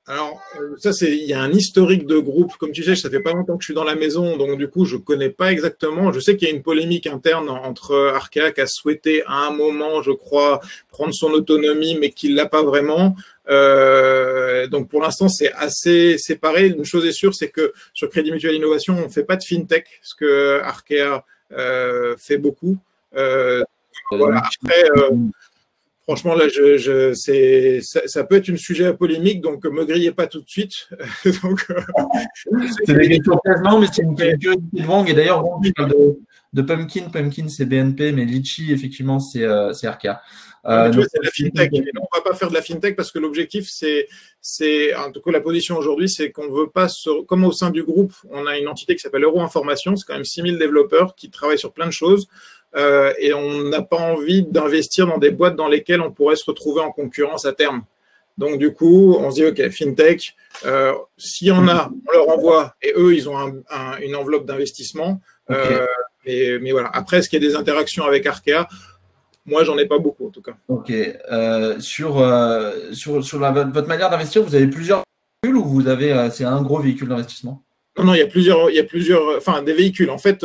Alors, 0.06 0.42
ça, 0.80 0.92
c'est, 0.92 1.16
il 1.16 1.24
y 1.24 1.34
a 1.34 1.42
un 1.42 1.52
historique 1.52 2.06
de 2.06 2.18
groupe. 2.18 2.52
Comme 2.58 2.74
tu 2.74 2.84
sais, 2.84 2.96
ça 2.96 3.10
fait 3.10 3.22
pas 3.22 3.32
longtemps 3.32 3.56
que 3.56 3.64
je 3.64 3.68
suis 3.68 3.74
dans 3.74 3.86
la 3.86 3.96
maison, 3.96 4.36
donc 4.36 4.58
du 4.58 4.68
coup, 4.68 4.84
je 4.84 4.98
connais 4.98 5.30
pas 5.30 5.52
exactement. 5.54 6.12
Je 6.12 6.20
sais 6.20 6.36
qu'il 6.36 6.48
y 6.48 6.52
a 6.52 6.54
une 6.54 6.62
polémique 6.62 7.08
interne 7.08 7.50
entre 7.50 8.12
Arkea 8.14 8.52
qui 8.52 8.60
a 8.60 8.68
souhaité 8.68 9.24
à 9.28 9.48
un 9.48 9.52
moment, 9.52 10.02
je 10.02 10.12
crois, 10.12 10.60
prendre 10.90 11.14
son 11.14 11.32
autonomie, 11.32 11.98
mais 11.98 12.10
qui 12.10 12.34
l'a 12.34 12.48
pas 12.48 12.64
vraiment. 12.64 13.16
Euh, 13.50 14.68
donc, 14.68 14.90
pour 14.90 15.02
l'instant, 15.02 15.30
c'est 15.30 15.54
assez 15.54 16.18
séparé. 16.18 16.68
Une 16.68 16.84
chose 16.84 17.06
est 17.06 17.14
sûre, 17.14 17.34
c'est 17.34 17.50
que 17.50 17.72
sur 17.94 18.10
Crédit 18.10 18.34
Mutuel 18.34 18.56
Innovation, 18.56 18.98
on 19.06 19.08
fait 19.08 19.24
pas 19.24 19.38
de 19.38 19.44
fintech, 19.44 19.88
ce 20.02 20.16
que 20.16 20.60
Arkea 20.64 21.24
euh, 21.54 22.16
fait 22.18 22.38
beaucoup. 22.38 22.78
Euh, 23.16 23.64
voilà. 24.12 24.44
Après, 24.62 24.84
euh, 24.98 25.12
Franchement, 26.06 26.36
là, 26.36 26.50
je, 26.50 26.78
je, 26.78 27.14
c'est, 27.14 27.80
ça, 27.82 28.02
ça, 28.08 28.26
peut 28.26 28.36
être 28.36 28.50
un 28.50 28.58
sujet 28.58 28.86
à 28.86 28.94
polémique, 28.94 29.40
donc 29.40 29.64
me 29.64 29.86
grillez 29.86 30.12
pas 30.12 30.28
tout 30.28 30.42
de 30.42 30.50
suite. 30.50 30.90
donc, 31.44 31.66
euh, 31.70 31.80
c'est 32.86 32.94
des 32.94 33.08
questions 33.08 33.40
quasiment, 33.44 33.80
mais 33.80 33.88
c'est 33.90 34.02
une 34.02 34.14
curiosité 34.14 34.50
de 34.74 34.86
Wang. 34.86 35.10
Et 35.10 35.14
d'ailleurs, 35.14 35.46
Wang 35.46 35.72
parle 35.74 35.92
de, 35.92 36.20
de, 36.52 36.62
Pumpkin. 36.62 37.10
Pumpkin, 37.10 37.48
c'est 37.48 37.66
BNP, 37.66 38.12
mais 38.12 38.26
Litchi, 38.26 38.74
effectivement, 38.74 39.22
c'est, 39.22 39.44
euh, 39.44 39.72
c'est 39.72 39.88
Arca. 39.88 40.22
Euh, 40.66 40.90
donc, 40.90 41.06
c'est 41.10 41.24
la 41.24 41.30
fintech. 41.32 41.72
on 41.74 42.18
va 42.18 42.22
pas 42.22 42.36
faire 42.36 42.50
de 42.50 42.54
la 42.54 42.62
fintech 42.62 42.98
parce 42.98 43.12
que 43.12 43.20
l'objectif, 43.20 43.70
c'est, 43.70 44.08
c'est, 44.42 44.94
en 44.96 45.10
tout 45.10 45.22
cas, 45.22 45.32
la 45.32 45.42
position 45.42 45.78
aujourd'hui, 45.78 46.10
c'est 46.10 46.32
qu'on 46.32 46.52
veut 46.52 46.70
pas 46.70 46.90
se, 46.90 47.24
comme 47.24 47.46
au 47.46 47.54
sein 47.54 47.70
du 47.70 47.84
groupe, 47.84 48.14
on 48.30 48.46
a 48.46 48.58
une 48.58 48.68
entité 48.68 48.96
qui 48.96 49.02
s'appelle 49.02 49.24
Euro 49.24 49.42
Information. 49.42 49.96
C'est 49.96 50.06
quand 50.06 50.16
même 50.16 50.26
6000 50.26 50.58
développeurs 50.58 51.16
qui 51.16 51.30
travaillent 51.30 51.60
sur 51.60 51.72
plein 51.72 51.88
de 51.88 51.92
choses 51.92 52.28
euh, 52.76 53.14
et 53.20 53.34
on 53.34 53.64
n'a 53.64 53.82
pas 53.82 53.98
envie 53.98 54.44
d'investir 54.44 55.08
dans 55.08 55.18
des 55.18 55.32
boîtes 55.32 55.56
dans 55.56 55.68
lesquelles 55.68 56.02
on 56.02 56.12
pourrait 56.12 56.36
se 56.36 56.46
retrouver 56.46 56.82
en 56.82 56.92
concurrence 56.92 57.46
à 57.46 57.54
terme. 57.54 57.84
Donc 58.38 58.58
du 58.58 58.74
coup, 58.74 59.16
on 59.20 59.30
se 59.30 59.36
dit 59.36 59.46
ok, 59.46 59.70
fintech, 59.70 60.36
euh, 60.66 60.94
s'il 61.18 61.48
y 61.48 61.52
en 61.52 61.68
a, 61.68 61.92
on 62.08 62.12
leur 62.12 62.30
envoie 62.30 62.76
et 62.82 62.94
eux, 62.96 63.14
ils 63.14 63.30
ont 63.30 63.38
un, 63.38 63.54
un, 63.70 63.98
une 64.02 64.16
enveloppe 64.16 64.46
d'investissement. 64.46 65.22
Okay. 65.50 65.60
Euh, 65.60 65.86
mais, 66.26 66.60
mais, 66.62 66.72
voilà. 66.72 66.90
Après, 66.94 67.18
est-ce 67.18 67.30
qu'il 67.30 67.44
y 67.44 67.46
a 67.46 67.50
des 67.50 67.56
interactions 67.56 68.06
avec 68.06 68.26
Arkea? 68.26 68.68
Moi, 69.46 69.64
j'en 69.66 69.78
ai 69.78 69.86
pas 69.86 70.00
beaucoup 70.00 70.28
en 70.28 70.30
tout 70.30 70.42
cas. 70.42 70.56
Ok. 70.68 70.92
Euh, 70.92 71.80
sur 71.80 72.20
euh, 72.20 72.94
sur 72.94 73.24
sur 73.24 73.40
la, 73.40 73.52
votre 73.52 73.88
manière 73.88 74.10
d'investir, 74.10 74.42
vous 74.42 74.56
avez 74.56 74.68
plusieurs 74.68 75.04
véhicules 75.44 75.62
ou 75.62 75.66
vous 75.66 75.88
avez 75.88 76.14
euh, 76.14 76.30
c'est 76.30 76.46
un 76.46 76.62
gros 76.62 76.80
véhicule 76.80 77.10
d'investissement? 77.10 77.62
Non, 77.98 78.06
non, 78.06 78.14
il 78.14 78.20
y 78.20 78.24
a 78.24 78.28
plusieurs, 78.28 78.70
il 78.72 78.76
y 78.76 78.80
a 78.80 78.84
plusieurs, 78.84 79.38
enfin 79.38 79.62
des 79.62 79.74
véhicules. 79.74 80.10
En 80.10 80.18
fait, 80.18 80.44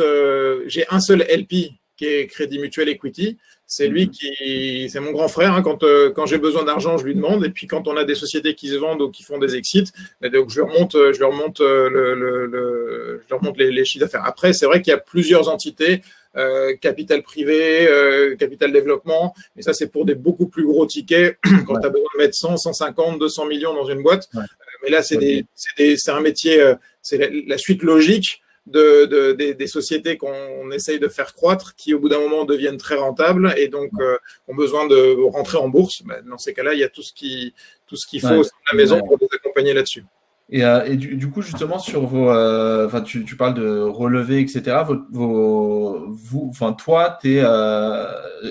j'ai 0.67 0.85
un 0.91 0.99
seul 0.99 1.21
LP 1.21 1.71
qui 1.99 2.05
est 2.05 2.27
Crédit 2.27 2.59
Mutuel 2.59 2.87
Equity. 2.87 3.37
C'est 3.67 3.87
lui 3.87 4.05
mhm. 4.05 4.11
qui, 4.11 4.89
c'est 4.89 5.01
mon 5.01 5.11
grand 5.11 5.27
frère. 5.27 5.53
Hein, 5.53 5.61
quand 5.61 5.83
euh, 5.83 6.09
quand 6.11 6.25
j'ai 6.25 6.37
besoin 6.37 6.63
d'argent, 6.63 6.97
je 6.97 7.03
lui 7.03 7.13
demande. 7.13 7.45
Et 7.45 7.49
puis 7.49 7.67
quand 7.67 7.87
on 7.89 7.97
a 7.97 8.05
des 8.05 8.15
sociétés 8.15 8.55
qui 8.55 8.69
se 8.69 8.75
vendent 8.75 9.01
ou 9.01 9.11
qui 9.11 9.23
font 9.23 9.37
des 9.37 9.55
exits, 9.55 9.91
ben, 10.21 10.31
donc 10.31 10.49
je 10.49 10.59
leur 10.59 10.69
monte, 10.69 10.93
je 10.93 11.19
leur 11.19 11.33
monte 11.33 11.59
euh, 11.59 11.89
le, 11.89 12.15
le, 12.15 12.45
le 12.45 13.21
je 13.23 13.29
leur 13.29 13.43
monte 13.43 13.57
les, 13.57 13.69
les 13.69 13.83
chiffres 13.83 14.05
d'affaires. 14.05 14.23
Après, 14.25 14.53
c'est 14.53 14.65
vrai 14.65 14.81
qu'il 14.81 14.91
y 14.91 14.95
a 14.95 14.99
plusieurs 14.99 15.49
entités. 15.49 16.01
Euh, 16.37 16.75
capital 16.77 17.23
privé, 17.23 17.87
euh, 17.87 18.35
capital 18.35 18.71
développement, 18.71 19.33
mais 19.55 19.63
ça 19.63 19.73
c'est 19.73 19.87
pour 19.87 20.05
des 20.05 20.13
beaucoup 20.13 20.47
plus 20.47 20.63
gros 20.63 20.85
tickets 20.85 21.39
quand 21.65 21.73
ouais. 21.73 21.81
tu 21.81 21.87
as 21.87 21.89
besoin 21.89 22.07
de 22.13 22.19
mettre 22.19 22.35
100, 22.35 22.57
150, 22.57 23.17
200 23.17 23.47
millions 23.47 23.73
dans 23.73 23.89
une 23.89 24.03
boîte. 24.03 24.29
Ouais. 24.35 24.43
mais 24.83 24.89
là 24.91 25.01
c'est 25.01 25.17
okay. 25.17 25.43
des, 25.75 25.97
c'est 25.97 26.11
un 26.11 26.21
métier, 26.21 26.63
c'est 27.01 27.17
la, 27.17 27.29
la, 27.47 27.57
suite 27.57 27.81
logique 27.81 28.43
de, 28.67 29.05
de, 29.05 29.31
des, 29.33 29.53
des, 29.53 29.67
sociétés 29.67 30.17
qu'on 30.17 30.71
essaye 30.71 30.99
de 30.99 31.07
faire 31.07 31.33
croître, 31.33 31.75
qui 31.75 31.93
au 31.93 31.99
bout 31.99 32.09
d'un 32.09 32.19
moment 32.19 32.45
deviennent 32.45 32.77
très 32.77 32.95
rentables 32.95 33.53
et 33.57 33.67
donc 33.67 33.91
euh, 33.99 34.17
ont 34.47 34.55
besoin 34.55 34.87
de 34.87 35.29
rentrer 35.29 35.57
en 35.57 35.69
bourse. 35.69 36.03
Ben, 36.03 36.23
dans 36.29 36.37
ces 36.37 36.53
cas-là, 36.53 36.73
il 36.73 36.79
y 36.79 36.83
a 36.83 36.89
tout 36.89 37.03
ce 37.03 37.13
qui 37.13 37.53
tout 37.87 37.95
ce 37.95 38.05
qu'il 38.07 38.21
faut 38.21 38.27
ouais. 38.27 38.47
à 38.69 38.73
la 38.73 38.77
maison 38.77 38.99
pour 39.01 39.17
les 39.19 39.27
accompagner 39.33 39.73
là-dessus. 39.73 40.05
Et, 40.51 40.63
euh, 40.63 40.83
et 40.85 40.95
du, 40.95 41.15
du, 41.15 41.29
coup, 41.29 41.43
justement, 41.43 41.77
sur 41.77 42.07
vos, 42.07 42.31
euh, 42.31 42.87
enfin, 42.87 43.01
tu, 43.01 43.23
tu, 43.23 43.35
parles 43.35 43.53
de 43.53 43.81
relever, 43.81 44.39
etc. 44.39 44.77
Vos, 44.85 44.97
vos 45.11 46.05
vous, 46.09 46.47
enfin, 46.49 46.73
toi, 46.73 47.19
t'es, 47.21 47.39
euh, 47.43 48.07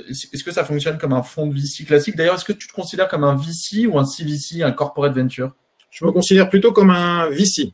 est-ce 0.08 0.44
que 0.44 0.52
ça 0.52 0.64
fonctionne 0.64 0.96
comme 0.96 1.12
un 1.12 1.24
fonds 1.24 1.48
de 1.48 1.54
VC 1.54 1.84
classique? 1.84 2.14
D'ailleurs, 2.16 2.36
est-ce 2.36 2.44
que 2.44 2.52
tu 2.52 2.68
te 2.68 2.72
considères 2.72 3.08
comme 3.08 3.24
un 3.24 3.34
VC 3.34 3.88
ou 3.88 3.98
un 3.98 4.04
CVC, 4.04 4.62
un 4.62 4.70
corporate 4.70 5.12
venture? 5.12 5.56
Je 5.90 6.04
me 6.04 6.12
considère 6.12 6.48
plutôt 6.48 6.72
comme 6.72 6.90
un 6.90 7.28
VC. 7.30 7.72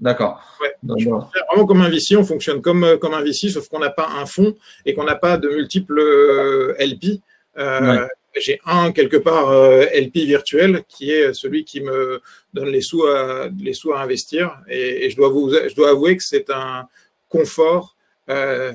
D'accord. 0.00 0.42
Ouais. 0.60 0.74
vraiment 0.82 1.66
comme 1.66 1.80
un 1.80 1.88
VC, 1.88 2.16
on 2.16 2.24
fonctionne 2.24 2.60
comme, 2.60 2.84
euh, 2.84 2.96
comme 2.96 3.14
un 3.14 3.22
VC, 3.22 3.48
sauf 3.50 3.68
qu'on 3.68 3.78
n'a 3.78 3.90
pas 3.90 4.08
un 4.18 4.26
fonds 4.26 4.54
et 4.84 4.94
qu'on 4.94 5.04
n'a 5.04 5.14
pas 5.14 5.38
de 5.38 5.48
multiples 5.48 5.98
euh, 5.98 6.74
LP. 6.78 7.20
Euh, 7.58 8.00
ouais. 8.00 8.08
J'ai 8.36 8.60
un 8.66 8.90
quelque 8.90 9.16
part 9.16 9.48
euh, 9.50 9.84
LP 9.94 10.16
virtuel 10.26 10.82
qui 10.88 11.12
est 11.12 11.32
celui 11.32 11.64
qui 11.64 11.80
me 11.80 12.20
donne 12.52 12.68
les 12.68 12.80
sous 12.80 13.04
à, 13.04 13.48
les 13.60 13.74
sous 13.74 13.92
à 13.92 14.00
investir 14.00 14.58
et, 14.68 15.06
et 15.06 15.10
je, 15.10 15.16
dois 15.16 15.28
vous, 15.28 15.50
je 15.50 15.74
dois 15.76 15.90
avouer 15.90 16.16
que 16.16 16.24
c'est 16.24 16.50
un 16.50 16.88
confort 17.28 17.96
euh, 18.28 18.72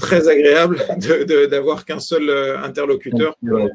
très 0.00 0.26
agréable 0.26 0.84
d'avoir 1.48 1.84
qu'un 1.84 2.00
seul 2.00 2.28
interlocuteur. 2.62 3.36
Ouais, 3.42 3.70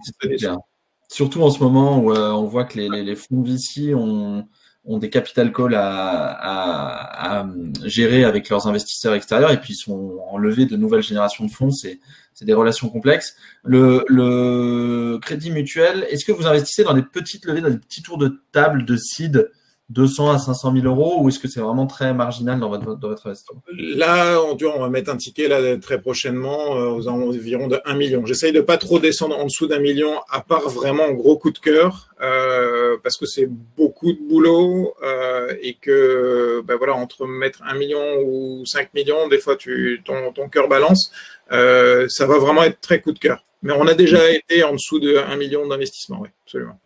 Surtout 1.08 1.42
en 1.42 1.52
ce 1.52 1.60
moment 1.60 2.00
où 2.00 2.12
on 2.12 2.44
voit 2.44 2.66
que 2.66 2.78
les, 2.78 2.90
les, 2.90 3.04
les 3.04 3.16
fonds 3.16 3.42
VC 3.42 3.94
ont 3.96 4.46
ont 4.86 4.98
des 4.98 5.10
capital 5.10 5.54
calls 5.54 5.76
à, 5.76 7.46
gérer 7.86 8.26
avec 8.26 8.50
leurs 8.50 8.68
investisseurs 8.68 9.14
extérieurs 9.14 9.52
et 9.52 9.60
puis 9.60 9.74
ils 9.74 9.78
sont 9.78 10.20
en 10.30 10.38
levée 10.38 10.66
de 10.66 10.76
nouvelles 10.76 11.04
générations 11.04 11.46
de 11.46 11.52
fonds. 11.52 11.72
C'est 11.72 12.00
c'est 12.34 12.46
des 12.46 12.54
relations 12.54 12.90
complexes. 12.90 13.36
Le, 13.64 14.04
le 14.08 15.20
crédit 15.22 15.52
mutuel, 15.52 16.06
est-ce 16.10 16.26
que 16.26 16.32
vous 16.32 16.48
investissez 16.48 16.84
dans 16.84 16.96
des 16.96 17.04
petites 17.04 17.46
levées, 17.46 17.62
dans 17.62 17.70
des 17.70 17.78
petits 17.78 18.02
tours 18.02 18.18
de 18.18 18.42
table 18.52 18.86
de 18.86 18.98
seed? 18.98 19.52
200 19.94 20.32
à 20.32 20.40
500 20.40 20.74
000 20.74 20.86
euros 20.86 21.22
ou 21.22 21.30
est-ce 21.30 21.40
que 21.40 21.48
c'est 21.48 21.60
vraiment 21.60 21.88
très 21.88 22.14
marginal 22.14 22.60
dans 22.60 22.70
votre, 22.70 22.96
dans 22.96 23.08
votre 23.08 23.28
investissement? 23.28 23.62
Là, 23.78 24.40
on, 24.42 24.58
on 24.76 24.80
va 24.80 24.90
mettre 24.90 25.12
un 25.12 25.18
ticket 25.18 25.48
là 25.48 25.78
très 25.78 26.02
prochainement 26.02 26.76
euh, 26.76 26.90
aux 26.90 27.08
environs 27.08 27.68
de 27.68 27.80
1 27.86 27.96
million. 27.96 28.26
J'essaye 28.26 28.52
de 28.52 28.62
pas 28.62 28.78
trop 28.78 29.00
descendre 29.00 29.38
en 29.38 29.46
dessous 29.46 29.68
d'un 29.68 29.80
million, 29.80 30.20
à 30.30 30.42
part 30.42 30.70
vraiment 30.70 31.12
gros 31.12 31.38
coup 31.38 31.52
de 31.52 31.60
cœur, 31.60 32.14
euh, 32.22 32.98
parce 33.04 33.18
que 33.18 33.26
c'est 33.26 33.48
beaucoup 33.48 34.14
de 34.14 34.20
boulot 34.20 34.96
euh, 35.04 35.54
et 35.62 35.76
que 35.76 36.62
ben 36.66 36.76
voilà 36.78 36.94
entre 36.94 37.28
mettre 37.28 37.62
un 37.64 37.76
million 37.76 38.22
ou 38.26 38.66
5 38.66 38.94
millions, 38.94 39.28
des 39.28 39.40
fois 39.40 39.56
tu 39.56 40.02
ton, 40.06 40.32
ton 40.32 40.50
cœur 40.50 40.68
balance, 40.68 41.12
euh, 41.52 42.08
ça 42.10 42.26
va 42.26 42.38
vraiment 42.38 42.64
être 42.64 42.80
très 42.80 43.02
coup 43.02 43.12
de 43.12 43.20
cœur. 43.20 43.46
Mais 43.62 43.74
on 43.74 43.88
a 43.88 43.94
déjà 43.94 44.30
été 44.30 44.64
en 44.64 44.74
dessous 44.74 45.00
de 45.00 45.18
1 45.18 45.36
million 45.38 45.68
d'investissement, 45.68 46.20
oui, 46.22 46.30
absolument. 46.46 46.80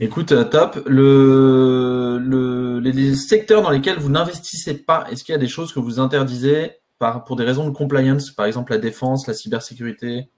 Écoute, 0.00 0.32
euh, 0.32 0.44
top. 0.44 0.82
Le, 0.86 2.18
le, 2.18 2.80
les 2.80 3.14
secteurs 3.14 3.62
dans 3.62 3.70
lesquels 3.70 3.98
vous 3.98 4.10
n'investissez 4.10 4.74
pas, 4.74 5.06
est-ce 5.10 5.24
qu'il 5.24 5.32
y 5.32 5.36
a 5.36 5.40
des 5.40 5.48
choses 5.48 5.72
que 5.72 5.80
vous 5.80 6.00
interdisez 6.00 6.72
par, 6.98 7.24
pour 7.24 7.36
des 7.36 7.44
raisons 7.44 7.68
de 7.68 7.74
compliance, 7.74 8.30
par 8.30 8.46
exemple 8.46 8.72
la 8.72 8.78
défense, 8.78 9.26
la 9.26 9.34
cybersécurité 9.34 10.28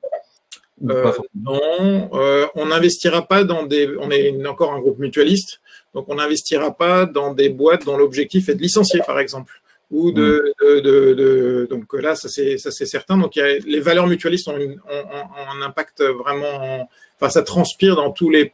euh, 0.91 1.11
non, 1.35 2.11
euh, 2.13 2.47
on 2.55 2.67
n'investira 2.67 3.27
pas 3.27 3.45
dans 3.45 3.65
des. 3.65 3.89
On 3.99 4.11
est 4.11 4.47
encore 4.47 4.75
un 4.75 4.79
groupe 4.79 4.99
mutualiste, 4.99 5.63
donc 5.95 6.05
on 6.09 6.17
n'investira 6.17 6.77
pas 6.77 7.07
dans 7.07 7.33
des 7.33 7.49
boîtes 7.49 7.87
dont 7.87 7.97
l'objectif 7.97 8.51
est 8.51 8.55
de 8.57 8.61
licencier, 8.61 9.01
par 9.07 9.19
exemple, 9.19 9.63
ou 9.91 10.13
de. 10.13 10.53
Mm. 10.61 10.67
de, 10.67 10.81
de, 10.81 11.15
de 11.15 11.67
donc 11.71 11.91
là, 11.95 12.15
ça 12.15 12.29
c'est 12.29 12.59
ça 12.59 12.71
c'est 12.71 12.85
certain. 12.85 13.17
Donc 13.17 13.37
il 13.37 13.39
y 13.39 13.43
a, 13.43 13.59
les 13.59 13.81
valeurs 13.81 14.07
mutualistes 14.07 14.49
ont, 14.49 14.59
une, 14.59 14.79
ont, 14.91 15.59
un 15.59 15.63
impact 15.63 16.03
vraiment. 16.03 16.91
Enfin, 17.19 17.31
ça 17.31 17.43
transpire 17.43 17.97
dans 17.97 18.11
tous 18.11 18.29
les 18.29 18.53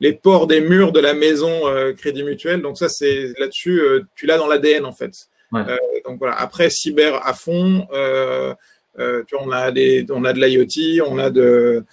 les 0.00 0.12
ports 0.12 0.46
des 0.46 0.60
murs 0.60 0.92
de 0.92 1.00
la 1.00 1.14
maison 1.14 1.68
euh, 1.68 1.92
Crédit 1.92 2.22
Mutuel. 2.22 2.62
Donc 2.62 2.78
ça 2.78 2.88
c'est 2.88 3.32
là-dessus, 3.38 3.80
euh, 3.80 4.02
tu 4.14 4.26
l'as 4.26 4.38
dans 4.38 4.46
l'ADN 4.46 4.84
en 4.84 4.92
fait. 4.92 5.12
Ouais. 5.52 5.62
Euh, 5.68 5.76
donc 6.04 6.18
voilà. 6.18 6.34
Après 6.34 6.70
cyber 6.70 7.26
à 7.26 7.34
fond. 7.34 7.86
Euh, 7.92 8.54
euh, 8.98 9.22
tu 9.26 9.36
vois, 9.36 9.44
on 9.46 9.52
a 9.52 9.70
des, 9.70 10.04
on 10.10 10.24
a 10.24 10.32
de 10.32 10.40
l'IoT, 10.40 11.06
on 11.06 11.18
a 11.18 11.30
de, 11.30 11.84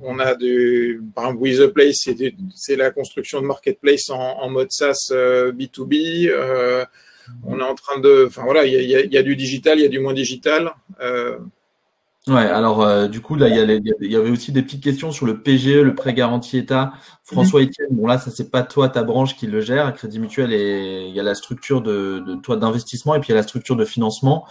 on 0.00 0.18
a 0.18 0.34
de, 0.34 1.00
par 1.14 1.24
exemple, 1.24 1.42
With 1.42 1.58
the 1.58 1.66
Place, 1.66 2.08
c'est 2.54 2.76
la 2.76 2.90
construction 2.90 3.40
de 3.40 3.46
marketplace 3.46 4.10
en, 4.10 4.20
en 4.20 4.48
mode 4.48 4.70
SaaS 4.70 5.10
B2B. 5.10 6.28
Euh, 6.28 6.32
euh, 6.32 6.84
on 7.44 7.58
est 7.60 7.64
en 7.64 7.74
train 7.74 8.00
de, 8.00 8.26
enfin 8.26 8.42
voilà, 8.44 8.64
il 8.64 8.72
y 8.72 8.96
a, 8.96 9.04
y 9.04 9.16
a, 9.16 9.22
du 9.22 9.36
digital, 9.36 9.78
il 9.78 9.82
y 9.82 9.86
a 9.86 9.88
du 9.88 10.00
moins 10.00 10.14
digital. 10.14 10.72
Euh, 11.00 11.38
Ouais, 12.28 12.36
alors 12.36 12.82
euh, 12.82 13.08
du 13.08 13.20
coup 13.20 13.34
là 13.34 13.48
il 13.48 13.56
y, 14.00 14.08
y, 14.08 14.16
avait 14.16 14.30
aussi 14.30 14.52
des 14.52 14.62
petites 14.62 14.82
questions 14.82 15.10
sur 15.10 15.26
le 15.26 15.42
PGE, 15.42 15.82
le 15.82 15.92
prêt 15.92 16.14
garanti 16.14 16.56
État. 16.56 16.92
François 17.24 17.62
Etienne, 17.62 17.88
bon 17.90 18.06
là 18.06 18.16
ça 18.18 18.30
c'est 18.30 18.48
pas 18.48 18.62
toi 18.62 18.88
ta 18.88 19.02
branche 19.02 19.36
qui 19.36 19.48
le 19.48 19.60
gère, 19.60 19.92
Crédit 19.92 20.20
Mutuel 20.20 20.52
et 20.52 21.06
il 21.08 21.14
y 21.14 21.18
a 21.18 21.24
la 21.24 21.34
structure 21.34 21.82
de, 21.82 22.22
de 22.24 22.36
toi 22.36 22.56
d'investissement 22.56 23.16
et 23.16 23.20
puis 23.20 23.30
il 23.30 23.32
y 23.32 23.34
a 23.34 23.38
la 23.38 23.42
structure 23.42 23.74
de 23.74 23.84
financement. 23.84 24.46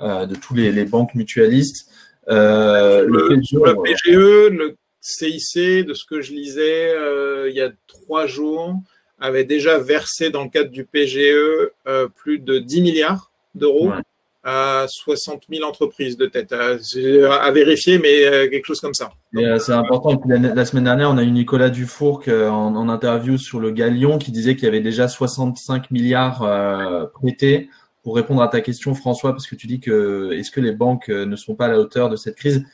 Euh, 0.00 0.26
de 0.26 0.34
tous 0.34 0.54
les, 0.54 0.72
les, 0.72 0.84
banques 0.84 1.14
mutualistes. 1.14 1.88
Euh, 2.28 3.04
le, 3.06 3.28
le, 3.28 3.28
PGE, 3.28 3.52
le, 3.52 3.82
PGE, 3.82 4.50
le 4.50 4.76
CIC, 5.00 5.86
de 5.86 5.94
ce 5.94 6.04
que 6.04 6.20
je 6.20 6.32
lisais 6.32 6.92
euh, 6.92 7.48
il 7.48 7.54
y 7.54 7.60
a 7.60 7.70
trois 7.86 8.26
jours, 8.26 8.74
avait 9.20 9.44
déjà 9.44 9.78
versé 9.78 10.30
dans 10.30 10.42
le 10.42 10.50
cadre 10.50 10.70
du 10.70 10.84
PGE 10.84 11.70
plus 12.16 12.40
de 12.40 12.58
10 12.58 12.82
milliards 12.82 13.30
d'euros. 13.54 13.90
Ouais 13.90 14.02
à 14.44 14.84
60 14.86 15.44
000 15.50 15.66
entreprises 15.66 16.16
de 16.16 16.26
tête. 16.26 16.52
À, 16.52 17.50
vérifier, 17.50 17.98
mais 17.98 18.48
quelque 18.50 18.66
chose 18.66 18.80
comme 18.80 18.94
ça. 18.94 19.10
C'est 19.32 19.72
important. 19.72 20.20
La, 20.26 20.64
semaine 20.64 20.84
dernière, 20.84 21.10
on 21.10 21.18
a 21.18 21.22
eu 21.22 21.30
Nicolas 21.30 21.70
Dufour 21.70 22.22
en, 22.28 22.76
en 22.76 22.88
interview 22.88 23.38
sur 23.38 23.58
le 23.58 23.70
Galion 23.70 24.18
qui 24.18 24.32
disait 24.32 24.54
qu'il 24.54 24.64
y 24.64 24.68
avait 24.68 24.80
déjà 24.80 25.08
65 25.08 25.90
milliards 25.90 26.42
euh, 26.42 27.06
prêtés 27.06 27.68
pour 28.02 28.16
répondre 28.16 28.42
à 28.42 28.48
ta 28.48 28.60
question, 28.60 28.94
François, 28.94 29.32
parce 29.32 29.46
que 29.46 29.56
tu 29.56 29.66
dis 29.66 29.80
que 29.80 30.32
est-ce 30.32 30.50
que 30.50 30.60
les 30.60 30.72
banques 30.72 31.08
euh, 31.08 31.24
ne 31.24 31.36
sont 31.36 31.54
pas 31.54 31.66
à 31.66 31.68
la 31.68 31.78
hauteur 31.78 32.10
de 32.10 32.16
cette 32.16 32.36
crise? 32.36 32.64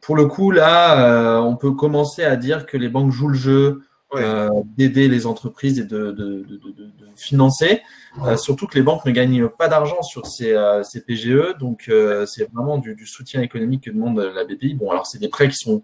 Pour, 0.00 0.14
le 0.14 0.26
coup, 0.26 0.52
là, 0.52 1.38
euh, 1.38 1.40
on 1.40 1.56
peut 1.56 1.72
commencer 1.72 2.22
à 2.22 2.36
dire 2.36 2.66
que 2.66 2.76
les 2.76 2.88
banques 2.88 3.10
jouent 3.10 3.28
le 3.28 3.34
jeu 3.34 3.82
euh, 4.14 4.48
d'aider 4.76 5.08
les 5.08 5.26
entreprises 5.26 5.78
et 5.78 5.84
de, 5.84 6.12
de, 6.12 6.44
de, 6.44 6.56
de 6.58 6.90
financer. 7.16 7.82
Euh, 8.24 8.36
surtout 8.36 8.66
que 8.66 8.74
les 8.74 8.82
banques 8.82 9.04
ne 9.04 9.10
gagnent 9.10 9.48
pas 9.48 9.68
d'argent 9.68 10.02
sur 10.02 10.26
ces, 10.26 10.52
euh, 10.52 10.82
ces, 10.82 11.00
PGE, 11.00 11.56
donc 11.58 11.90
c'est 12.26 12.50
vraiment 12.52 12.78
du, 12.78 12.94
du, 12.94 13.06
soutien 13.06 13.40
économique 13.40 13.84
que 13.84 13.90
demande 13.90 14.18
la 14.18 14.44
BPI. 14.44 14.74
Bon, 14.74 14.90
alors 14.90 15.06
c'est 15.06 15.18
des 15.18 15.28
prêts 15.28 15.48
qui 15.48 15.56
sont 15.56 15.82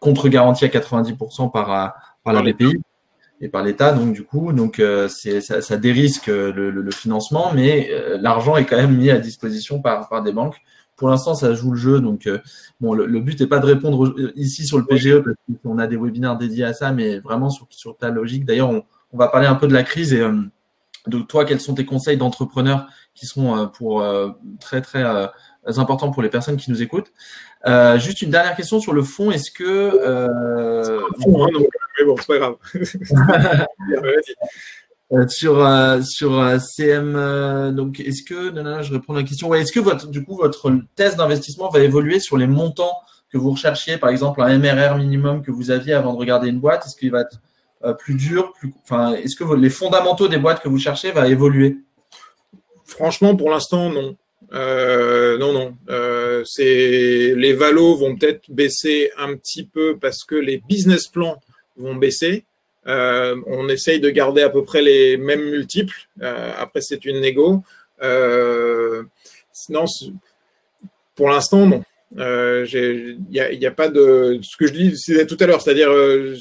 contre-garantis 0.00 0.64
à 0.64 0.68
90% 0.68 1.50
par, 1.50 1.94
par 2.24 2.32
la 2.32 2.42
BPI 2.42 2.80
et 3.40 3.48
par 3.48 3.62
l'État. 3.62 3.92
Donc 3.92 4.12
du 4.12 4.24
coup, 4.24 4.52
donc 4.52 4.78
euh, 4.78 5.08
c'est 5.08 5.40
ça, 5.40 5.60
ça, 5.62 5.76
dérisque 5.76 6.26
le, 6.26 6.50
le, 6.50 6.70
le 6.70 6.90
financement, 6.90 7.52
mais 7.54 7.88
euh, 7.90 8.18
l'argent 8.20 8.56
est 8.56 8.64
quand 8.64 8.76
même 8.76 8.96
mis 8.96 9.10
à 9.10 9.18
disposition 9.18 9.80
par, 9.80 10.08
par 10.08 10.22
des 10.22 10.32
banques. 10.32 10.56
Pour 10.96 11.08
l'instant, 11.08 11.34
ça 11.34 11.54
joue 11.54 11.72
le 11.72 11.76
jeu. 11.76 12.00
Donc 12.00 12.26
euh, 12.26 12.38
bon, 12.80 12.94
le, 12.94 13.06
le 13.06 13.20
but 13.20 13.40
n'est 13.40 13.46
pas 13.46 13.58
de 13.58 13.66
répondre 13.66 14.14
ici 14.34 14.66
sur 14.66 14.78
le 14.78 14.84
PGE 14.84 15.22
parce 15.22 15.36
qu'on 15.62 15.78
a 15.78 15.86
des 15.86 15.96
webinaires 15.96 16.36
dédiés 16.36 16.64
à 16.64 16.72
ça, 16.72 16.92
mais 16.92 17.18
vraiment 17.18 17.50
sur, 17.50 17.66
sur 17.70 17.96
ta 17.96 18.10
logique. 18.10 18.44
D'ailleurs, 18.44 18.70
on, 18.70 18.84
on, 19.12 19.18
va 19.18 19.28
parler 19.28 19.46
un 19.46 19.54
peu 19.54 19.68
de 19.68 19.74
la 19.74 19.82
crise 19.82 20.12
et 20.12 20.24
de 21.06 21.18
toi, 21.20 21.44
quels 21.44 21.60
sont 21.60 21.74
tes 21.74 21.84
conseils 21.84 22.16
d'entrepreneurs 22.16 22.86
qui 23.14 23.26
sont 23.26 23.70
pour 23.74 24.04
très 24.58 24.80
très 24.80 25.04
importants 25.66 26.10
pour 26.10 26.22
les 26.22 26.28
personnes 26.28 26.56
qui 26.56 26.70
nous 26.70 26.82
écoutent. 26.82 27.12
Euh, 27.66 27.98
juste 27.98 28.22
une 28.22 28.30
dernière 28.30 28.54
question 28.54 28.78
sur 28.80 28.92
le 28.92 29.02
fond. 29.02 29.30
Est-ce 29.30 29.50
que 29.50 29.64
euh, 29.64 31.00
fond, 31.22 31.46
hein, 31.46 31.50
mais 31.98 32.04
bon, 32.04 32.16
c'est 32.16 32.26
pas 32.26 32.38
grave. 32.38 32.56
Euh, 35.12 35.28
sur 35.28 35.64
euh, 35.64 36.02
sur 36.02 36.40
euh, 36.40 36.58
CM 36.58 37.72
donc 37.76 38.00
est-ce 38.00 38.24
que 38.24 38.50
non, 38.50 38.82
je 38.82 38.92
réponds 38.92 39.14
à 39.14 39.18
la 39.18 39.22
question 39.22 39.46
ouais, 39.46 39.60
est-ce 39.60 39.70
que 39.70 39.78
votre 39.78 40.08
du 40.08 40.24
coup 40.24 40.34
votre 40.34 40.72
thèse 40.96 41.14
d'investissement 41.14 41.68
va 41.68 41.78
évoluer 41.78 42.18
sur 42.18 42.36
les 42.36 42.48
montants 42.48 42.98
que 43.30 43.38
vous 43.38 43.52
recherchiez 43.52 43.98
par 43.98 44.10
exemple 44.10 44.42
un 44.42 44.58
MRR 44.58 44.96
minimum 44.96 45.42
que 45.42 45.52
vous 45.52 45.70
aviez 45.70 45.92
avant 45.92 46.12
de 46.12 46.18
regarder 46.18 46.48
une 46.48 46.58
boîte? 46.58 46.86
Est-ce 46.86 46.96
qu'il 46.96 47.12
va 47.12 47.20
être 47.20 47.40
plus 47.98 48.14
dur 48.14 48.52
plus 48.58 48.74
enfin 48.82 49.12
est-ce 49.12 49.36
que 49.36 49.44
les 49.54 49.70
fondamentaux 49.70 50.26
des 50.26 50.38
boîtes 50.38 50.60
que 50.60 50.68
vous 50.68 50.80
cherchez 50.80 51.12
va 51.12 51.28
évoluer? 51.28 51.76
Franchement 52.84 53.36
pour 53.36 53.50
l'instant 53.50 53.90
non 53.90 54.16
non, 54.50 55.52
non. 55.52 55.76
C'est 56.44 57.32
les 57.36 57.52
valos 57.52 57.94
vont 57.94 58.16
peut-être 58.16 58.50
baisser 58.50 59.12
un 59.18 59.36
petit 59.36 59.64
peu 59.64 59.98
parce 60.00 60.24
que 60.24 60.34
les 60.34 60.60
business 60.68 61.06
plans 61.06 61.40
vont 61.76 61.94
baisser. 61.94 62.44
Euh, 62.86 63.36
on 63.46 63.68
essaye 63.68 64.00
de 64.00 64.10
garder 64.10 64.42
à 64.42 64.50
peu 64.50 64.64
près 64.64 64.82
les 64.82 65.16
mêmes 65.16 65.50
multiples. 65.50 66.08
Euh, 66.22 66.52
après, 66.56 66.80
c'est 66.80 67.04
une 67.04 67.20
négo. 67.20 67.62
Euh, 68.02 69.02
pour 71.14 71.28
l'instant, 71.28 71.66
non. 71.66 71.82
Il 72.14 72.22
euh, 72.22 73.16
n'y 73.28 73.66
a, 73.66 73.70
pas 73.72 73.88
de 73.88 74.38
ce 74.40 74.56
que 74.56 74.68
je 74.68 74.72
disais 74.72 75.26
tout 75.26 75.36
à 75.40 75.46
l'heure, 75.46 75.60
c'est-à-dire 75.60 75.90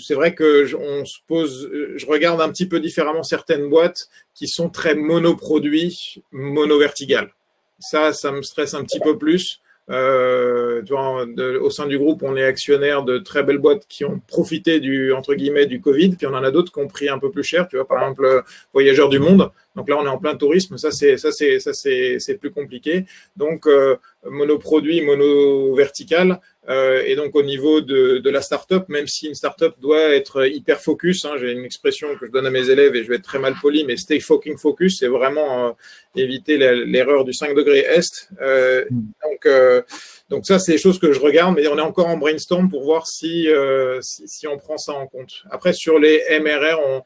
c'est 0.06 0.14
vrai 0.14 0.36
que 0.36 0.66
je, 0.66 0.78
je 0.78 2.06
regarde 2.06 2.40
un 2.40 2.50
petit 2.50 2.68
peu 2.68 2.80
différemment 2.80 3.24
certaines 3.24 3.68
boîtes 3.68 4.08
qui 4.36 4.48
sont 4.48 4.70
très 4.70 4.94
monoproduits, 4.94 6.22
monovertigales. 6.32 7.34
Ça, 7.80 8.14
ça 8.14 8.32
me 8.32 8.44
stresse 8.44 8.74
un 8.76 8.84
petit 8.84 9.00
peu 9.00 9.18
plus. 9.18 9.60
Euh, 9.92 10.82
tu 10.82 10.94
vois, 10.94 11.26
au 11.62 11.70
sein 11.70 11.86
du 11.86 11.98
groupe, 12.00 12.24
on 12.24 12.36
est 12.36 12.44
actionnaire 12.44 13.04
de 13.04 13.20
très 13.20 13.44
belles 13.44 13.60
boîtes 13.60 13.86
qui 13.88 14.04
ont 14.04 14.20
profité 14.28 14.80
du 14.80 15.14
entre 15.14 15.36
guillemets 15.36 15.68
du 15.68 15.80
Covid, 15.80 16.16
puis 16.16 16.26
on 16.26 16.34
en 16.34 16.44
a 16.44 16.52
d'autres 16.52 16.72
qui 16.72 16.80
ont 16.80 16.88
pris 16.88 17.08
un 17.08 17.20
peu 17.20 17.30
plus 17.30 17.44
cher. 17.44 17.68
Tu 17.68 17.76
vois, 17.76 17.88
par 17.88 18.02
exemple, 18.02 18.44
Voyageurs 18.74 19.10
du 19.10 19.20
Monde. 19.20 19.52
Donc 19.76 19.90
là, 19.90 19.98
on 20.00 20.06
est 20.06 20.10
en 20.10 20.18
plein 20.18 20.36
tourisme. 20.36 20.78
Ça, 20.78 20.92
c'est 20.92 21.18
ça, 21.18 21.32
c'est 21.32 21.60
ça, 21.60 21.74
c'est 21.74 22.18
c'est 22.20 22.38
plus 22.38 22.52
compliqué. 22.52 23.06
Donc 23.36 23.68
euh, 23.68 23.98
monoproduit, 24.24 25.02
mono 25.02 25.76
vertical. 25.76 26.40
Euh, 26.68 27.04
et 27.06 27.16
donc 27.16 27.36
au 27.36 27.44
niveau 27.44 27.82
de, 27.82 28.18
de 28.18 28.30
la 28.30 28.42
startup, 28.42 28.90
même 28.90 29.08
si 29.08 29.28
une 29.28 29.36
startup 29.36 29.74
doit 29.80 30.16
être 30.16 30.48
hyper 30.48 30.82
focus, 30.82 31.26
hein, 31.26 31.34
j'ai 31.40 31.52
une 31.52 31.64
expression 31.64 32.08
que 32.20 32.26
je 32.26 32.32
donne 32.32 32.48
à 32.48 32.50
mes 32.50 32.70
élèves 32.70 32.96
et 32.96 33.04
je 33.04 33.10
vais 33.10 33.18
être 33.18 33.24
très 33.24 33.40
mal 33.40 33.54
poli, 33.62 33.84
mais 33.86 33.98
stay 33.98 34.20
fucking 34.20 34.58
focus, 34.58 35.00
c'est 35.00 35.08
vraiment 35.08 35.68
euh, 35.68 35.72
éviter 36.16 36.58
l'erreur 36.58 37.24
du 37.24 37.34
5 37.34 37.56
degrés 37.56 37.80
est. 37.80 38.30
Euh, 38.42 38.86
donc 38.90 39.46
euh, 39.46 39.82
donc 40.30 40.46
ça, 40.48 40.58
c'est 40.58 40.72
des 40.74 40.78
choses 40.80 41.00
que 41.00 41.12
je 41.12 41.20
regarde, 41.20 41.56
mais 41.56 41.68
on 41.68 41.78
est 41.78 41.82
encore 41.82 42.08
en 42.08 42.18
brainstorm 42.18 42.70
pour 42.70 42.84
voir 42.84 43.06
si, 43.06 43.48
euh, 43.48 44.02
si, 44.02 44.28
si 44.28 44.48
on 44.48 44.58
prend 44.58 44.78
ça 44.78 44.94
en 44.94 45.06
compte. 45.06 45.44
Après 45.52 45.74
sur 45.74 46.00
les 46.00 46.24
MRR, 46.40 46.80
on 46.84 47.04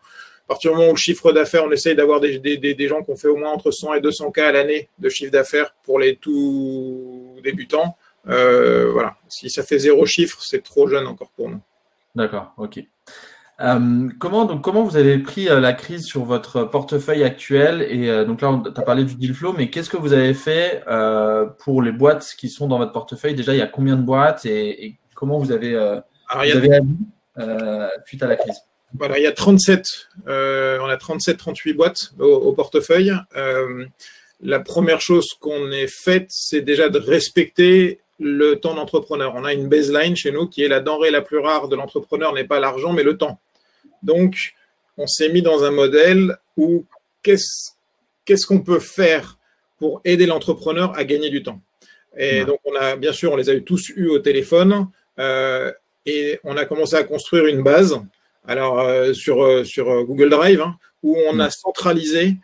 à 0.50 0.54
partir 0.54 0.72
du 0.72 0.78
moment 0.78 0.90
où 0.90 0.96
le 0.96 0.98
chiffre 0.98 1.32
d'affaires, 1.32 1.66
on 1.66 1.72
essaye 1.72 1.96
d'avoir 1.96 2.20
des, 2.20 2.40
des, 2.40 2.58
des, 2.58 2.88
gens 2.88 3.04
qui 3.04 3.12
ont 3.12 3.16
fait 3.16 3.28
au 3.28 3.36
moins 3.36 3.52
entre 3.52 3.70
100 3.70 3.94
et 3.94 4.02
200 4.02 4.32
cas 4.32 4.48
à 4.48 4.52
l'année 4.52 4.90
de 4.98 5.08
chiffre 5.08 5.32
d'affaires 5.32 5.76
pour 5.84 6.00
les 6.00 6.16
tout 6.16 7.36
débutants. 7.44 7.96
Euh, 8.28 8.92
voilà. 8.92 9.18
Si 9.28 9.50
ça 9.50 9.64
fait 9.64 9.80
zéro 9.80 10.06
chiffre, 10.06 10.42
c'est 10.42 10.64
trop 10.64 10.88
jeune 10.88 11.08
encore 11.08 11.32
pour 11.32 11.50
nous. 11.50 11.62
D'accord, 12.16 12.54
ok. 12.58 12.84
Euh, 13.62 14.08
comment, 14.20 14.46
donc, 14.46 14.64
comment 14.64 14.84
vous 14.84 14.96
avez 14.96 15.18
pris 15.18 15.50
euh, 15.50 15.60
la 15.60 15.74
crise 15.74 16.06
sur 16.06 16.24
votre 16.24 16.64
portefeuille 16.64 17.24
actuel 17.24 17.86
Et 17.90 18.10
euh, 18.10 18.24
donc 18.24 18.42
là, 18.42 18.62
tu 18.64 18.80
as 18.80 18.84
parlé 18.84 19.04
du 19.04 19.16
deal 19.16 19.34
flow, 19.34 19.54
mais 19.54 19.70
qu'est-ce 19.70 19.90
que 19.90 19.98
vous 19.98 20.14
avez 20.14 20.34
fait 20.34 20.84
pour 21.60 21.82
les 21.82 21.92
boîtes 21.92 22.34
qui 22.38 22.50
sont 22.50 22.68
dans 22.68 22.78
votre 22.78 22.94
portefeuille? 22.94 23.36
Déjà, 23.36 23.54
il 23.54 23.60
y 23.60 23.62
a 23.62 23.68
combien 23.68 23.98
de 23.98 24.02
boîtes 24.02 24.46
et, 24.46 24.86
et 24.86 25.00
comment 25.14 25.38
vous 25.38 25.52
avez, 25.52 25.76
Alors, 25.76 26.04
vous 26.46 26.58
avez 26.58 26.80
suite 28.06 28.24
à 28.24 28.28
la 28.28 28.36
crise? 28.38 28.62
Voilà, 28.98 29.20
il 29.20 29.24
y 29.24 29.28
a 29.28 29.32
37, 29.32 29.86
on 30.26 30.30
a 30.32 30.96
37-38 30.96 31.76
boîtes 31.76 32.14
au, 32.20 32.26
au 32.26 32.54
portefeuille. 32.54 33.14
la 34.42 34.60
première 34.62 35.02
chose 35.02 35.34
qu'on 35.40 35.72
ait 35.72 35.88
faite, 35.88 36.28
c'est 36.30 36.62
déjà 36.62 36.88
de 36.90 36.98
respecter 36.98 38.00
le 38.20 38.56
temps 38.56 38.74
d'entrepreneur. 38.74 39.34
On 39.36 39.46
a 39.46 39.54
une 39.54 39.68
baseline 39.68 40.16
chez 40.16 40.32
nous 40.32 40.48
qui 40.48 40.64
est 40.64 40.68
la 40.68 40.80
denrée 40.80 41.12
la 41.12 41.22
plus 41.22 41.40
rare 41.40 41.68
de 41.68 41.76
l'entrepreneur 41.76 42.34
n'est 42.34 42.44
pas 42.44 42.60
l'argent 42.60 42.94
mais 42.94 43.04
le 43.04 43.18
temps. 43.18 43.40
Donc, 44.04 44.54
on 44.98 45.08
s'est 45.08 45.30
mis 45.30 45.42
dans 45.42 45.64
un 45.64 45.72
modèle 45.72 46.38
où 46.58 46.86
qu'est-ce 47.24 48.46
qu'on 48.46 48.60
peut 48.60 48.80
faire 48.80 49.38
pour 49.78 50.02
aider 50.04 50.26
l'entrepreneur 50.26 50.98
à 50.98 51.04
gagner 51.06 51.30
du 51.30 51.44
temps? 51.44 51.62
Et 52.18 52.44
donc, 52.44 52.60
on 52.66 52.76
a, 52.76 52.96
bien 52.96 53.14
sûr, 53.14 53.32
on 53.32 53.36
les 53.36 53.50
a 53.50 53.54
eu 53.54 53.64
tous 53.64 53.90
eus 53.96 54.10
au 54.10 54.20
téléphone 54.20 54.88
euh, 55.20 55.72
et 56.06 56.40
on 56.44 56.58
a 56.58 56.66
commencé 56.66 56.96
à 56.96 57.04
construire 57.04 57.46
une 57.46 57.64
base. 57.64 58.00
Alors, 58.48 58.80
euh, 58.80 59.14
sur, 59.14 59.44
euh, 59.44 59.64
sur 59.64 60.04
Google 60.04 60.30
Drive, 60.30 60.62
hein, 60.62 60.76
où 61.04 61.18
on 61.28 61.40
a 61.40 61.50
centralisé 61.50 62.36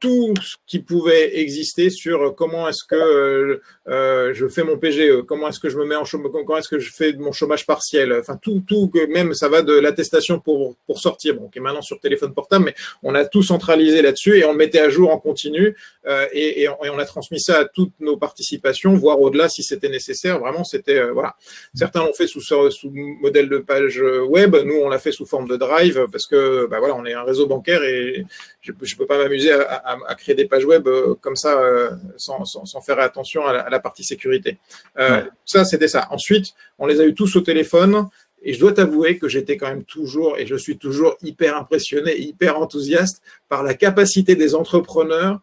tout 0.00 0.34
ce 0.40 0.56
qui 0.66 0.78
pouvait 0.78 1.38
exister 1.38 1.90
sur 1.90 2.34
comment 2.36 2.68
est-ce 2.68 2.84
que 2.84 2.94
euh, 2.94 3.60
euh 3.88 4.32
je 4.34 4.46
fais 4.46 4.62
mon 4.62 4.78
PGE, 4.78 5.22
comment 5.26 5.48
est-ce 5.48 5.58
que 5.58 5.68
je 5.68 5.78
me 5.78 5.84
mets 5.84 5.96
en 5.96 6.04
chômage, 6.04 6.30
comment 6.32 6.58
est-ce 6.58 6.68
que 6.68 6.78
je 6.78 6.92
fais 6.92 7.12
mon 7.14 7.32
chômage 7.32 7.66
partiel, 7.66 8.12
enfin 8.12 8.36
tout, 8.40 8.62
tout, 8.66 8.90
même 9.08 9.34
ça 9.34 9.48
va 9.48 9.62
de 9.62 9.72
l'attestation 9.72 10.38
pour, 10.38 10.76
pour 10.86 11.00
sortir, 11.00 11.34
bon, 11.34 11.48
qui 11.48 11.58
est 11.58 11.62
maintenant 11.62 11.82
sur 11.82 11.98
téléphone 12.00 12.32
portable, 12.32 12.66
mais 12.66 12.74
on 13.02 13.14
a 13.14 13.24
tout 13.24 13.42
centralisé 13.42 14.02
là-dessus 14.02 14.38
et 14.38 14.44
on 14.44 14.52
le 14.52 14.58
mettait 14.58 14.80
à 14.80 14.88
jour 14.88 15.10
en 15.10 15.18
continu 15.18 15.76
euh, 16.06 16.26
et, 16.32 16.62
et, 16.62 16.68
on, 16.68 16.98
a 16.98 17.04
transmis 17.04 17.40
ça 17.40 17.60
à 17.60 17.64
toutes 17.64 17.92
nos 18.00 18.16
participations, 18.16 18.94
voire 18.94 19.20
au-delà 19.20 19.48
si 19.48 19.62
c'était 19.62 19.88
nécessaire. 19.88 20.38
Vraiment, 20.38 20.64
c'était 20.64 20.98
euh, 20.98 21.12
voilà. 21.12 21.36
Certains 21.74 22.00
l'ont 22.00 22.12
fait 22.12 22.26
sous 22.26 22.40
sous 22.40 22.90
modèle 22.90 23.48
de 23.48 23.58
page 23.58 24.02
web, 24.28 24.56
nous 24.64 24.76
on 24.76 24.88
l'a 24.88 24.98
fait 24.98 25.12
sous 25.12 25.26
forme 25.26 25.48
de 25.48 25.56
drive 25.56 26.06
parce 26.10 26.26
que 26.26 26.66
bah 26.66 26.78
voilà, 26.78 26.94
on 26.94 27.04
est 27.04 27.12
un 27.12 27.24
réseau 27.24 27.46
bancaire 27.46 27.82
et 27.82 28.24
je, 28.60 28.72
je 28.80 28.96
peux 28.96 29.06
pas 29.06 29.18
m'amuser 29.18 29.52
à, 29.52 29.87
à, 29.87 29.87
à, 30.06 30.14
créer 30.14 30.34
des 30.34 30.46
pages 30.46 30.64
web 30.64 30.86
euh, 30.86 31.14
comme 31.20 31.36
ça 31.36 31.58
euh, 31.58 31.90
sans, 32.16 32.44
sans, 32.44 32.64
sans, 32.64 32.80
faire 32.80 32.98
attention 32.98 33.46
à 33.46 33.68
la, 33.70 33.80
partie 33.80 34.04
sécurité. 34.04 34.58
Euh, 34.98 35.22
Ça, 35.44 35.64
c'était 35.64 35.88
ça. 35.88 36.08
Ensuite, 36.10 36.54
on 36.78 36.86
les 36.86 37.00
a 37.00 37.04
eu 37.04 37.14
tous 37.14 37.36
au 37.36 37.40
téléphone. 37.40 38.08
Et 38.40 38.54
je 38.54 38.60
dois 38.60 38.72
t'avouer 38.72 39.18
que 39.18 39.28
j'étais 39.28 39.56
quand 39.56 39.66
même 39.66 39.82
toujours, 39.82 40.38
et 40.38 40.46
je 40.46 40.54
suis 40.54 40.78
toujours 40.78 41.16
hyper 41.22 41.56
impressionné, 41.56 42.16
hyper 42.16 42.56
enthousiaste 42.56 43.20
par 43.48 43.64
la 43.64 43.74
capacité 43.74 44.36
des 44.36 44.54
entrepreneurs 44.54 45.40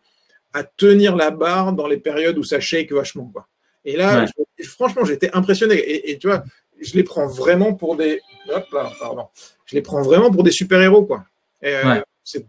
à 0.54 0.64
tenir 0.64 1.18
la 1.18 1.30
barre 1.30 1.74
dans 1.74 1.88
les 1.88 1.98
périodes 1.98 2.38
où 2.38 2.44
ça 2.46 2.62
shake 2.62 2.94
vachement. 2.94 3.30
Quoi. 3.34 3.48
Et 3.84 3.98
là, 3.98 4.26
franchement, 4.64 5.04
j'étais 5.04 5.30
impressionné. 5.34 5.76
Et, 5.76 6.12
et, 6.12 6.18
tu 6.18 6.28
vois, 6.28 6.46
je 6.80 6.94
les 6.94 7.04
prends 7.04 7.28
vraiment 7.28 7.74
pour 7.74 7.98
des. 7.98 8.22
Hop 8.50 8.66
là, 8.72 8.90
pardon. 8.98 9.28
Je 9.66 9.76
les 9.76 9.82
prends 9.82 10.02
vraiment 10.02 10.32
pour 10.32 10.44
des 10.44 10.52
super-héros, 10.52 11.04
quoi. 11.04 11.26
Et, 11.62 11.76
euh, 11.76 12.00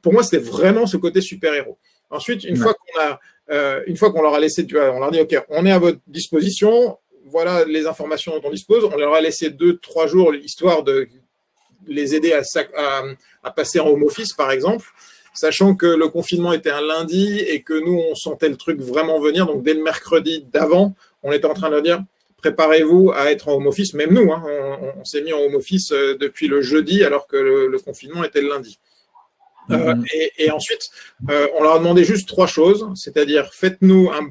pour 0.02 0.12
moi, 0.12 0.22
c'était 0.22 0.42
vraiment 0.42 0.86
ce 0.86 0.96
côté 0.96 1.20
super-héros. 1.20 1.78
Ensuite, 2.10 2.44
une 2.44 2.56
fois 2.56 2.74
qu'on 2.74 3.00
a, 3.00 3.20
euh, 3.50 3.82
une 3.86 3.96
fois 3.96 4.12
qu'on 4.12 4.22
leur 4.22 4.34
a 4.34 4.40
laissé, 4.40 4.66
tu 4.66 4.78
on 4.78 5.00
leur 5.00 5.10
dit, 5.10 5.20
OK, 5.20 5.36
on 5.48 5.66
est 5.66 5.72
à 5.72 5.78
votre 5.78 5.98
disposition, 6.06 6.98
voilà 7.26 7.64
les 7.64 7.86
informations 7.86 8.32
dont 8.38 8.48
on 8.48 8.50
dispose. 8.50 8.84
On 8.84 8.96
leur 8.96 9.14
a 9.14 9.20
laissé 9.20 9.50
deux, 9.50 9.78
trois 9.78 10.06
jours, 10.06 10.34
histoire 10.34 10.82
de 10.82 11.08
les 11.86 12.14
aider 12.14 12.32
à, 12.32 13.50
passer 13.50 13.80
en 13.80 13.88
home 13.88 14.04
office, 14.04 14.32
par 14.32 14.50
exemple 14.50 14.86
sachant 15.34 15.74
que 15.74 15.84
le 15.86 16.08
confinement 16.08 16.54
était 16.54 16.70
un 16.70 16.80
lundi 16.80 17.38
et 17.40 17.60
que 17.60 17.74
nous, 17.74 18.00
on 18.10 18.14
sentait 18.14 18.48
le 18.48 18.56
truc 18.56 18.80
vraiment 18.80 19.20
venir. 19.20 19.44
Donc, 19.44 19.62
dès 19.62 19.74
le 19.74 19.82
mercredi 19.82 20.46
d'avant, 20.50 20.94
on 21.22 21.30
était 21.30 21.44
en 21.44 21.52
train 21.52 21.68
de 21.68 21.74
leur 21.74 21.82
dire, 21.82 22.02
préparez-vous 22.38 23.12
à 23.14 23.30
être 23.30 23.48
en 23.48 23.56
home 23.56 23.66
office. 23.66 23.92
Même 23.92 24.14
nous, 24.14 24.32
hein, 24.32 24.42
on, 24.46 25.00
on 25.00 25.04
s'est 25.04 25.20
mis 25.20 25.34
en 25.34 25.40
home 25.40 25.56
office 25.56 25.92
euh, 25.92 26.16
depuis 26.18 26.48
le 26.48 26.62
jeudi, 26.62 27.04
alors 27.04 27.26
que 27.26 27.36
le, 27.36 27.66
le 27.66 27.78
confinement 27.78 28.24
était 28.24 28.40
le 28.40 28.48
lundi. 28.48 28.78
Euh, 29.70 29.94
mhm. 29.94 30.04
et, 30.14 30.32
et, 30.38 30.50
ensuite, 30.50 30.90
euh, 31.30 31.48
on 31.58 31.62
leur 31.62 31.74
a 31.74 31.78
demandé 31.78 32.04
juste 32.04 32.28
trois 32.28 32.46
choses, 32.46 32.88
c'est-à-dire 32.94 33.52
faites-nous 33.52 34.10
un 34.10 34.30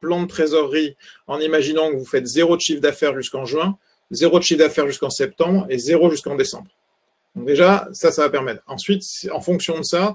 plan 0.00 0.22
de 0.22 0.26
trésorerie 0.26 0.96
en 1.26 1.38
imaginant 1.40 1.90
que 1.90 1.96
vous 1.96 2.06
faites 2.06 2.26
zéro 2.26 2.56
de 2.56 2.60
chiffre 2.60 2.80
d'affaires 2.80 3.14
jusqu'en 3.14 3.44
juin, 3.44 3.76
zéro 4.10 4.38
de 4.38 4.44
chiffre 4.44 4.60
d'affaires 4.60 4.86
jusqu'en 4.86 5.10
septembre 5.10 5.66
et 5.68 5.78
zéro 5.78 6.10
jusqu'en 6.10 6.34
décembre. 6.34 6.68
Donc 7.36 7.46
déjà, 7.46 7.88
ça, 7.92 8.10
ça 8.10 8.22
va 8.22 8.30
permettre. 8.30 8.62
Ensuite, 8.66 9.04
en 9.32 9.40
fonction 9.40 9.78
de 9.78 9.84
ça, 9.84 10.14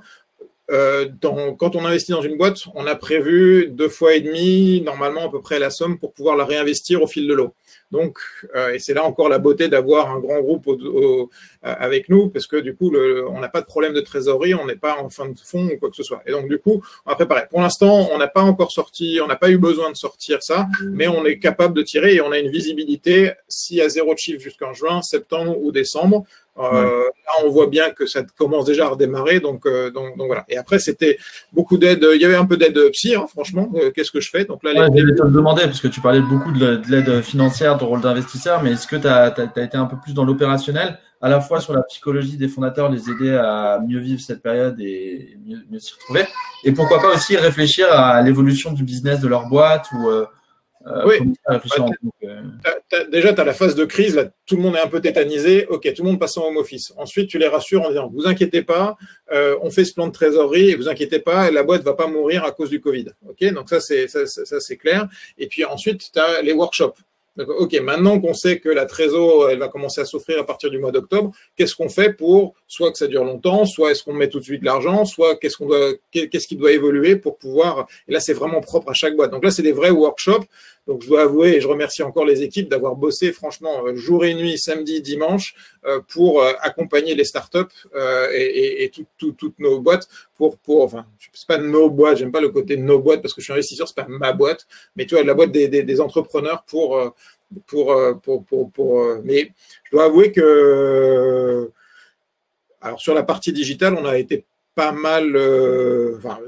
euh, 0.72 1.08
dans, 1.22 1.54
quand 1.54 1.76
on 1.76 1.86
investit 1.86 2.12
dans 2.12 2.22
une 2.22 2.38
boîte, 2.38 2.66
on 2.74 2.88
a 2.88 2.96
prévu 2.96 3.68
deux 3.70 3.90
fois 3.90 4.16
et 4.16 4.22
demi, 4.22 4.82
normalement 4.82 5.28
à 5.28 5.32
peu 5.32 5.42
près 5.42 5.60
la 5.60 5.70
somme 5.70 6.00
pour 6.00 6.14
pouvoir 6.14 6.36
la 6.36 6.46
réinvestir 6.46 7.02
au 7.02 7.08
fil 7.08 7.28
de 7.28 7.34
l'eau. 7.34 7.54
Donc, 7.92 8.18
euh, 8.56 8.74
et 8.74 8.80
c'est 8.80 8.96
là 8.96 9.04
encore 9.04 9.30
la 9.30 9.38
beauté 9.38 9.68
d'avoir 9.68 10.10
un 10.10 10.20
grand 10.20 10.42
groupe 10.42 10.68
au, 10.68 10.74
au, 10.74 11.22
euh, 11.22 11.26
avec 11.62 12.10
nous, 12.10 12.30
parce 12.30 12.48
que 12.48 12.58
du 12.58 12.76
coup, 12.76 12.90
le, 12.90 13.28
on 13.30 13.40
n'a 13.40 13.48
pas 13.48 13.62
de 13.62 13.68
problème 13.68 13.94
de 13.94 14.02
trésorerie, 14.02 14.56
on 14.56 14.66
n'est 14.66 14.76
pas 14.76 14.98
en 15.00 15.10
fin 15.10 15.30
de 15.30 15.38
fond 15.38 15.68
ou 15.68 15.78
quoi 15.78 15.90
que 15.92 15.96
ce 15.96 16.04
soit. 16.04 16.22
Et 16.26 16.32
donc, 16.32 16.50
du 16.50 16.58
coup, 16.58 16.84
on 17.06 17.12
a 17.12 17.16
préparé. 17.16 17.44
Pour 17.50 17.62
l'instant, 17.62 18.10
on 18.12 18.18
n'a 18.18 18.28
pas 18.28 18.42
encore 18.42 18.72
sorti, 18.72 19.20
on 19.24 19.28
n'a 19.28 19.36
pas 19.36 19.52
eu 19.52 19.58
besoin 19.58 19.92
de 19.92 19.96
sortir 19.96 20.42
ça, 20.42 20.68
mais 20.82 21.08
on 21.08 21.26
est 21.26 21.38
capable 21.38 21.76
de 21.76 21.84
tirer 21.84 22.16
et 22.16 22.22
on 22.22 22.32
a 22.32 22.40
une 22.40 22.50
visibilité 22.50 23.32
y 23.70 23.82
a 23.82 23.90
zéro 23.90 24.16
chiffre 24.16 24.40
jusqu'en 24.40 24.74
juin, 24.74 25.02
septembre 25.02 25.58
ou 25.62 25.72
décembre. 25.72 26.26
Euh, 26.58 27.10
Là, 27.26 27.44
on 27.44 27.50
voit 27.50 27.68
bien 27.68 27.90
que 27.90 28.06
ça 28.06 28.22
commence 28.38 28.66
déjà 28.66 28.86
à 28.86 28.90
redémarrer, 28.90 29.40
donc, 29.40 29.66
euh, 29.66 29.90
donc, 29.90 30.16
donc, 30.16 30.28
voilà. 30.28 30.46
Et 30.48 30.58
après, 30.58 30.78
c'était 30.78 31.18
beaucoup 31.52 31.78
d'aide. 31.78 32.06
Il 32.14 32.22
y 32.22 32.26
avait 32.26 32.36
un 32.36 32.46
peu 32.46 32.56
d'aide 32.56 32.80
psy, 32.92 33.16
hein, 33.16 33.26
franchement. 33.28 33.72
Euh, 33.76 33.90
Qu'est-ce 33.90 34.12
que 34.12 34.22
je 34.22 34.30
fais? 34.30 34.46
Donc 34.46 34.64
là, 34.64 34.72
ouais, 34.74 34.90
les... 34.94 35.16
te 35.16 35.24
le 35.24 35.32
demander 35.32 35.64
parce 35.64 35.82
que 35.82 35.88
tu 35.88 36.02
parlais 36.02 36.22
beaucoup 36.22 36.52
de 36.52 36.82
l'aide 36.88 37.22
financière, 37.22 37.78
ton 37.78 37.88
rôle 37.88 38.02
d'investisseur, 38.02 38.62
mais 38.62 38.74
est-ce 38.74 38.86
que 38.88 38.96
tu 38.96 39.08
as, 39.08 39.34
as, 39.34 39.62
été 39.62 39.76
un 39.76 39.86
peu 39.86 39.98
plus 39.98 40.14
dans 40.14 40.24
l'opérationnel, 40.24 41.00
à 41.20 41.30
la 41.30 41.42
fois 41.42 41.60
sur 41.62 41.74
la 41.74 41.82
psychologie 41.84 42.38
des 42.38 42.48
fondateurs, 42.48 42.92
les 42.92 43.10
aider 43.10 43.32
à 43.32 43.80
mieux 43.86 44.00
vivre 44.00 44.22
cette 44.22 44.44
période 44.44 44.80
et 44.80 45.38
mieux, 45.46 45.58
mieux 45.72 45.80
s'y 45.80 45.94
retrouver, 45.94 46.26
et 46.64 46.72
pourquoi 46.74 47.02
pas 47.02 47.16
aussi 47.16 47.36
réfléchir 47.36 47.92
à 47.92 48.22
l'évolution 48.22 48.72
du 48.72 48.84
business 48.84 49.20
de 49.20 49.28
leur 49.28 49.48
boîte 49.48 49.88
ou 49.94 50.10
euh, 50.88 50.92
euh, 50.92 51.06
oui. 51.06 51.34
Bah, 51.48 51.62
déjà, 53.12 53.34
tu 53.34 53.42
as 53.42 53.44
la 53.44 53.54
phase 53.54 53.76
de 53.76 53.86
crise, 53.86 54.16
là, 54.16 54.26
tout 54.46 54.56
le 54.56 54.62
monde 54.62 54.76
est 54.76 54.82
un 54.82 54.88
peu 54.88 55.02
tétanisé. 55.02 55.66
Ok, 55.68 55.92
tout 55.94 56.04
le 56.04 56.10
monde 56.10 56.20
passe 56.20 56.38
en 56.38 56.48
home 56.48 56.58
office. 56.58 56.94
Ensuite, 56.98 57.30
tu 57.30 57.40
les 57.40 57.48
rassures 57.48 57.82
en 57.82 57.90
disant, 57.90 58.12
vous 58.14 58.28
inquiétez 58.28 58.62
pas, 58.62 58.96
euh, 59.32 59.58
on 59.62 59.72
fait 59.72 59.86
ce 59.86 59.94
plan 59.94 60.08
de 60.08 60.12
trésorerie 60.12 60.70
et 60.70 60.76
vous 60.76 60.88
inquiétez 60.88 61.20
pas, 61.20 61.50
la 61.50 61.64
boîte 61.64 61.84
va 61.84 61.94
pas 61.94 62.08
mourir 62.08 62.44
à 62.44 62.52
cause 62.52 62.70
du 62.70 62.82
Covid. 62.82 63.08
Ok, 63.28 63.44
donc 63.54 63.70
ça 63.70 63.80
c'est 63.80 64.08
ça, 64.08 64.26
ça 64.26 64.60
c'est 64.60 64.78
clair. 64.78 65.08
Et 65.38 65.48
puis 65.48 65.66
ensuite, 65.66 66.12
tu 66.14 66.20
as 66.20 66.42
les 66.42 66.54
workshops. 66.54 67.00
Ok, 67.38 67.74
maintenant 67.82 68.20
qu'on 68.22 68.34
sait 68.34 68.60
que 68.60 68.70
la 68.70 68.86
trésor, 68.86 69.50
elle 69.50 69.60
va 69.60 69.68
commencer 69.68 70.00
à 70.00 70.06
souffrir 70.06 70.40
à 70.40 70.46
partir 70.46 70.70
du 70.70 70.80
mois 70.80 70.94
d'octobre, 70.94 71.32
qu'est-ce 71.58 71.76
qu'on 71.76 71.90
fait 71.90 72.14
pour 72.14 72.54
soit 72.66 72.94
que 72.94 72.98
ça 72.98 73.08
dure 73.08 73.26
longtemps, 73.26 73.66
soit 73.66 73.92
est-ce 73.92 74.04
qu'on 74.04 74.14
met 74.14 74.30
tout 74.30 74.40
de 74.40 74.46
suite 74.46 74.62
de 74.62 74.66
l'argent, 74.66 75.04
soit 75.04 75.36
qu'est-ce 75.36 75.58
qu'on 75.58 75.68
doit, 75.68 75.92
qu'est-ce 76.12 76.48
qui 76.48 76.56
doit 76.56 76.72
évoluer 76.72 77.18
pour 77.18 77.38
pouvoir. 77.38 77.88
Et 78.08 78.14
là, 78.14 78.22
c'est 78.22 78.34
vraiment 78.34 78.62
propre 78.62 78.90
à 78.92 78.94
chaque 78.94 79.18
boîte. 79.18 79.32
Donc 79.32 79.44
là, 79.44 79.52
c'est 79.52 79.64
des 79.64 79.74
vrais 79.74 79.90
workshops. 79.90 80.46
Donc 80.88 81.02
je 81.02 81.08
dois 81.08 81.24
avouer 81.24 81.56
et 81.56 81.62
je 81.62 81.68
remercie 81.68 82.04
encore 82.04 82.26
les 82.26 82.44
équipes 82.44 82.70
d'avoir 82.70 82.96
bossé 82.96 83.32
franchement 83.32 83.88
euh, 83.88 83.96
jour 83.96 84.24
et 84.24 84.36
nuit, 84.36 84.58
samedi, 84.58 85.02
dimanche, 85.02 85.56
euh, 85.86 86.00
pour 86.08 86.42
euh, 86.42 86.54
accompagner 86.62 87.16
les 87.16 87.24
startups 87.24 87.60
et, 88.34 88.38
et, 88.38 88.84
et 88.84 88.90
tout, 88.90 89.06
tout, 89.18 89.32
toutes 89.32 89.58
nos 89.60 89.80
boîtes 89.80 90.08
pour, 90.36 90.58
pour, 90.58 90.84
enfin, 90.84 91.06
c'est 91.34 91.48
pas 91.48 91.58
nos 91.58 91.90
boîtes, 91.90 92.18
j'aime 92.18 92.32
pas 92.32 92.42
le 92.42 92.50
côté 92.50 92.78
nos 92.78 93.00
boîtes 93.00 93.22
parce 93.22 93.34
que 93.34 93.42
je 93.42 93.46
suis 93.46 93.54
investisseur, 93.54 93.88
c'est 93.88 93.96
pas 93.96 94.08
ma 94.08 94.32
boîte, 94.32 94.68
mais 94.96 95.06
tu 95.06 95.16
vois, 95.16 95.24
la 95.24 95.34
boîte 95.34 95.52
des, 95.52 95.68
des, 95.68 95.84
des 95.84 96.02
entrepreneurs 96.02 96.64
pour, 96.64 97.14
pour, 97.66 97.96
pour, 98.22 98.44
pour, 98.46 98.72
pour, 98.72 99.18
mais 99.24 99.52
je 99.86 99.92
dois 99.92 100.06
avouer 100.06 100.32
que, 100.32 101.72
alors 102.82 103.00
sur 103.00 103.14
la 103.14 103.24
partie 103.24 103.54
digitale, 103.54 103.96
on 103.96 104.06
a 104.06 104.18
été 104.18 104.46
pas 104.76 104.92
mal, 104.92 105.36
enfin, 106.18 106.40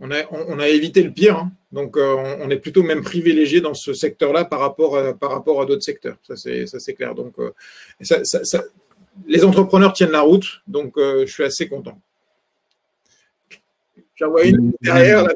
on 0.00 0.10
a, 0.10 0.22
on 0.30 0.58
a 0.58 0.68
évité 0.68 1.02
le 1.02 1.12
pire. 1.12 1.38
Hein. 1.38 1.52
Donc, 1.72 1.96
euh, 1.96 2.36
on, 2.40 2.48
est 2.50 2.56
plutôt 2.56 2.82
même 2.82 3.02
privilégié 3.02 3.60
dans 3.60 3.74
ce 3.74 3.92
secteur-là 3.92 4.44
par 4.44 4.60
rapport 4.60 4.96
à, 4.96 5.12
par 5.12 5.30
rapport 5.30 5.60
à 5.60 5.66
d'autres 5.66 5.82
secteurs. 5.82 6.16
Ça, 6.22 6.36
c'est, 6.36 6.66
ça, 6.66 6.78
c'est 6.78 6.94
clair. 6.94 7.14
Donc, 7.14 7.34
euh, 7.38 7.50
ça, 8.00 8.24
ça, 8.24 8.44
ça, 8.44 8.62
les 9.26 9.44
entrepreneurs 9.44 9.92
tiennent 9.92 10.12
la 10.12 10.22
route. 10.22 10.62
Donc, 10.66 10.96
euh, 10.96 11.26
je 11.26 11.32
suis 11.32 11.44
assez 11.44 11.68
content. 11.68 11.98
J'en 14.14 14.30
vois 14.30 14.44
une 14.44 14.72
derrière, 14.80 15.24
la 15.24 15.34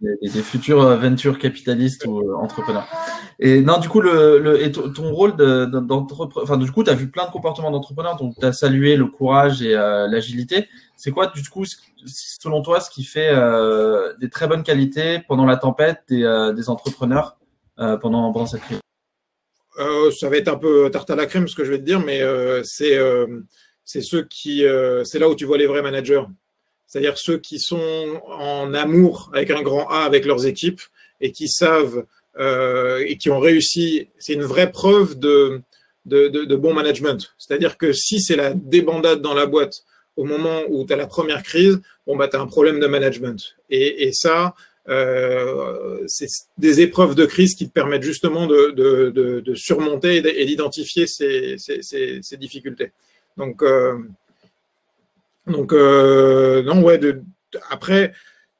des, 0.00 0.28
des, 0.30 0.42
futurs 0.42 0.96
ventures 0.96 1.38
capitalistes 1.38 2.06
ou 2.06 2.32
entrepreneurs. 2.34 2.88
Et 3.38 3.60
non, 3.60 3.78
du 3.78 3.90
coup, 3.90 4.00
le, 4.00 4.38
le 4.38 4.62
et 4.62 4.72
ton 4.72 5.12
rôle 5.12 5.36
d'entrepreneur, 5.36 6.42
enfin, 6.42 6.56
du 6.56 6.70
coup, 6.72 6.82
tu 6.82 6.88
as 6.88 6.94
vu 6.94 7.10
plein 7.10 7.26
de 7.26 7.30
comportements 7.30 7.70
d'entrepreneurs, 7.70 8.16
donc 8.16 8.36
tu 8.40 8.46
as 8.46 8.54
salué 8.54 8.96
le 8.96 9.04
courage 9.04 9.60
et 9.60 9.72
l'agilité. 9.72 10.66
C'est 10.96 11.10
quoi, 11.10 11.26
du 11.26 11.46
coup, 11.48 11.64
selon 12.06 12.62
toi, 12.62 12.80
ce 12.80 12.90
qui 12.90 13.04
fait 13.04 13.28
euh, 13.30 14.14
des 14.16 14.30
très 14.30 14.48
bonnes 14.48 14.62
qualités 14.62 15.20
pendant 15.28 15.44
la 15.44 15.58
tempête 15.58 16.00
des, 16.08 16.24
euh, 16.24 16.52
des 16.52 16.70
entrepreneurs 16.70 17.36
euh, 17.78 17.98
pendant, 17.98 18.46
cette 18.46 18.62
crise? 18.62 18.80
Ça 20.18 20.30
va 20.30 20.38
être 20.38 20.48
un 20.48 20.56
peu 20.56 20.90
tarte 20.90 21.10
à 21.10 21.16
la 21.16 21.26
crème, 21.26 21.48
ce 21.48 21.54
que 21.54 21.64
je 21.64 21.70
vais 21.70 21.78
te 21.78 21.84
dire, 21.84 22.00
mais 22.00 22.22
c'est 22.64 24.00
ceux 24.00 24.22
qui, 24.24 24.64
c'est 25.04 25.18
là 25.18 25.28
où 25.28 25.34
tu 25.34 25.44
vois 25.44 25.58
les 25.58 25.66
vrais 25.66 25.82
managers 25.82 26.24
c'est-à-dire 26.88 27.18
ceux 27.18 27.38
qui 27.38 27.58
sont 27.58 28.22
en 28.28 28.72
amour 28.72 29.28
avec 29.34 29.50
un 29.50 29.60
grand 29.60 29.88
A 29.88 30.04
avec 30.04 30.24
leurs 30.24 30.46
équipes 30.46 30.80
et 31.20 31.32
qui 31.32 31.48
savent 31.48 32.06
et 32.38 33.18
qui 33.18 33.28
ont 33.28 33.40
réussi. 33.40 34.08
C'est 34.18 34.32
une 34.32 34.44
vraie 34.44 34.70
preuve 34.70 35.18
de, 35.18 35.60
de 36.06 36.56
bon 36.56 36.72
management. 36.72 37.34
C'est-à-dire 37.36 37.76
que 37.76 37.92
si 37.92 38.20
c'est 38.20 38.36
la 38.36 38.54
débandade 38.54 39.20
dans 39.20 39.34
la 39.34 39.46
boîte 39.46 39.84
au 40.16 40.24
moment 40.24 40.62
où 40.68 40.84
tu 40.84 40.92
as 40.92 40.96
la 40.96 41.06
première 41.06 41.42
crise, 41.42 41.80
bon 42.06 42.16
bah 42.16 42.28
tu 42.28 42.36
as 42.36 42.40
un 42.40 42.46
problème 42.46 42.80
de 42.80 42.86
management. 42.86 43.56
Et, 43.70 44.06
et 44.06 44.12
ça, 44.12 44.54
euh, 44.88 46.04
c'est 46.06 46.28
des 46.58 46.80
épreuves 46.80 47.14
de 47.14 47.26
crise 47.26 47.54
qui 47.54 47.66
te 47.68 47.72
permettent 47.72 48.02
justement 48.02 48.46
de, 48.46 48.70
de, 48.70 49.40
de, 49.40 49.54
surmonter 49.54 50.16
et 50.16 50.44
d'identifier 50.44 51.06
ces, 51.06 51.56
ces, 51.58 51.82
ces, 51.82 52.36
difficultés. 52.36 52.92
Donc, 53.36 53.62
euh, 53.62 53.98
donc 55.46 55.72
euh, 55.72 56.62
non, 56.62 56.82
ouais, 56.82 56.98
de, 56.98 57.22
après, 57.70 58.12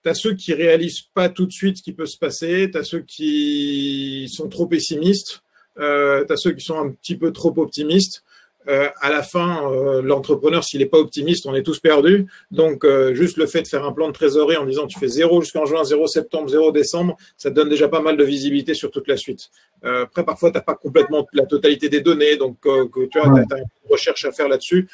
tu 0.03 0.11
as 0.11 0.15
ceux 0.15 0.35
qui 0.35 0.53
réalisent 0.53 1.03
pas 1.15 1.29
tout 1.29 1.47
de 1.47 1.53
suite 1.53 1.79
ce 1.79 1.83
qui 1.83 1.93
peut 1.93 2.07
se 2.07 2.19
passer, 2.19 2.71
tu 2.73 2.79
as 2.79 2.85
ceux 2.85 3.01
qui 3.01 4.29
sont 4.33 4.49
trop 4.49 4.67
pessimistes, 4.67 5.43
euh, 5.79 6.25
tu 6.25 6.33
as 6.33 6.37
ceux 6.37 6.53
qui 6.53 6.65
sont 6.65 6.79
un 6.79 6.91
petit 6.91 7.17
peu 7.17 7.33
trop 7.33 7.55
optimistes. 7.57 8.25
Euh, 8.69 8.89
à 9.01 9.11
la 9.11 9.23
fin, 9.23 9.71
euh, 9.71 10.03
l'entrepreneur, 10.03 10.65
s'il 10.65 10.81
n'est 10.81 10.87
pas 10.87 10.99
optimiste, 10.99 11.47
on 11.47 11.55
est 11.55 11.63
tous 11.63 11.79
perdus. 11.79 12.27
Donc, 12.51 12.85
euh, 12.85 13.15
juste 13.15 13.37
le 13.37 13.47
fait 13.47 13.63
de 13.63 13.69
faire 13.69 13.85
un 13.85 13.93
plan 13.93 14.09
de 14.09 14.13
trésorerie 14.13 14.57
en 14.57 14.67
disant 14.67 14.87
tu 14.87 14.99
fais 14.99 15.09
0 15.09 15.41
jusqu'en 15.43 15.67
juin, 15.67 15.85
0 15.85 16.07
septembre, 16.09 16.49
0 16.49 16.73
décembre, 16.73 17.17
ça 17.37 17.51
te 17.51 17.55
donne 17.55 17.69
déjà 17.69 17.89
pas 17.89 18.01
mal 18.01 18.17
de 18.17 18.25
visibilité 18.25 18.75
sur 18.75 18.91
toute 18.91 19.07
la 19.07 19.17
suite. 19.17 19.51
après, 19.83 20.25
parfois, 20.25 20.51
tu 20.51 20.57
n'as 20.57 20.63
pas 20.63 20.75
complètement 20.75 21.27
la 21.33 21.47
totalité 21.47 21.89
des 21.89 22.01
données, 22.01 22.37
donc 22.37 22.59
que, 22.61 23.07
tu 23.07 23.19
as, 23.21 23.25
as, 23.25 23.59
une 23.59 23.91
recherche 23.91 24.25
à 24.25 24.33
faire 24.33 24.49
là-dessus. 24.49 24.89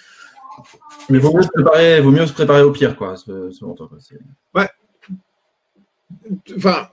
Mais 1.08 1.18
vaut 1.18 1.34
mieux, 1.34 1.42
se 1.42 1.48
préparer, 1.48 2.00
vaut 2.02 2.10
mieux 2.10 2.26
se 2.26 2.32
préparer 2.34 2.62
au 2.62 2.72
pire, 2.72 2.94
quoi, 2.94 3.16
selon 3.16 3.74
toi. 3.74 3.88
Ouais. 4.54 4.68
Enfin, 6.58 6.88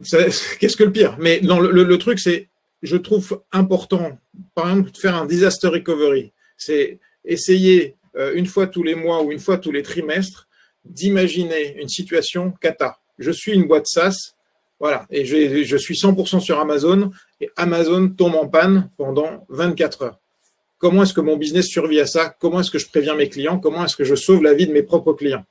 qu'est-ce 0.58 0.76
que 0.76 0.84
le 0.84 0.90
pire? 0.90 1.16
Mais 1.20 1.40
non, 1.42 1.60
le 1.60 1.98
truc, 1.98 2.18
c'est 2.18 2.48
je 2.82 2.96
trouve 2.96 3.42
important, 3.52 4.18
par 4.54 4.70
exemple, 4.70 4.90
de 4.90 4.98
faire 4.98 5.14
un 5.14 5.26
disaster 5.26 5.68
recovery. 5.68 6.32
C'est 6.56 6.98
essayer 7.24 7.96
euh, 8.16 8.34
une 8.34 8.46
fois 8.46 8.66
tous 8.66 8.82
les 8.82 8.94
mois 8.94 9.22
ou 9.22 9.32
une 9.32 9.38
fois 9.38 9.58
tous 9.58 9.72
les 9.72 9.82
trimestres 9.82 10.48
d'imaginer 10.84 11.80
une 11.80 11.88
situation 11.88 12.52
cata. 12.60 12.98
Je 13.18 13.30
suis 13.30 13.52
une 13.52 13.66
boîte 13.66 13.86
SaaS, 13.86 14.34
voilà, 14.80 15.06
et 15.10 15.24
je, 15.24 15.76
suis 15.76 15.94
100% 15.94 16.40
sur 16.40 16.58
Amazon 16.58 17.12
et 17.40 17.48
Amazon 17.56 18.08
tombe 18.08 18.34
en 18.34 18.48
panne 18.48 18.90
pendant 18.96 19.46
24 19.48 20.02
heures. 20.02 20.18
Comment 20.78 21.04
est-ce 21.04 21.14
que 21.14 21.20
mon 21.20 21.36
business 21.36 21.68
survit 21.68 22.00
à 22.00 22.06
ça? 22.06 22.34
Comment 22.40 22.58
est-ce 22.58 22.70
que 22.72 22.80
je 22.80 22.88
préviens 22.88 23.14
mes 23.14 23.28
clients? 23.28 23.60
Comment 23.60 23.84
est-ce 23.84 23.94
que 23.94 24.02
je 24.02 24.16
sauve 24.16 24.42
la 24.42 24.54
vie 24.54 24.66
de 24.66 24.72
mes 24.72 24.82
propres 24.82 25.12
clients? 25.12 25.44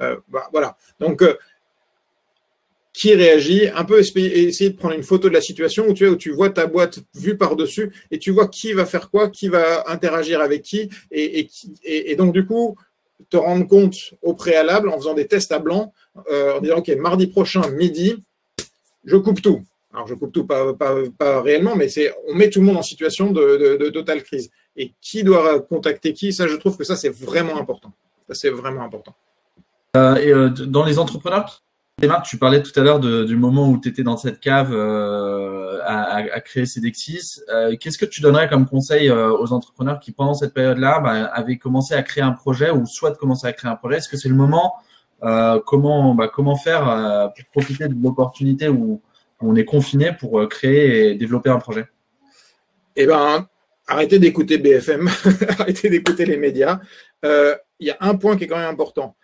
Euh, 0.00 0.16
bah, 0.28 0.48
Voilà. 0.52 0.78
Donc, 1.00 1.20
euh, 1.20 1.36
qui 2.92 3.14
réagit, 3.14 3.68
un 3.68 3.84
peu 3.84 4.00
essayer 4.00 4.70
de 4.70 4.76
prendre 4.76 4.94
une 4.94 5.02
photo 5.02 5.28
de 5.28 5.34
la 5.34 5.40
situation 5.40 5.86
où 5.86 5.94
tu, 5.94 6.30
vois 6.32 6.50
ta 6.50 6.66
boîte 6.66 7.00
vue 7.14 7.36
par-dessus 7.36 7.92
et 8.10 8.18
tu 8.18 8.30
vois 8.30 8.48
qui 8.48 8.72
va 8.72 8.86
faire 8.86 9.10
quoi, 9.10 9.28
qui 9.28 9.48
va 9.48 9.88
interagir 9.88 10.40
avec 10.40 10.62
qui 10.62 10.88
et, 11.10 12.16
donc 12.16 12.32
du 12.32 12.44
coup 12.44 12.76
te 13.30 13.36
rendre 13.36 13.66
compte 13.66 14.14
au 14.22 14.34
préalable 14.34 14.88
en 14.88 14.96
faisant 14.96 15.14
des 15.14 15.26
tests 15.26 15.52
à 15.52 15.58
blanc, 15.58 15.92
euh, 16.30 16.56
en 16.56 16.60
disant 16.60 16.78
ok 16.78 16.88
mardi 16.98 17.26
prochain 17.26 17.68
midi, 17.70 18.22
je 19.04 19.16
coupe 19.16 19.42
tout. 19.42 19.62
Alors 19.92 20.06
je 20.06 20.14
coupe 20.14 20.32
tout 20.32 20.46
pas, 20.46 20.76
réellement, 21.40 21.74
mais 21.74 21.88
on 22.28 22.34
met 22.34 22.50
tout 22.50 22.60
le 22.60 22.66
monde 22.66 22.76
en 22.76 22.82
situation 22.82 23.32
de, 23.32 23.90
totale 23.90 24.22
crise. 24.22 24.50
Et 24.76 24.92
qui 25.00 25.24
doit 25.24 25.60
contacter 25.60 26.12
qui, 26.12 26.32
ça 26.32 26.46
je 26.46 26.54
trouve 26.54 26.76
que 26.76 26.84
ça 26.84 26.94
c'est 26.94 27.08
vraiment 27.08 27.58
important. 27.58 27.92
C'est 28.30 28.50
vraiment 28.50 28.82
important. 28.82 29.14
Euh, 29.96 30.16
et 30.16 30.32
euh, 30.32 30.50
dans 30.50 30.84
les 30.84 30.98
entrepreneurs 30.98 31.62
Marc, 32.06 32.26
tu 32.26 32.38
parlais 32.38 32.62
tout 32.62 32.78
à 32.78 32.84
l'heure 32.84 33.00
du 33.00 33.36
moment 33.36 33.68
où 33.68 33.80
tu 33.80 33.88
étais 33.88 34.04
dans 34.04 34.16
cette 34.16 34.38
cave 34.38 34.72
euh, 34.72 35.80
à, 35.84 36.40
créer 36.40 36.64
Cedexis. 36.64 37.40
Euh, 37.48 37.74
Qu'est-ce 37.76 37.98
que 37.98 38.04
tu 38.04 38.20
donnerais 38.20 38.48
comme 38.48 38.66
conseil 38.66 39.08
euh, 39.08 39.36
aux 39.36 39.52
entrepreneurs 39.52 39.98
qui, 39.98 40.12
pendant 40.12 40.34
cette 40.34 40.54
période-là, 40.54 41.00
bah, 41.00 41.24
avaient 41.24 41.56
commencé 41.56 41.94
à 41.94 42.02
créer 42.04 42.22
un 42.22 42.32
projet 42.32 42.70
ou 42.70 42.86
souhaitent 42.86 43.16
commencer 43.16 43.48
à 43.48 43.52
créer 43.52 43.70
un 43.70 43.74
projet? 43.74 43.96
Est-ce 43.96 44.08
que 44.08 44.16
c'est 44.16 44.28
le 44.28 44.36
moment 44.36 44.74
Comment 45.66 46.14
bah, 46.14 46.30
comment 46.32 46.54
faire 46.54 47.32
pour 47.34 47.62
profiter 47.62 47.88
de 47.88 47.94
l'opportunité 48.00 48.68
où, 48.68 49.02
on 49.40 49.54
est 49.54 49.64
confiné 49.64 50.12
pour 50.12 50.48
créer 50.48 51.10
et 51.10 51.14
développer 51.14 51.50
un 51.50 51.58
projet? 51.58 51.86
Eh 52.94 53.06
ben, 53.06 53.46
arrêtez 53.86 54.18
d'écouter 54.18 54.58
BFM, 54.58 55.08
arrêtez 55.58 55.90
d'écouter 55.90 56.26
les 56.26 56.36
médias. 56.36 56.78
Il 57.24 57.86
y 57.86 57.90
a 57.90 57.96
un 58.00 58.14
point 58.14 58.36
qui 58.36 58.44
est 58.44 58.46
quand 58.46 58.58
même 58.58 58.70
important. 58.70 59.16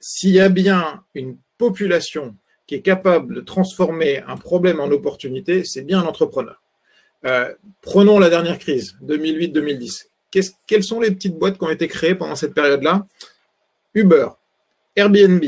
S'il 0.00 0.30
y 0.30 0.40
a 0.40 0.48
bien 0.48 1.04
une 1.14 1.36
population 1.58 2.36
qui 2.66 2.76
est 2.76 2.82
capable 2.82 3.34
de 3.34 3.40
transformer 3.40 4.22
un 4.26 4.36
problème 4.36 4.80
en 4.80 4.86
opportunité, 4.86 5.64
c'est 5.64 5.82
bien 5.82 6.02
l'entrepreneur. 6.04 6.62
Euh, 7.24 7.52
prenons 7.80 8.18
la 8.18 8.30
dernière 8.30 8.58
crise, 8.58 8.96
2008-2010. 9.02 10.06
Quelles 10.66 10.84
sont 10.84 11.00
les 11.00 11.10
petites 11.10 11.36
boîtes 11.36 11.58
qui 11.58 11.64
ont 11.64 11.70
été 11.70 11.88
créées 11.88 12.14
pendant 12.14 12.36
cette 12.36 12.54
période-là? 12.54 13.06
Uber, 13.94 14.28
Airbnb, 14.94 15.44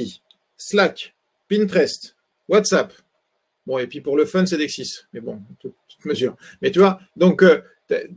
Slack, 0.56 1.14
Pinterest, 1.48 2.16
WhatsApp. 2.48 2.92
Bon, 3.66 3.78
et 3.78 3.86
puis 3.86 4.00
pour 4.00 4.16
le 4.16 4.24
fun, 4.24 4.46
c'est 4.46 4.56
Dexis. 4.56 5.00
Mais 5.12 5.20
bon, 5.20 5.40
toute, 5.60 5.74
mesure. 6.04 6.34
Mais 6.62 6.70
tu 6.70 6.78
vois, 6.78 6.98
donc 7.16 7.42
euh, 7.42 7.60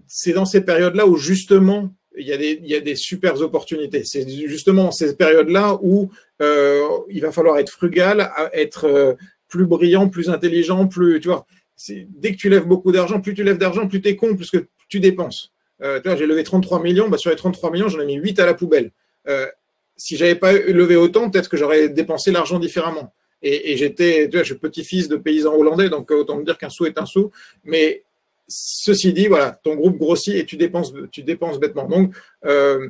c'est 0.08 0.32
dans 0.32 0.46
ces 0.46 0.62
périodes-là 0.62 1.06
où 1.06 1.18
justement 1.18 1.94
il 2.18 2.28
y, 2.28 2.34
a 2.34 2.38
des, 2.38 2.60
il 2.62 2.70
y 2.70 2.76
a 2.76 2.80
des 2.80 2.96
opportunités. 3.42 4.04
C'est 4.04 4.28
justement 4.48 4.92
ces 4.92 5.16
périodes-là 5.16 5.80
où 5.82 6.10
euh, 6.42 6.84
il 7.10 7.22
va 7.22 7.32
falloir 7.32 7.58
être 7.58 7.70
frugal, 7.70 8.32
être 8.54 8.86
euh, 8.86 9.14
plus 9.48 9.66
brillant, 9.66 10.10
plus 10.10 10.30
intelligent, 10.30 10.88
plus, 10.88 11.20
tu 11.20 11.28
vois, 11.28 11.46
dès 11.90 12.32
que 12.32 12.38
tu 12.38 12.50
lèves 12.50 12.66
beaucoup 12.66 12.92
d'argent, 12.92 13.22
plus 13.22 13.34
tu 13.34 13.44
lèves 13.44 13.58
d'argent, 13.58 13.88
plus 13.88 14.02
tu 14.02 14.10
es 14.10 14.16
con, 14.16 14.36
plus 14.36 14.50
que 14.50 14.66
tu 14.90 15.00
dépenses. 15.00 15.52
Euh, 15.82 16.00
tu 16.00 16.08
vois, 16.08 16.18
j'ai 16.18 16.26
levé 16.26 16.44
33 16.44 16.82
millions, 16.82 17.10
bah, 17.10 17.18
sur 17.18 17.30
les 17.30 17.36
33 17.36 17.72
millions, 17.72 17.88
j'en 17.88 18.00
ai 18.00 18.06
mis 18.06 18.16
8 18.16 18.40
à 18.40 18.46
la 18.46 18.54
poubelle. 18.54 18.92
Euh, 19.28 19.48
si 19.96 20.18
j'avais 20.18 20.36
pas 20.36 20.54
levé 20.54 20.96
autant, 20.96 21.30
peut-être 21.30 21.50
que 21.50 21.58
j'aurais 21.58 21.90
dépensé 21.90 22.32
l'argent 22.32 22.60
différemment. 22.60 23.14
Et, 23.42 23.74
et 23.74 23.78
j'étais, 23.78 24.28
tu 24.30 24.38
vois, 24.38 24.44
je 24.44 24.54
suis 24.54 24.60
petit-fils 24.60 25.08
de 25.08 25.18
paysan 25.18 25.54
hollandais, 25.54 25.90
donc 25.90 26.12
autant 26.12 26.38
me 26.38 26.46
dire 26.46 26.58
qu'un 26.58 26.70
sou 26.70 26.86
est 26.86 26.98
un 26.98 27.06
sou. 27.06 27.32
Mais 27.64 28.04
Ceci 28.48 29.14
dit, 29.14 29.28
voilà, 29.28 29.60
ton 29.64 29.76
groupe 29.76 29.98
grossit 29.98 30.36
et 30.36 30.46
tu 30.46 30.58
dépenses, 30.58 30.94
tu 31.12 31.24
dépenses 31.24 31.60
bêtement. 31.60 31.88
Donc, 31.88 32.14
euh, 32.46 32.90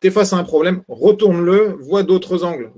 tu 0.00 0.08
es 0.08 0.10
face 0.10 0.32
à 0.32 0.36
un 0.36 0.44
problème, 0.44 0.82
retourne-le, 0.88 1.76
vois 1.80 2.02
d'autres 2.02 2.44
angles, 2.44 2.70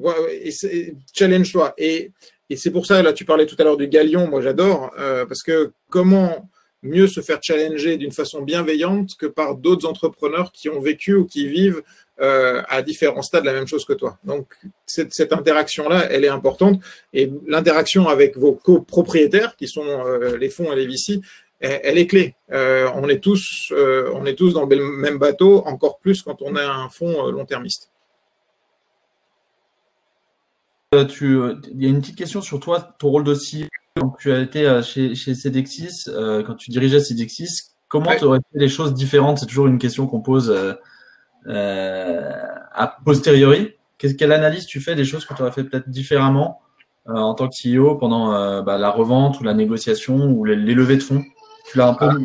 challenge-toi. 1.15 1.75
Et, 1.79 2.13
et 2.51 2.57
c'est 2.57 2.71
pour 2.71 2.87
ça, 2.87 3.03
là, 3.03 3.13
tu 3.13 3.25
parlais 3.25 3.47
tout 3.47 3.57
à 3.59 3.65
l'heure 3.65 3.77
du 3.77 3.89
galion, 3.89 4.29
moi 4.29 4.41
j'adore, 4.41 4.93
euh, 4.99 5.27
parce 5.27 5.43
que 5.43 5.73
comment 5.91 6.49
mieux 6.83 7.09
se 7.09 7.21
faire 7.21 7.41
challenger 7.43 7.97
d'une 7.97 8.13
façon 8.13 8.43
bienveillante 8.43 9.17
que 9.17 9.27
par 9.27 9.57
d'autres 9.57 9.89
entrepreneurs 9.89 10.53
qui 10.53 10.69
ont 10.69 10.81
vécu 10.81 11.15
ou 11.15 11.27
qui 11.27 11.49
vivent 11.49 11.83
euh, 12.21 12.63
à 12.69 12.83
différents 12.83 13.23
stades 13.23 13.45
la 13.45 13.53
même 13.53 13.67
chose 13.67 13.85
que 13.85 13.93
toi. 13.93 14.19
Donc 14.25 14.55
cette, 14.87 15.15
cette 15.15 15.33
interaction-là, 15.33 16.07
elle 16.11 16.25
est 16.25 16.29
importante. 16.29 16.81
Et 17.13 17.31
l'interaction 17.47 18.09
avec 18.09 18.37
vos 18.37 18.53
copropriétaires, 18.53 19.57
qui 19.57 19.69
sont 19.69 19.87
euh, 19.87 20.37
les 20.37 20.51
fonds 20.51 20.73
et 20.73 20.77
les 20.77 20.87
VC, 20.87 21.21
elle, 21.61 21.81
elle 21.83 21.99
est 21.99 22.07
clé. 22.07 22.35
Euh, 22.53 22.91
on 22.95 23.09
est 23.09 23.21
tous, 23.23 23.73
euh, 23.73 24.11
on 24.15 24.27
est 24.27 24.35
tous 24.35 24.53
dans 24.53 24.67
le 24.67 24.83
même 24.83 25.19
bateau, 25.19 25.63
encore 25.67 25.99
plus 25.99 26.23
quand 26.23 26.43
on 26.43 26.57
a 26.57 26.65
un 26.65 26.89
fonds 26.89 27.31
long-termiste. 27.31 27.91
Tu, 31.11 31.39
il 31.71 31.83
y 31.83 31.87
a 31.87 31.91
une 31.91 32.01
petite 32.01 32.17
question 32.17 32.41
sur 32.41 32.61
toi, 32.61 32.97
ton 32.99 33.11
rôle 33.11 33.25
de 33.25 33.35
CEO. 33.35 34.15
tu 34.19 34.33
as 34.33 34.41
été 34.41 34.81
chez, 34.83 35.15
chez 35.15 35.35
Cedexis, 35.35 36.07
quand 36.07 36.55
tu 36.55 36.71
dirigeais 36.71 37.01
Cedexis, 37.01 37.75
comment 37.89 38.15
tu 38.17 38.25
aurais 38.25 38.41
fait 38.53 38.59
les 38.59 38.69
choses 38.69 38.95
différentes? 38.95 39.39
C'est 39.39 39.47
toujours 39.47 39.67
une 39.67 39.79
question 39.79 40.07
qu'on 40.07 40.21
pose 40.21 40.51
euh, 40.51 40.75
a 41.47 42.97
posteriori, 43.05 43.75
quelle 43.99 44.33
analyse 44.33 44.67
tu 44.67 44.81
fais 44.81 44.95
des 44.95 45.05
choses 45.05 45.25
que 45.25 45.35
tu 45.35 45.43
aurais 45.43 45.53
fait 45.53 45.65
peut-être 45.65 45.89
différemment 45.89 46.61
euh, 47.09 47.15
en 47.15 47.35
tant 47.35 47.49
que 47.49 47.55
CEO 47.55 47.97
pendant 47.97 48.35
euh, 48.35 48.63
bah, 48.63 48.79
la 48.79 48.91
revente 48.91 49.41
ou 49.41 49.45
la 49.45 49.55
négociation 49.55 50.27
ou 50.31 50.45
les, 50.45 50.57
levées 50.57 50.97
de 50.97 51.03
fonds? 51.03 51.25
Tu 51.71 51.79
l'as 51.79 51.89
un 51.89 51.95
peu 51.95 52.07
ah. 52.07 52.17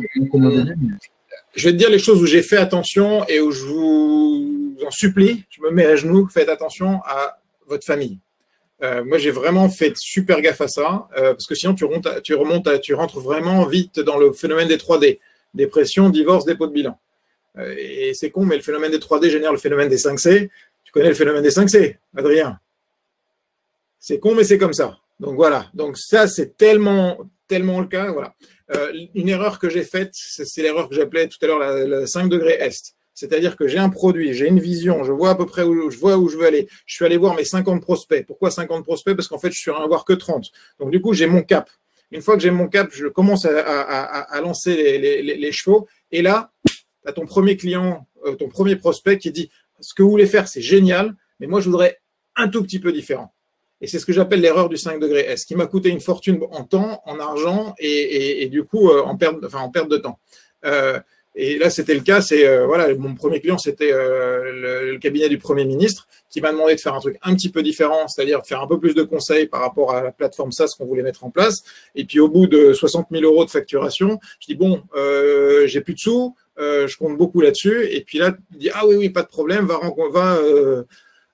Je 1.54 1.68
vais 1.68 1.72
te 1.72 1.76
dire 1.76 1.90
les 1.90 1.98
choses 1.98 2.22
où 2.22 2.26
j'ai 2.26 2.42
fait 2.42 2.56
attention 2.56 3.24
et 3.28 3.40
où 3.40 3.50
je 3.50 3.64
vous 3.64 4.76
en 4.86 4.90
supplie, 4.90 5.44
je 5.50 5.62
me 5.62 5.70
mets 5.70 5.86
à 5.86 5.96
genoux, 5.96 6.28
faites 6.28 6.48
attention 6.48 7.00
à 7.04 7.38
votre 7.66 7.84
famille. 7.84 8.18
Euh, 8.82 9.04
moi, 9.04 9.18
j'ai 9.18 9.30
vraiment 9.30 9.68
fait 9.68 9.96
super 9.96 10.40
gaffe 10.40 10.60
à 10.60 10.68
ça, 10.68 11.08
euh, 11.16 11.32
parce 11.32 11.46
que 11.46 11.54
sinon, 11.54 11.74
tu, 11.74 11.84
remontes, 11.84 12.22
tu 12.22 12.34
remontes, 12.34 12.80
tu 12.80 12.94
rentres 12.94 13.20
vraiment 13.20 13.64
vite 13.66 14.00
dans 14.00 14.18
le 14.18 14.32
phénomène 14.32 14.68
des 14.68 14.76
3D 14.76 15.20
dépression, 15.54 16.10
divorce, 16.10 16.44
dépôt 16.44 16.66
de 16.66 16.72
bilan. 16.72 16.98
Euh, 17.58 17.74
et 17.78 18.14
c'est 18.14 18.30
con, 18.30 18.44
mais 18.44 18.56
le 18.56 18.62
phénomène 18.62 18.90
des 18.90 18.98
3D 18.98 19.30
génère 19.30 19.52
le 19.52 19.58
phénomène 19.58 19.88
des 19.88 19.96
5C. 19.96 20.48
Tu 20.84 20.92
connais 20.92 21.08
le 21.08 21.14
phénomène 21.14 21.42
des 21.42 21.50
5C, 21.50 21.96
Adrien 22.16 22.58
C'est 24.00 24.18
con, 24.18 24.34
mais 24.34 24.44
c'est 24.44 24.58
comme 24.58 24.74
ça. 24.74 24.98
Donc 25.20 25.36
voilà. 25.36 25.70
Donc 25.74 25.96
ça, 25.98 26.26
c'est 26.26 26.56
tellement, 26.56 27.18
tellement 27.48 27.80
le 27.80 27.86
cas. 27.86 28.10
Voilà. 28.12 28.34
Euh, 28.74 28.92
une 29.14 29.28
erreur 29.28 29.58
que 29.58 29.68
j'ai 29.68 29.84
faite, 29.84 30.10
c'est 30.14 30.62
l'erreur 30.62 30.88
que 30.88 30.94
j'appelais 30.94 31.28
tout 31.28 31.38
à 31.42 31.46
l'heure 31.46 31.58
la, 31.58 32.06
5 32.06 32.28
degrés 32.28 32.56
est. 32.60 32.94
C'est-à-dire 33.14 33.56
que 33.56 33.68
j'ai 33.68 33.78
un 33.78 33.90
produit, 33.90 34.34
j'ai 34.34 34.48
une 34.48 34.58
vision, 34.58 35.04
je 35.04 35.12
vois 35.12 35.30
à 35.30 35.34
peu 35.36 35.46
près 35.46 35.62
où 35.62 35.88
je 35.88 35.98
vois 35.98 36.16
où 36.16 36.28
je 36.28 36.36
veux 36.36 36.46
aller. 36.46 36.68
Je 36.84 36.96
suis 36.96 37.04
allé 37.04 37.16
voir 37.16 37.36
mes 37.36 37.44
50 37.44 37.80
prospects. 37.80 38.26
Pourquoi 38.26 38.50
50 38.50 38.84
prospects? 38.84 39.14
Parce 39.14 39.28
qu'en 39.28 39.38
fait, 39.38 39.52
je 39.52 39.58
suis 39.58 39.70
à 39.70 39.86
voir 39.86 40.04
que 40.04 40.14
30. 40.14 40.50
Donc 40.80 40.90
du 40.90 41.00
coup, 41.00 41.12
j'ai 41.12 41.26
mon 41.26 41.42
cap. 41.42 41.70
Une 42.10 42.22
fois 42.22 42.36
que 42.36 42.42
j'ai 42.42 42.50
mon 42.50 42.66
cap, 42.66 42.88
je 42.92 43.06
commence 43.06 43.44
à, 43.44 44.40
lancer 44.40 44.98
les, 44.98 45.52
chevaux. 45.52 45.86
Et 46.10 46.22
là, 46.22 46.50
tu 47.04 47.10
as 47.10 47.12
ton 47.12 47.26
premier 47.26 47.56
client, 47.56 48.06
ton 48.38 48.48
premier 48.48 48.76
prospect 48.76 49.18
qui 49.18 49.30
dit 49.30 49.50
ce 49.80 49.94
que 49.94 50.02
vous 50.02 50.10
voulez 50.10 50.26
faire, 50.26 50.48
c'est 50.48 50.62
génial, 50.62 51.14
mais 51.40 51.46
moi, 51.46 51.60
je 51.60 51.68
voudrais 51.68 52.00
un 52.36 52.48
tout 52.48 52.62
petit 52.62 52.78
peu 52.78 52.92
différent. 52.92 53.34
Et 53.80 53.86
c'est 53.86 53.98
ce 53.98 54.06
que 54.06 54.12
j'appelle 54.12 54.40
l'erreur 54.40 54.68
du 54.68 54.76
5 54.76 54.98
degrés 54.98 55.26
S, 55.28 55.44
qui 55.44 55.56
m'a 55.56 55.66
coûté 55.66 55.90
une 55.90 56.00
fortune 56.00 56.40
en 56.52 56.64
temps, 56.64 57.02
en 57.04 57.18
argent 57.18 57.74
et, 57.78 58.48
du 58.50 58.64
coup 58.64 58.88
en, 58.88 59.16
perte, 59.16 59.36
enfin, 59.44 59.60
en 59.60 59.70
perte 59.70 59.90
de 59.90 59.98
temps. 59.98 60.18
Et 61.36 61.58
là, 61.58 61.68
c'était 61.68 61.94
le 61.94 62.00
cas. 62.00 62.20
C'est 62.20 62.46
euh, 62.46 62.66
voilà, 62.66 62.94
mon 62.94 63.14
premier 63.14 63.40
client, 63.40 63.58
c'était 63.58 63.92
euh, 63.92 64.92
le, 64.92 64.98
cabinet 64.98 65.28
du 65.28 65.38
premier 65.38 65.64
ministre 65.64 66.06
qui 66.30 66.40
m'a 66.40 66.52
demandé 66.52 66.74
de 66.74 66.80
faire 66.80 66.94
un 66.94 67.00
truc 67.00 67.18
un 67.22 67.34
petit 67.34 67.50
peu 67.50 67.62
différent, 67.62 68.06
c'est-à-dire 68.08 68.44
faire 68.46 68.60
un 68.60 68.66
peu 68.66 68.78
plus 68.78 68.94
de 68.94 69.02
conseils 69.02 69.46
par 69.46 69.60
rapport 69.60 69.92
à 69.92 70.02
la 70.02 70.12
plateforme 70.12 70.52
SaaS 70.52 70.74
qu'on 70.78 70.86
voulait 70.86 71.02
mettre 71.02 71.24
en 71.24 71.30
place. 71.30 71.64
Et 71.94 72.04
puis 72.04 72.20
au 72.20 72.28
bout 72.28 72.46
de 72.46 72.72
60 72.72 73.08
000 73.10 73.24
euros 73.24 73.44
de 73.44 73.50
facturation, 73.50 74.18
je 74.40 74.46
dis 74.46 74.54
bon, 74.54 74.82
euh, 74.96 75.66
j'ai 75.66 75.80
plus 75.80 75.94
de 75.94 75.98
sous, 75.98 76.34
euh, 76.58 76.86
je 76.86 76.96
compte 76.96 77.16
beaucoup 77.16 77.40
là-dessus. 77.40 77.86
Et 77.90 78.02
puis 78.02 78.18
là, 78.18 78.36
il 78.52 78.58
dit 78.58 78.70
ah 78.72 78.86
oui 78.86 78.96
oui, 78.96 79.08
pas 79.10 79.22
de 79.22 79.28
problème, 79.28 79.66
va 79.66 79.78
va 80.10 80.38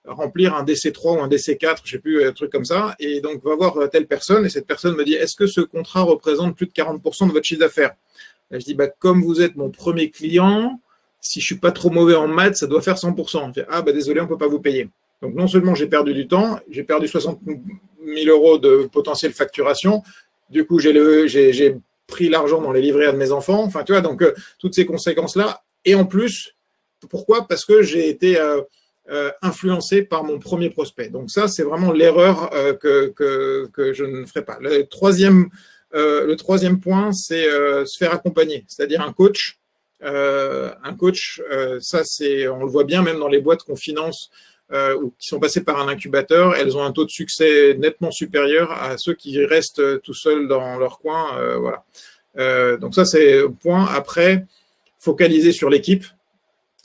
remplir 0.06 0.54
un 0.54 0.64
DC3 0.64 1.18
ou 1.18 1.22
un 1.22 1.28
DC4, 1.28 1.78
je 1.84 1.90
sais 1.92 1.98
plus, 1.98 2.24
un 2.24 2.32
truc 2.32 2.50
comme 2.50 2.64
ça, 2.64 2.96
et 2.98 3.20
donc 3.20 3.44
va 3.44 3.54
voir 3.54 3.90
telle 3.90 4.06
personne. 4.06 4.46
Et 4.46 4.48
cette 4.48 4.66
personne 4.66 4.96
me 4.96 5.04
dit 5.04 5.14
est-ce 5.14 5.36
que 5.36 5.46
ce 5.46 5.60
contrat 5.60 6.02
représente 6.02 6.56
plus 6.56 6.66
de 6.66 6.72
40% 6.72 7.28
de 7.28 7.32
votre 7.32 7.44
chiffre 7.44 7.60
d'affaires? 7.60 7.94
Je 8.50 8.64
dis, 8.64 8.74
bah, 8.74 8.88
comme 8.88 9.22
vous 9.22 9.40
êtes 9.40 9.56
mon 9.56 9.70
premier 9.70 10.10
client, 10.10 10.80
si 11.20 11.40
je 11.40 11.46
suis 11.46 11.58
pas 11.58 11.70
trop 11.70 11.90
mauvais 11.90 12.14
en 12.14 12.26
maths, 12.26 12.56
ça 12.56 12.66
doit 12.66 12.82
faire 12.82 12.96
100%. 12.96 13.52
Je 13.54 13.62
ah, 13.68 13.82
bah, 13.82 13.92
désolé, 13.92 14.20
on 14.20 14.26
peut 14.26 14.38
pas 14.38 14.48
vous 14.48 14.60
payer. 14.60 14.88
Donc, 15.22 15.34
non 15.34 15.46
seulement 15.46 15.74
j'ai 15.74 15.86
perdu 15.86 16.14
du 16.14 16.26
temps, 16.26 16.58
j'ai 16.68 16.82
perdu 16.82 17.06
60 17.06 17.40
000 18.04 18.28
euros 18.28 18.58
de 18.58 18.88
potentielle 18.90 19.32
facturation. 19.32 20.02
Du 20.48 20.64
coup, 20.64 20.78
j'ai 20.80 21.76
pris 22.11 22.28
l'argent 22.28 22.61
dans 22.61 22.72
les 22.72 22.82
livrets 22.82 23.12
de 23.12 23.16
mes 23.16 23.32
enfants. 23.32 23.62
Enfin, 23.62 23.84
tu 23.84 23.92
vois, 23.92 24.02
donc, 24.02 24.22
euh, 24.22 24.34
toutes 24.58 24.74
ces 24.74 24.84
conséquences-là. 24.84 25.62
Et 25.84 25.94
en 25.94 26.04
plus, 26.04 26.54
pourquoi? 27.08 27.48
Parce 27.48 27.64
que 27.64 27.82
j'ai 27.82 28.08
été, 28.08 28.38
euh, 28.38 28.61
euh, 29.11 29.30
influencé 29.40 30.02
par 30.02 30.24
mon 30.24 30.38
premier 30.38 30.68
prospect. 30.70 31.08
Donc 31.08 31.30
ça, 31.30 31.48
c'est 31.48 31.62
vraiment 31.62 31.92
l'erreur 31.92 32.50
que, 32.80 33.08
que, 33.08 33.68
que, 33.72 33.92
je 33.92 34.04
ne 34.04 34.26
ferai 34.26 34.44
pas. 34.44 34.58
Le 34.61 34.82
troisième 34.82 35.48
le 35.92 36.34
troisième 36.36 36.78
point, 36.78 37.11
c'est 37.12 37.42
se 37.84 37.96
faire 37.98 38.12
accompagner, 38.14 38.64
c'est-à-dire 38.68 39.00
un 39.00 39.12
coach. 39.12 39.58
Un 40.02 40.94
coach, 40.96 41.42
ça 41.80 42.02
c'est, 42.04 42.46
on 42.46 42.62
le 42.62 42.70
voit 42.70 42.84
bien 42.84 43.02
même 43.02 43.18
dans 43.18 43.26
les 43.26 43.40
boîtes 43.40 43.64
qu'on 43.64 43.74
finance 43.74 44.30
ou 44.72 45.12
qui 45.18 45.28
sont 45.28 45.40
passées 45.40 45.64
par 45.64 45.80
un 45.80 45.88
incubateur, 45.88 46.54
elles 46.54 46.76
ont 46.76 46.82
un 46.82 46.92
taux 46.92 47.04
de 47.04 47.10
succès 47.10 47.74
nettement 47.74 48.10
supérieur 48.10 48.70
à 48.70 48.96
ceux 48.98 49.14
qui 49.14 49.44
restent 49.44 50.00
tout 50.02 50.14
seuls 50.14 50.46
dans 50.46 50.78
leur 50.78 50.98
coin. 50.98 51.58
voilà. 51.58 52.76
donc 52.76 52.94
ça 52.94 53.04
c'est 53.04 53.42
point. 53.60 53.86
Après, 53.86 54.46
focaliser 55.00 55.52
sur 55.52 55.70
l'équipe, 55.70 56.04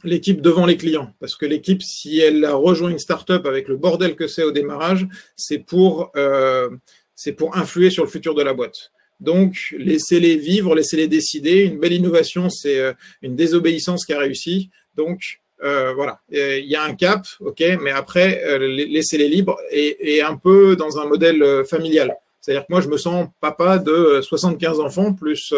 l'équipe 0.03 0.41
devant 0.41 0.65
les 0.65 0.77
clients. 0.77 1.13
Parce 1.19 1.36
que 1.36 1.45
l'équipe, 1.45 1.83
si 1.83 2.19
elle 2.19 2.43
a 2.45 2.55
rejoint 2.55 2.89
une 2.89 2.99
startup 2.99 3.45
avec 3.45 3.67
le 3.67 3.75
bordel 3.75 4.15
que 4.15 4.27
c'est 4.27 4.43
au 4.43 4.51
démarrage, 4.51 5.07
c'est 5.36 5.59
pour, 5.59 6.11
euh, 6.15 6.69
c'est 7.13 7.33
pour 7.33 7.57
influer 7.57 7.89
sur 7.89 8.03
le 8.03 8.09
futur 8.09 8.33
de 8.33 8.41
la 8.41 8.53
boîte. 8.53 8.91
Donc, 9.19 9.73
laissez-les 9.77 10.36
vivre, 10.38 10.75
laissez-les 10.75 11.07
décider. 11.07 11.63
Une 11.63 11.79
belle 11.79 11.93
innovation, 11.93 12.49
c'est 12.49 12.79
euh, 12.79 12.93
une 13.21 13.36
désobéissance 13.36 14.05
qui 14.05 14.13
a 14.13 14.19
réussi. 14.19 14.69
Donc, 14.95 15.41
euh, 15.64 15.93
voilà, 15.93 16.20
il 16.30 16.66
y 16.66 16.76
a 16.76 16.84
un 16.84 16.95
cap, 16.95 17.26
ok, 17.39 17.64
mais 17.82 17.91
après, 17.91 18.43
euh, 18.45 18.58
laissez-les 18.58 19.28
libres 19.28 19.58
et, 19.72 20.22
un 20.22 20.36
peu 20.36 20.76
dans 20.76 20.99
un 20.99 21.06
modèle 21.06 21.64
familial. 21.66 22.16
C'est-à-dire 22.41 22.64
que 22.64 22.72
moi, 22.74 22.82
je 22.82 22.89
me 22.89 22.97
sens 22.97 23.28
papa 23.41 23.80
de 23.80 24.22
75 24.22 24.80
enfants 24.80 25.14
plus, 25.14 25.53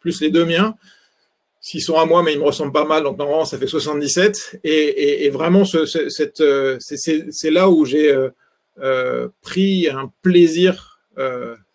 plus 0.00 0.20
les 0.20 0.30
deux 0.30 0.44
miens. 0.44 0.74
S'ils 1.60 1.82
sont 1.82 1.98
à 1.98 2.04
moi, 2.04 2.22
mais 2.22 2.34
ils 2.34 2.38
me 2.38 2.44
ressemblent 2.44 2.72
pas 2.72 2.84
mal, 2.84 3.02
donc 3.02 3.18
normalement, 3.18 3.44
ça 3.44 3.58
fait 3.58 3.66
77. 3.66 4.60
Et, 4.64 5.30
vraiment, 5.30 5.64
c'est 5.64 7.50
là 7.50 7.70
où 7.70 7.84
j'ai 7.86 8.14
pris 9.42 9.88
un 9.88 10.12
plaisir 10.22 10.98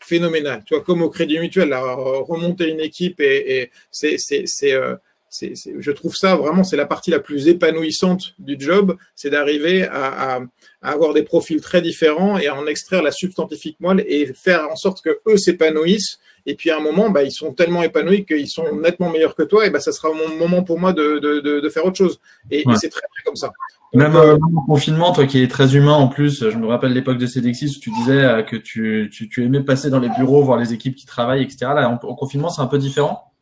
phénoménal. 0.04 0.64
Tu 0.66 0.76
vois, 0.76 0.84
comme 0.84 1.02
au 1.02 1.10
Crédit 1.10 1.40
Mutuel, 1.40 1.74
remonter 1.74 2.70
une 2.70 2.80
équipe 2.80 3.20
et, 3.20 3.72
c'est, 3.92 4.18
euh, 4.64 4.96
c'est, 5.34 5.56
c'est, 5.56 5.74
je 5.80 5.92
trouve 5.92 6.16
ça 6.16 6.36
vraiment, 6.36 6.64
c'est 6.64 6.78
la 6.78 6.86
partie 6.86 7.10
la 7.10 7.20
plus 7.20 7.48
épanouissante 7.48 8.36
du 8.38 8.56
job, 8.60 8.96
c'est 9.16 9.32
d'arriver 9.32 9.82
à, 9.84 10.42
avoir 10.84 11.14
des 11.14 11.24
profils 11.24 11.60
très 11.60 11.82
différents 11.82 12.38
et 12.38 12.46
à 12.46 12.56
en 12.56 12.68
extraire 12.68 13.02
la 13.02 13.10
substantifique 13.10 13.80
moelle 13.80 14.06
et 14.08 14.32
faire 14.36 14.70
en 14.72 14.76
sorte 14.76 15.02
que 15.02 15.22
eux 15.28 15.38
s'épanouissent. 15.38 16.20
Et 16.46 16.54
puis 16.54 16.70
à 16.70 16.78
un 16.78 16.82
moment, 16.82 17.10
bah, 17.10 17.24
ils 17.24 17.32
sont 17.32 17.52
tellement 17.52 17.82
épanouis 17.82 18.26
qu'ils 18.26 18.48
sont 18.48 18.76
nettement 18.76 19.10
meilleurs 19.10 19.34
que 19.34 19.42
toi, 19.42 19.66
et 19.66 19.72
bah, 19.72 19.80
ça 19.80 19.92
sera 19.92 20.10
mon 20.14 20.38
moment 20.38 20.62
pour 20.62 20.80
moi 20.80 20.94
de, 20.94 21.18
de, 21.18 21.40
de, 21.40 21.70
faire 21.70 21.86
autre 21.86 21.98
chose. 21.98 22.20
Et, 22.52 22.64
c'est 22.76 22.90
très 22.90 23.02
bien 23.02 23.24
comme 23.26 23.36
ça. 23.36 23.52
Même 23.96 24.16
euh, 24.16 24.36
au 24.36 24.62
confinement, 24.68 25.14
toi 25.14 25.26
qui 25.26 25.42
es 25.42 25.48
très 25.48 25.76
humain 25.76 25.94
en 25.94 26.10
plus, 26.10 26.48
je 26.48 26.58
me 26.58 26.68
rappelle 26.68 26.94
l'époque 26.94 27.18
de 27.18 27.26
Cedexis 27.26 27.78
où 27.78 27.80
tu 27.80 27.90
disais 27.92 28.24
euh, 28.24 28.44
que 28.44 28.56
tu, 28.56 29.10
tu, 29.12 29.30
tu, 29.30 29.46
aimais 29.46 29.62
passer 29.62 29.90
dans 29.90 30.00
les 30.00 30.10
bureaux, 30.10 30.44
voir 30.44 30.60
les 30.60 30.74
équipes 30.74 30.96
qui 30.96 31.08
travaillent, 31.08 31.42
etc. 31.42 31.72
Là, 31.74 31.90
en, 31.90 31.98
confinement, 31.98 32.50
c'est 32.50 32.62
un 32.62 32.68
peu 32.68 32.78
différent? 32.78 33.33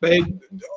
Ben, 0.00 0.24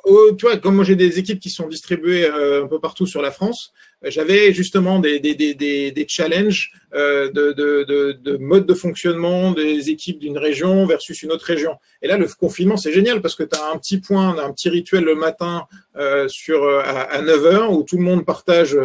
oh, 0.04 0.32
tu 0.36 0.46
vois, 0.46 0.56
comme 0.56 0.76
moi 0.76 0.84
j'ai 0.84 0.96
des 0.96 1.18
équipes 1.18 1.40
qui 1.40 1.50
sont 1.50 1.68
distribuées 1.68 2.24
euh, 2.26 2.64
un 2.64 2.66
peu 2.66 2.80
partout 2.80 3.06
sur 3.06 3.22
la 3.22 3.30
France, 3.30 3.72
j'avais 4.04 4.52
justement 4.52 4.98
des, 4.98 5.20
des, 5.20 5.34
des, 5.34 5.54
des, 5.54 6.06
challenges 6.08 6.72
euh, 6.94 7.30
de, 7.30 7.52
de, 7.52 7.84
de, 7.84 8.12
de, 8.12 8.36
mode 8.36 8.66
de 8.66 8.74
fonctionnement 8.74 9.52
des 9.52 9.90
équipes 9.90 10.18
d'une 10.18 10.38
région 10.38 10.86
versus 10.86 11.22
une 11.22 11.30
autre 11.30 11.44
région. 11.44 11.76
Et 12.02 12.08
là, 12.08 12.18
le 12.18 12.26
confinement, 12.26 12.76
c'est 12.76 12.92
génial 12.92 13.22
parce 13.22 13.34
que 13.34 13.44
tu 13.44 13.56
as 13.56 13.70
un 13.72 13.78
petit 13.78 14.00
point, 14.00 14.36
un 14.38 14.52
petit 14.52 14.68
rituel 14.68 15.04
le 15.04 15.14
matin 15.14 15.66
euh, 15.96 16.26
sur, 16.28 16.66
à, 16.68 17.02
à 17.02 17.22
9h 17.22 17.68
où 17.68 17.84
tout 17.84 17.96
le 17.96 18.02
monde 18.02 18.24
partage 18.24 18.76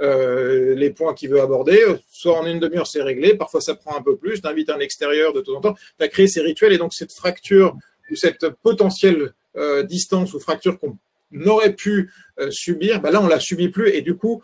euh, 0.00 0.74
les 0.74 0.90
points 0.90 1.14
qu'il 1.14 1.30
veut 1.30 1.40
aborder. 1.40 1.78
Soit 2.10 2.38
en 2.38 2.46
une 2.46 2.60
demi-heure, 2.60 2.86
c'est 2.86 3.02
réglé. 3.02 3.34
Parfois, 3.34 3.60
ça 3.60 3.74
prend 3.74 3.96
un 3.96 4.02
peu 4.02 4.16
plus. 4.16 4.42
Tu 4.42 4.48
invites 4.48 4.70
un 4.70 4.80
extérieur 4.80 5.32
de 5.32 5.40
temps 5.40 5.56
en 5.56 5.60
temps. 5.60 5.74
Tu 5.98 6.04
as 6.04 6.08
créé 6.08 6.26
ces 6.26 6.42
rituels 6.42 6.72
et 6.72 6.78
donc 6.78 6.92
cette 6.92 7.12
fracture 7.12 7.76
ou 8.10 8.14
cette 8.14 8.48
potentielle 8.62 9.32
euh, 9.56 9.82
distance 9.82 10.34
ou 10.34 10.40
fracture 10.40 10.78
qu'on 10.78 10.98
n'aurait 11.32 11.74
pu 11.74 12.12
euh, 12.38 12.50
subir, 12.50 13.00
bah 13.00 13.10
là 13.10 13.20
on 13.20 13.26
la 13.26 13.40
subit 13.40 13.68
plus 13.68 13.90
et 13.90 14.00
du 14.00 14.14
coup 14.16 14.42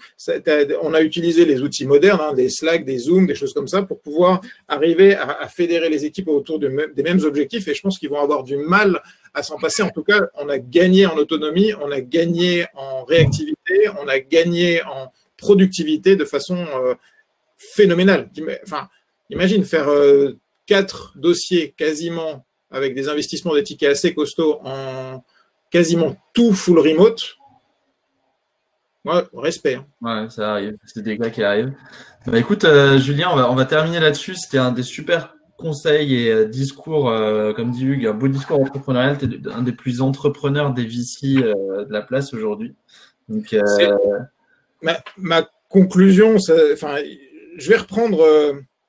on 0.83 0.95
a 0.95 1.01
utilisé 1.01 1.45
les 1.45 1.63
outils 1.63 1.87
modernes, 1.87 2.21
hein, 2.21 2.33
des 2.35 2.49
Slack, 2.49 2.85
des 2.85 2.99
Zoom, 2.99 3.27
des 3.27 3.35
choses 3.35 3.55
comme 3.55 3.69
ça 3.69 3.83
pour 3.83 4.01
pouvoir 4.01 4.41
arriver 4.67 5.15
à, 5.15 5.47
fédérer 5.49 5.89
les 5.89 6.05
équipes 6.05 6.29
autour 6.29 6.59
des 6.59 6.69
mêmes 6.69 7.25
objectifs 7.25 7.69
et 7.69 7.75
je 7.75 7.81
pense 7.83 7.99
qu'ils 7.99 8.11
vont 8.11 8.21
avoir 8.21 8.43
du 8.43 8.57
mal 8.57 9.01
à 9.35 9.43
s'en 9.43 9.59
passer. 9.59 9.83
En 9.83 9.91
tout 9.91 10.03
cas, 10.03 10.21
on 10.35 10.49
a 10.49 10.59
gagné 10.59 11.07
en 11.07 11.17
autonomie, 11.17 11.73
on 11.81 11.91
a 11.91 12.01
gagné 12.01 12.67
en 12.75 13.05
réactivité, 13.05 13.89
on 14.03 14.09
a 14.09 14.19
gagné 14.19 14.83
en 14.83 15.13
productivité 15.37 16.17
de 16.17 16.25
façon 16.25 16.57
euh, 16.57 16.95
phénoménale. 17.57 18.29
Enfin, 18.65 18.89
imagine 19.31 19.65
faire 19.65 19.89
quatre 20.67 21.13
dossiers 21.17 21.75
quasiment 21.77 22.45
avec 22.73 22.95
des 22.95 23.09
investissements 23.09 23.55
des 23.55 23.62
tickets 23.62 23.91
assez 23.91 24.14
costauds 24.14 24.61
en 24.64 25.23
quasiment 25.70 26.16
tout 26.35 26.53
full 26.53 26.79
remote, 26.79 27.37
moi, 29.05 29.29
respect. 29.35 29.75
Hein. 29.75 29.87
Ouais, 30.01 30.31
ça 30.31 30.53
arrive. 30.53 30.77
C'est 30.87 31.03
des 31.03 31.18
gars 31.18 31.31
qui 31.31 31.43
arrivent. 31.43 31.73
Bah, 32.27 32.39
écoute, 32.39 32.64
euh, 32.64 32.99
Julien, 32.99 33.31
on 33.33 33.37
va, 33.37 33.51
on 33.51 33.55
va 33.55 33.64
terminer 33.64 33.99
là-dessus. 33.99 34.37
C'était 34.37 34.59
un 34.59 34.70
des 34.70 34.85
super 34.85 35.35
conseils 35.57 36.14
et 36.14 36.31
euh, 36.31 36.45
discours, 36.45 37.09
euh, 37.09 37.53
comme 37.53 37.73
dit 37.73 37.85
Hugues, 37.85 38.07
un 38.07 38.12
beau 38.12 38.29
discours 38.29 38.61
entrepreneurial. 38.61 39.18
Tu 39.18 39.25
es 39.25 39.53
un 39.53 39.62
des 39.62 39.73
plus 39.73 40.01
entrepreneurs 40.01 40.73
des 40.73 40.85
VC 40.85 41.43
de 41.43 41.93
la 41.93 42.03
place 42.03 42.33
aujourd'hui. 42.33 42.75
Donc, 43.29 43.57
ma, 44.83 44.99
ma, 45.16 45.49
conclusion, 45.68 46.37
enfin, 46.73 46.97
je 47.57 47.68
vais 47.68 47.77
reprendre 47.77 48.25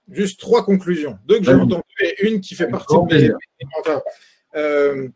juste 0.09 0.39
trois 0.39 0.65
conclusions. 0.65 1.17
Deux 1.25 1.39
que 1.39 1.45
j'ai 1.45 1.53
entendues 1.53 1.83
et 2.01 2.27
une 2.27 2.41
qui 2.41 2.55
fait 2.55 2.67
partie 2.67 2.95
de 2.95 3.15
mes, 3.15 3.31
euh, 4.55 5.07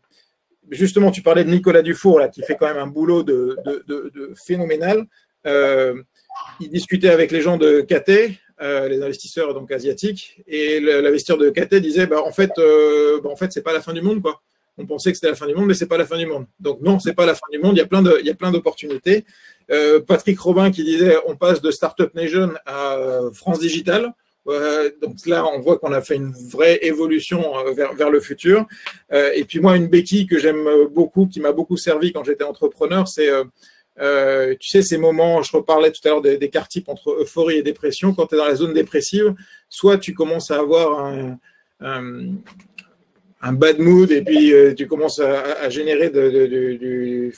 justement, 0.70 1.10
tu 1.10 1.22
parlais 1.22 1.44
de 1.44 1.50
Nicolas 1.50 1.82
Dufour, 1.82 2.18
là, 2.18 2.28
qui 2.28 2.42
fait 2.42 2.56
quand 2.56 2.66
même 2.66 2.78
un 2.78 2.86
boulot 2.86 3.22
de, 3.22 3.56
phénoménal. 4.46 5.06
Euh, 5.46 6.02
il 6.60 6.70
discutait 6.70 7.08
avec 7.08 7.30
les 7.30 7.40
gens 7.40 7.56
de 7.56 7.80
KT, 7.80 8.38
euh, 8.60 8.88
les 8.88 9.02
investisseurs 9.02 9.54
donc 9.54 9.70
asiatiques, 9.70 10.42
et 10.46 10.80
l'investisseur 10.80 11.38
de 11.38 11.50
KT 11.50 11.76
disait 11.76 12.06
bah, 12.06 12.22
en 12.22 12.32
fait, 12.32 12.50
bah, 12.56 13.30
en 13.30 13.36
fait, 13.36 13.52
c'est 13.52 13.62
pas 13.62 13.72
la 13.72 13.80
fin 13.80 13.92
du 13.92 14.02
monde, 14.02 14.22
quoi. 14.22 14.40
On 14.80 14.86
pensait 14.86 15.10
que 15.10 15.16
c'était 15.16 15.30
la 15.30 15.34
fin 15.34 15.48
du 15.48 15.56
monde, 15.56 15.66
mais 15.66 15.74
c'est 15.74 15.88
pas 15.88 15.98
la 15.98 16.06
fin 16.06 16.16
du 16.16 16.26
monde. 16.26 16.46
Donc 16.60 16.80
non, 16.82 17.00
c'est 17.00 17.14
pas 17.14 17.26
la 17.26 17.34
fin 17.34 17.46
du 17.50 17.58
monde. 17.58 17.74
Il 17.74 17.78
y 17.80 17.82
a 17.82 17.86
plein 17.86 18.00
de, 18.00 18.16
il 18.20 18.26
y 18.26 18.30
a 18.30 18.34
plein 18.34 18.52
d'opportunités. 18.52 19.24
Patrick 20.06 20.38
Robin 20.38 20.70
qui 20.70 20.84
disait 20.84 21.16
on 21.26 21.36
passe 21.36 21.60
de 21.60 21.72
Startup 21.72 22.14
Nation 22.14 22.52
à 22.64 22.96
France 23.32 23.58
Digital 23.58 24.14
donc 25.02 25.26
là, 25.26 25.46
on 25.46 25.60
voit 25.60 25.78
qu'on 25.78 25.92
a 25.92 26.00
fait 26.00 26.16
une 26.16 26.32
vraie 26.32 26.78
évolution 26.82 27.58
euh, 27.58 27.72
vers, 27.72 28.10
le 28.10 28.20
futur. 28.20 28.66
Euh, 29.12 29.30
et 29.34 29.44
puis 29.44 29.60
moi, 29.60 29.76
une 29.76 29.88
béquille 29.88 30.26
que 30.26 30.38
j'aime 30.38 30.66
beaucoup, 30.90 31.26
qui 31.26 31.40
m'a 31.40 31.52
beaucoup 31.52 31.76
servi 31.76 32.12
quand 32.12 32.24
j'étais 32.24 32.44
entrepreneur, 32.44 33.06
c'est 33.06 33.28
euh, 34.00 34.54
tu 34.60 34.68
sais, 34.68 34.82
ces 34.82 34.96
moments, 34.96 35.42
je 35.42 35.56
reparlais 35.56 35.90
tout 35.90 36.00
à 36.04 36.08
l'heure 36.10 36.22
des, 36.22 36.38
des 36.38 36.50
types 36.68 36.88
entre 36.88 37.10
euphorie 37.20 37.56
et 37.56 37.62
dépression. 37.62 38.14
Quand 38.14 38.26
tu 38.26 38.36
es 38.36 38.38
dans 38.38 38.46
la 38.46 38.54
zone 38.54 38.72
dépressive, 38.72 39.34
soit 39.68 39.98
tu 39.98 40.14
commences 40.14 40.50
à 40.52 40.60
avoir 40.60 41.12
un, 41.80 42.32
bad 43.52 43.80
mood 43.80 44.10
et 44.12 44.22
puis 44.22 44.52
tu 44.76 44.86
commences 44.86 45.18
à, 45.18 45.68
générer 45.68 46.10
des 46.10 47.32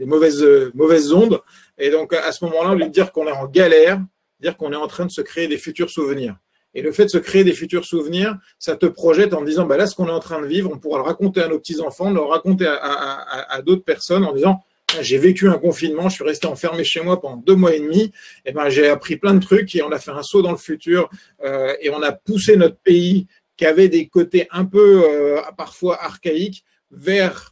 mauvaises, 0.00 0.46
mauvaises 0.74 1.12
ondes. 1.14 1.40
Et 1.78 1.88
donc, 1.90 2.12
à 2.12 2.30
ce 2.30 2.44
moment-là, 2.44 2.74
lui 2.74 2.90
dire 2.90 3.10
qu'on 3.10 3.26
est 3.26 3.32
en 3.32 3.46
galère, 3.46 3.98
dire 4.38 4.58
qu'on 4.58 4.72
est 4.72 4.76
en 4.76 4.88
train 4.88 5.06
de 5.06 5.10
se 5.10 5.22
créer 5.22 5.48
des 5.48 5.56
futurs 5.56 5.88
souvenirs. 5.88 6.36
Et 6.74 6.82
le 6.82 6.92
fait 6.92 7.04
de 7.04 7.10
se 7.10 7.18
créer 7.18 7.44
des 7.44 7.52
futurs 7.52 7.84
souvenirs, 7.84 8.36
ça 8.58 8.76
te 8.76 8.86
projette 8.86 9.34
en 9.34 9.42
disant, 9.42 9.66
bah 9.66 9.76
là, 9.76 9.86
ce 9.86 9.94
qu'on 9.94 10.08
est 10.08 10.12
en 10.12 10.20
train 10.20 10.40
de 10.40 10.46
vivre, 10.46 10.70
on 10.72 10.78
pourra 10.78 10.98
le 10.98 11.04
raconter 11.04 11.42
à 11.42 11.48
nos 11.48 11.58
petits-enfants, 11.58 12.10
le 12.10 12.20
raconter 12.20 12.66
à, 12.66 13.60
d'autres 13.64 13.84
personnes 13.84 14.24
en 14.24 14.32
disant, 14.32 14.60
ah, 14.94 15.02
j'ai 15.02 15.18
vécu 15.18 15.48
un 15.48 15.58
confinement, 15.58 16.08
je 16.08 16.16
suis 16.16 16.24
resté 16.24 16.46
enfermé 16.46 16.84
chez 16.84 17.00
moi 17.02 17.20
pendant 17.20 17.36
deux 17.36 17.54
mois 17.54 17.74
et 17.74 17.80
demi, 17.80 18.12
et 18.44 18.52
ben 18.52 18.68
j'ai 18.68 18.88
appris 18.88 19.16
plein 19.16 19.32
de 19.34 19.40
trucs 19.40 19.74
et 19.74 19.82
on 19.82 19.90
a 19.90 19.98
fait 19.98 20.10
un 20.10 20.22
saut 20.22 20.42
dans 20.42 20.50
le 20.50 20.58
futur 20.58 21.08
euh, 21.44 21.74
et 21.80 21.88
on 21.90 22.02
a 22.02 22.12
poussé 22.12 22.56
notre 22.56 22.76
pays 22.76 23.26
qui 23.56 23.64
avait 23.64 23.88
des 23.88 24.08
côtés 24.08 24.48
un 24.50 24.64
peu 24.64 25.02
euh, 25.06 25.40
parfois 25.56 26.02
archaïques 26.02 26.64
vers 26.90 27.51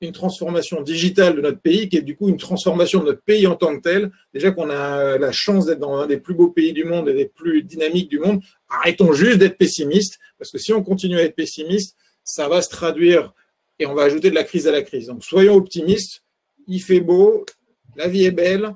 une 0.00 0.12
transformation 0.12 0.82
digitale 0.82 1.36
de 1.36 1.40
notre 1.40 1.60
pays, 1.60 1.88
qui 1.88 1.96
est 1.96 2.02
du 2.02 2.16
coup 2.16 2.28
une 2.28 2.36
transformation 2.36 3.00
de 3.00 3.06
notre 3.06 3.22
pays 3.22 3.46
en 3.46 3.56
tant 3.56 3.76
que 3.76 3.82
tel. 3.82 4.10
Déjà 4.32 4.50
qu'on 4.50 4.70
a 4.70 5.18
la 5.18 5.32
chance 5.32 5.66
d'être 5.66 5.78
dans 5.78 5.96
un 5.96 6.06
des 6.06 6.18
plus 6.18 6.34
beaux 6.34 6.50
pays 6.50 6.72
du 6.72 6.84
monde 6.84 7.08
et 7.08 7.14
des 7.14 7.26
plus 7.26 7.62
dynamiques 7.62 8.08
du 8.08 8.18
monde, 8.18 8.42
arrêtons 8.68 9.12
juste 9.12 9.38
d'être 9.38 9.58
pessimistes, 9.58 10.18
parce 10.38 10.50
que 10.50 10.58
si 10.58 10.72
on 10.72 10.82
continue 10.82 11.18
à 11.18 11.22
être 11.22 11.36
pessimiste, 11.36 11.96
ça 12.24 12.48
va 12.48 12.62
se 12.62 12.68
traduire 12.68 13.32
et 13.78 13.86
on 13.86 13.94
va 13.94 14.02
ajouter 14.04 14.30
de 14.30 14.34
la 14.34 14.44
crise 14.44 14.68
à 14.68 14.72
la 14.72 14.82
crise. 14.82 15.06
Donc 15.06 15.24
soyons 15.24 15.54
optimistes, 15.54 16.22
il 16.66 16.80
fait 16.80 17.00
beau, 17.00 17.44
la 17.96 18.08
vie 18.08 18.24
est 18.24 18.30
belle, 18.30 18.74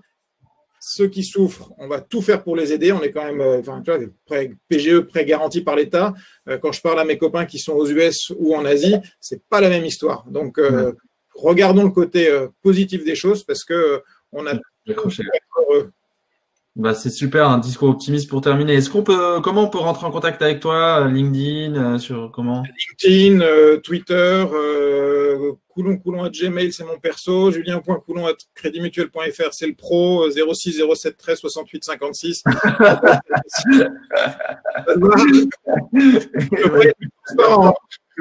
ceux 0.86 1.08
qui 1.08 1.24
souffrent, 1.24 1.72
on 1.78 1.88
va 1.88 2.00
tout 2.00 2.20
faire 2.20 2.42
pour 2.42 2.56
les 2.56 2.72
aider. 2.72 2.92
On 2.92 3.02
est 3.02 3.10
quand 3.10 3.24
même, 3.24 3.40
euh, 3.40 3.60
enfin, 3.60 3.82
tu 3.82 3.90
vois, 3.90 4.46
PGE 4.68 5.00
prêt 5.00 5.24
garanti 5.24 5.62
par 5.62 5.76
l'État. 5.76 6.12
Euh, 6.48 6.58
quand 6.58 6.72
je 6.72 6.82
parle 6.82 7.00
à 7.00 7.04
mes 7.04 7.16
copains 7.16 7.46
qui 7.46 7.58
sont 7.58 7.72
aux 7.72 7.86
US 7.86 8.30
ou 8.36 8.54
en 8.54 8.66
Asie, 8.66 8.96
c'est 9.18 9.42
pas 9.48 9.62
la 9.62 9.70
même 9.70 9.86
histoire. 9.86 10.26
Donc, 10.30 10.58
euh, 10.58 10.92
regardons 11.34 11.84
le 11.84 11.90
côté 11.90 12.28
positif 12.62 13.04
des 13.04 13.14
choses 13.14 13.44
parce 13.44 13.64
que 13.64 14.02
on 14.32 14.46
a 14.46 14.54
bah, 16.76 16.92
c'est 16.92 17.10
super, 17.10 17.48
un 17.48 17.58
discours 17.58 17.90
optimiste 17.90 18.28
pour 18.28 18.40
terminer. 18.40 18.74
Est-ce 18.74 18.90
qu'on 18.90 19.04
peut, 19.04 19.40
comment 19.42 19.62
on 19.62 19.70
peut 19.70 19.78
rentrer 19.78 20.06
en 20.06 20.10
contact 20.10 20.42
avec 20.42 20.58
toi, 20.58 21.06
LinkedIn, 21.06 21.76
euh, 21.76 21.98
sur 21.98 22.32
comment? 22.32 22.64
LinkedIn, 22.64 23.40
euh, 23.42 23.76
Twitter, 23.76 24.44
euh, 24.52 25.52
coulon 25.74 25.98
coulon 25.98 26.24
à 26.24 26.30
Gmail, 26.30 26.72
c'est 26.72 26.84
mon 26.84 26.98
perso, 26.98 27.50
julien.coulon 27.50 28.26
at 28.26 28.36
créditmutuel.fr, 28.54 29.52
c'est 29.52 29.66
le 29.66 29.74
pro, 29.74 30.30
06 30.30 30.82
07 30.94 31.16
13 31.16 31.38
68 31.40 31.84
56. 31.84 32.44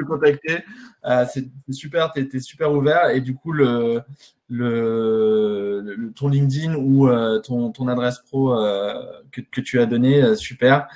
contacter. 0.06 0.64
c'est 1.32 1.44
super, 1.70 2.12
tu 2.12 2.28
es, 2.32 2.40
super 2.40 2.72
ouvert 2.72 3.10
et 3.10 3.20
du 3.20 3.34
coup, 3.34 3.52
le, 3.52 4.02
le, 4.48 6.12
ton 6.14 6.28
LinkedIn 6.28 6.74
ou 6.74 7.08
euh, 7.08 7.40
ton, 7.40 7.72
ton, 7.72 7.88
adresse 7.88 8.18
pro 8.20 8.58
euh, 8.58 9.02
que, 9.32 9.40
que, 9.40 9.60
tu 9.60 9.80
as 9.80 9.86
donné, 9.86 10.22
euh, 10.22 10.34
super. 10.34 10.88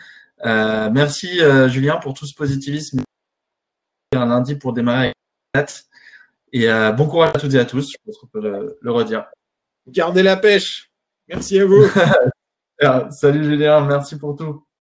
merci 0.44 1.40
Julien 1.68 1.96
pour 1.96 2.14
tout 2.14 2.26
ce 2.26 2.34
positivisme. 2.34 3.00
Un 4.16 4.26
lundi 4.26 4.54
pour 4.54 4.72
démarrer 4.72 5.12
avec 5.54 5.68
et 6.52 6.68
bon 6.96 7.06
courage 7.06 7.32
à 7.34 7.38
toutes 7.38 7.54
et 7.54 7.58
à 7.58 7.64
tous. 7.64 7.90
Je 7.92 7.96
pense 8.04 8.18
qu'on 8.18 8.26
peut 8.26 8.40
le, 8.40 8.78
le 8.80 8.90
redire. 8.90 9.26
Gardez 9.88 10.22
la 10.22 10.36
pêche. 10.36 10.90
Merci 11.28 11.58
à 11.60 11.66
vous. 11.66 11.84
Salut 13.10 13.44
Julien, 13.44 13.80
merci 13.84 14.16
pour 14.18 14.36
tout. 14.36 14.67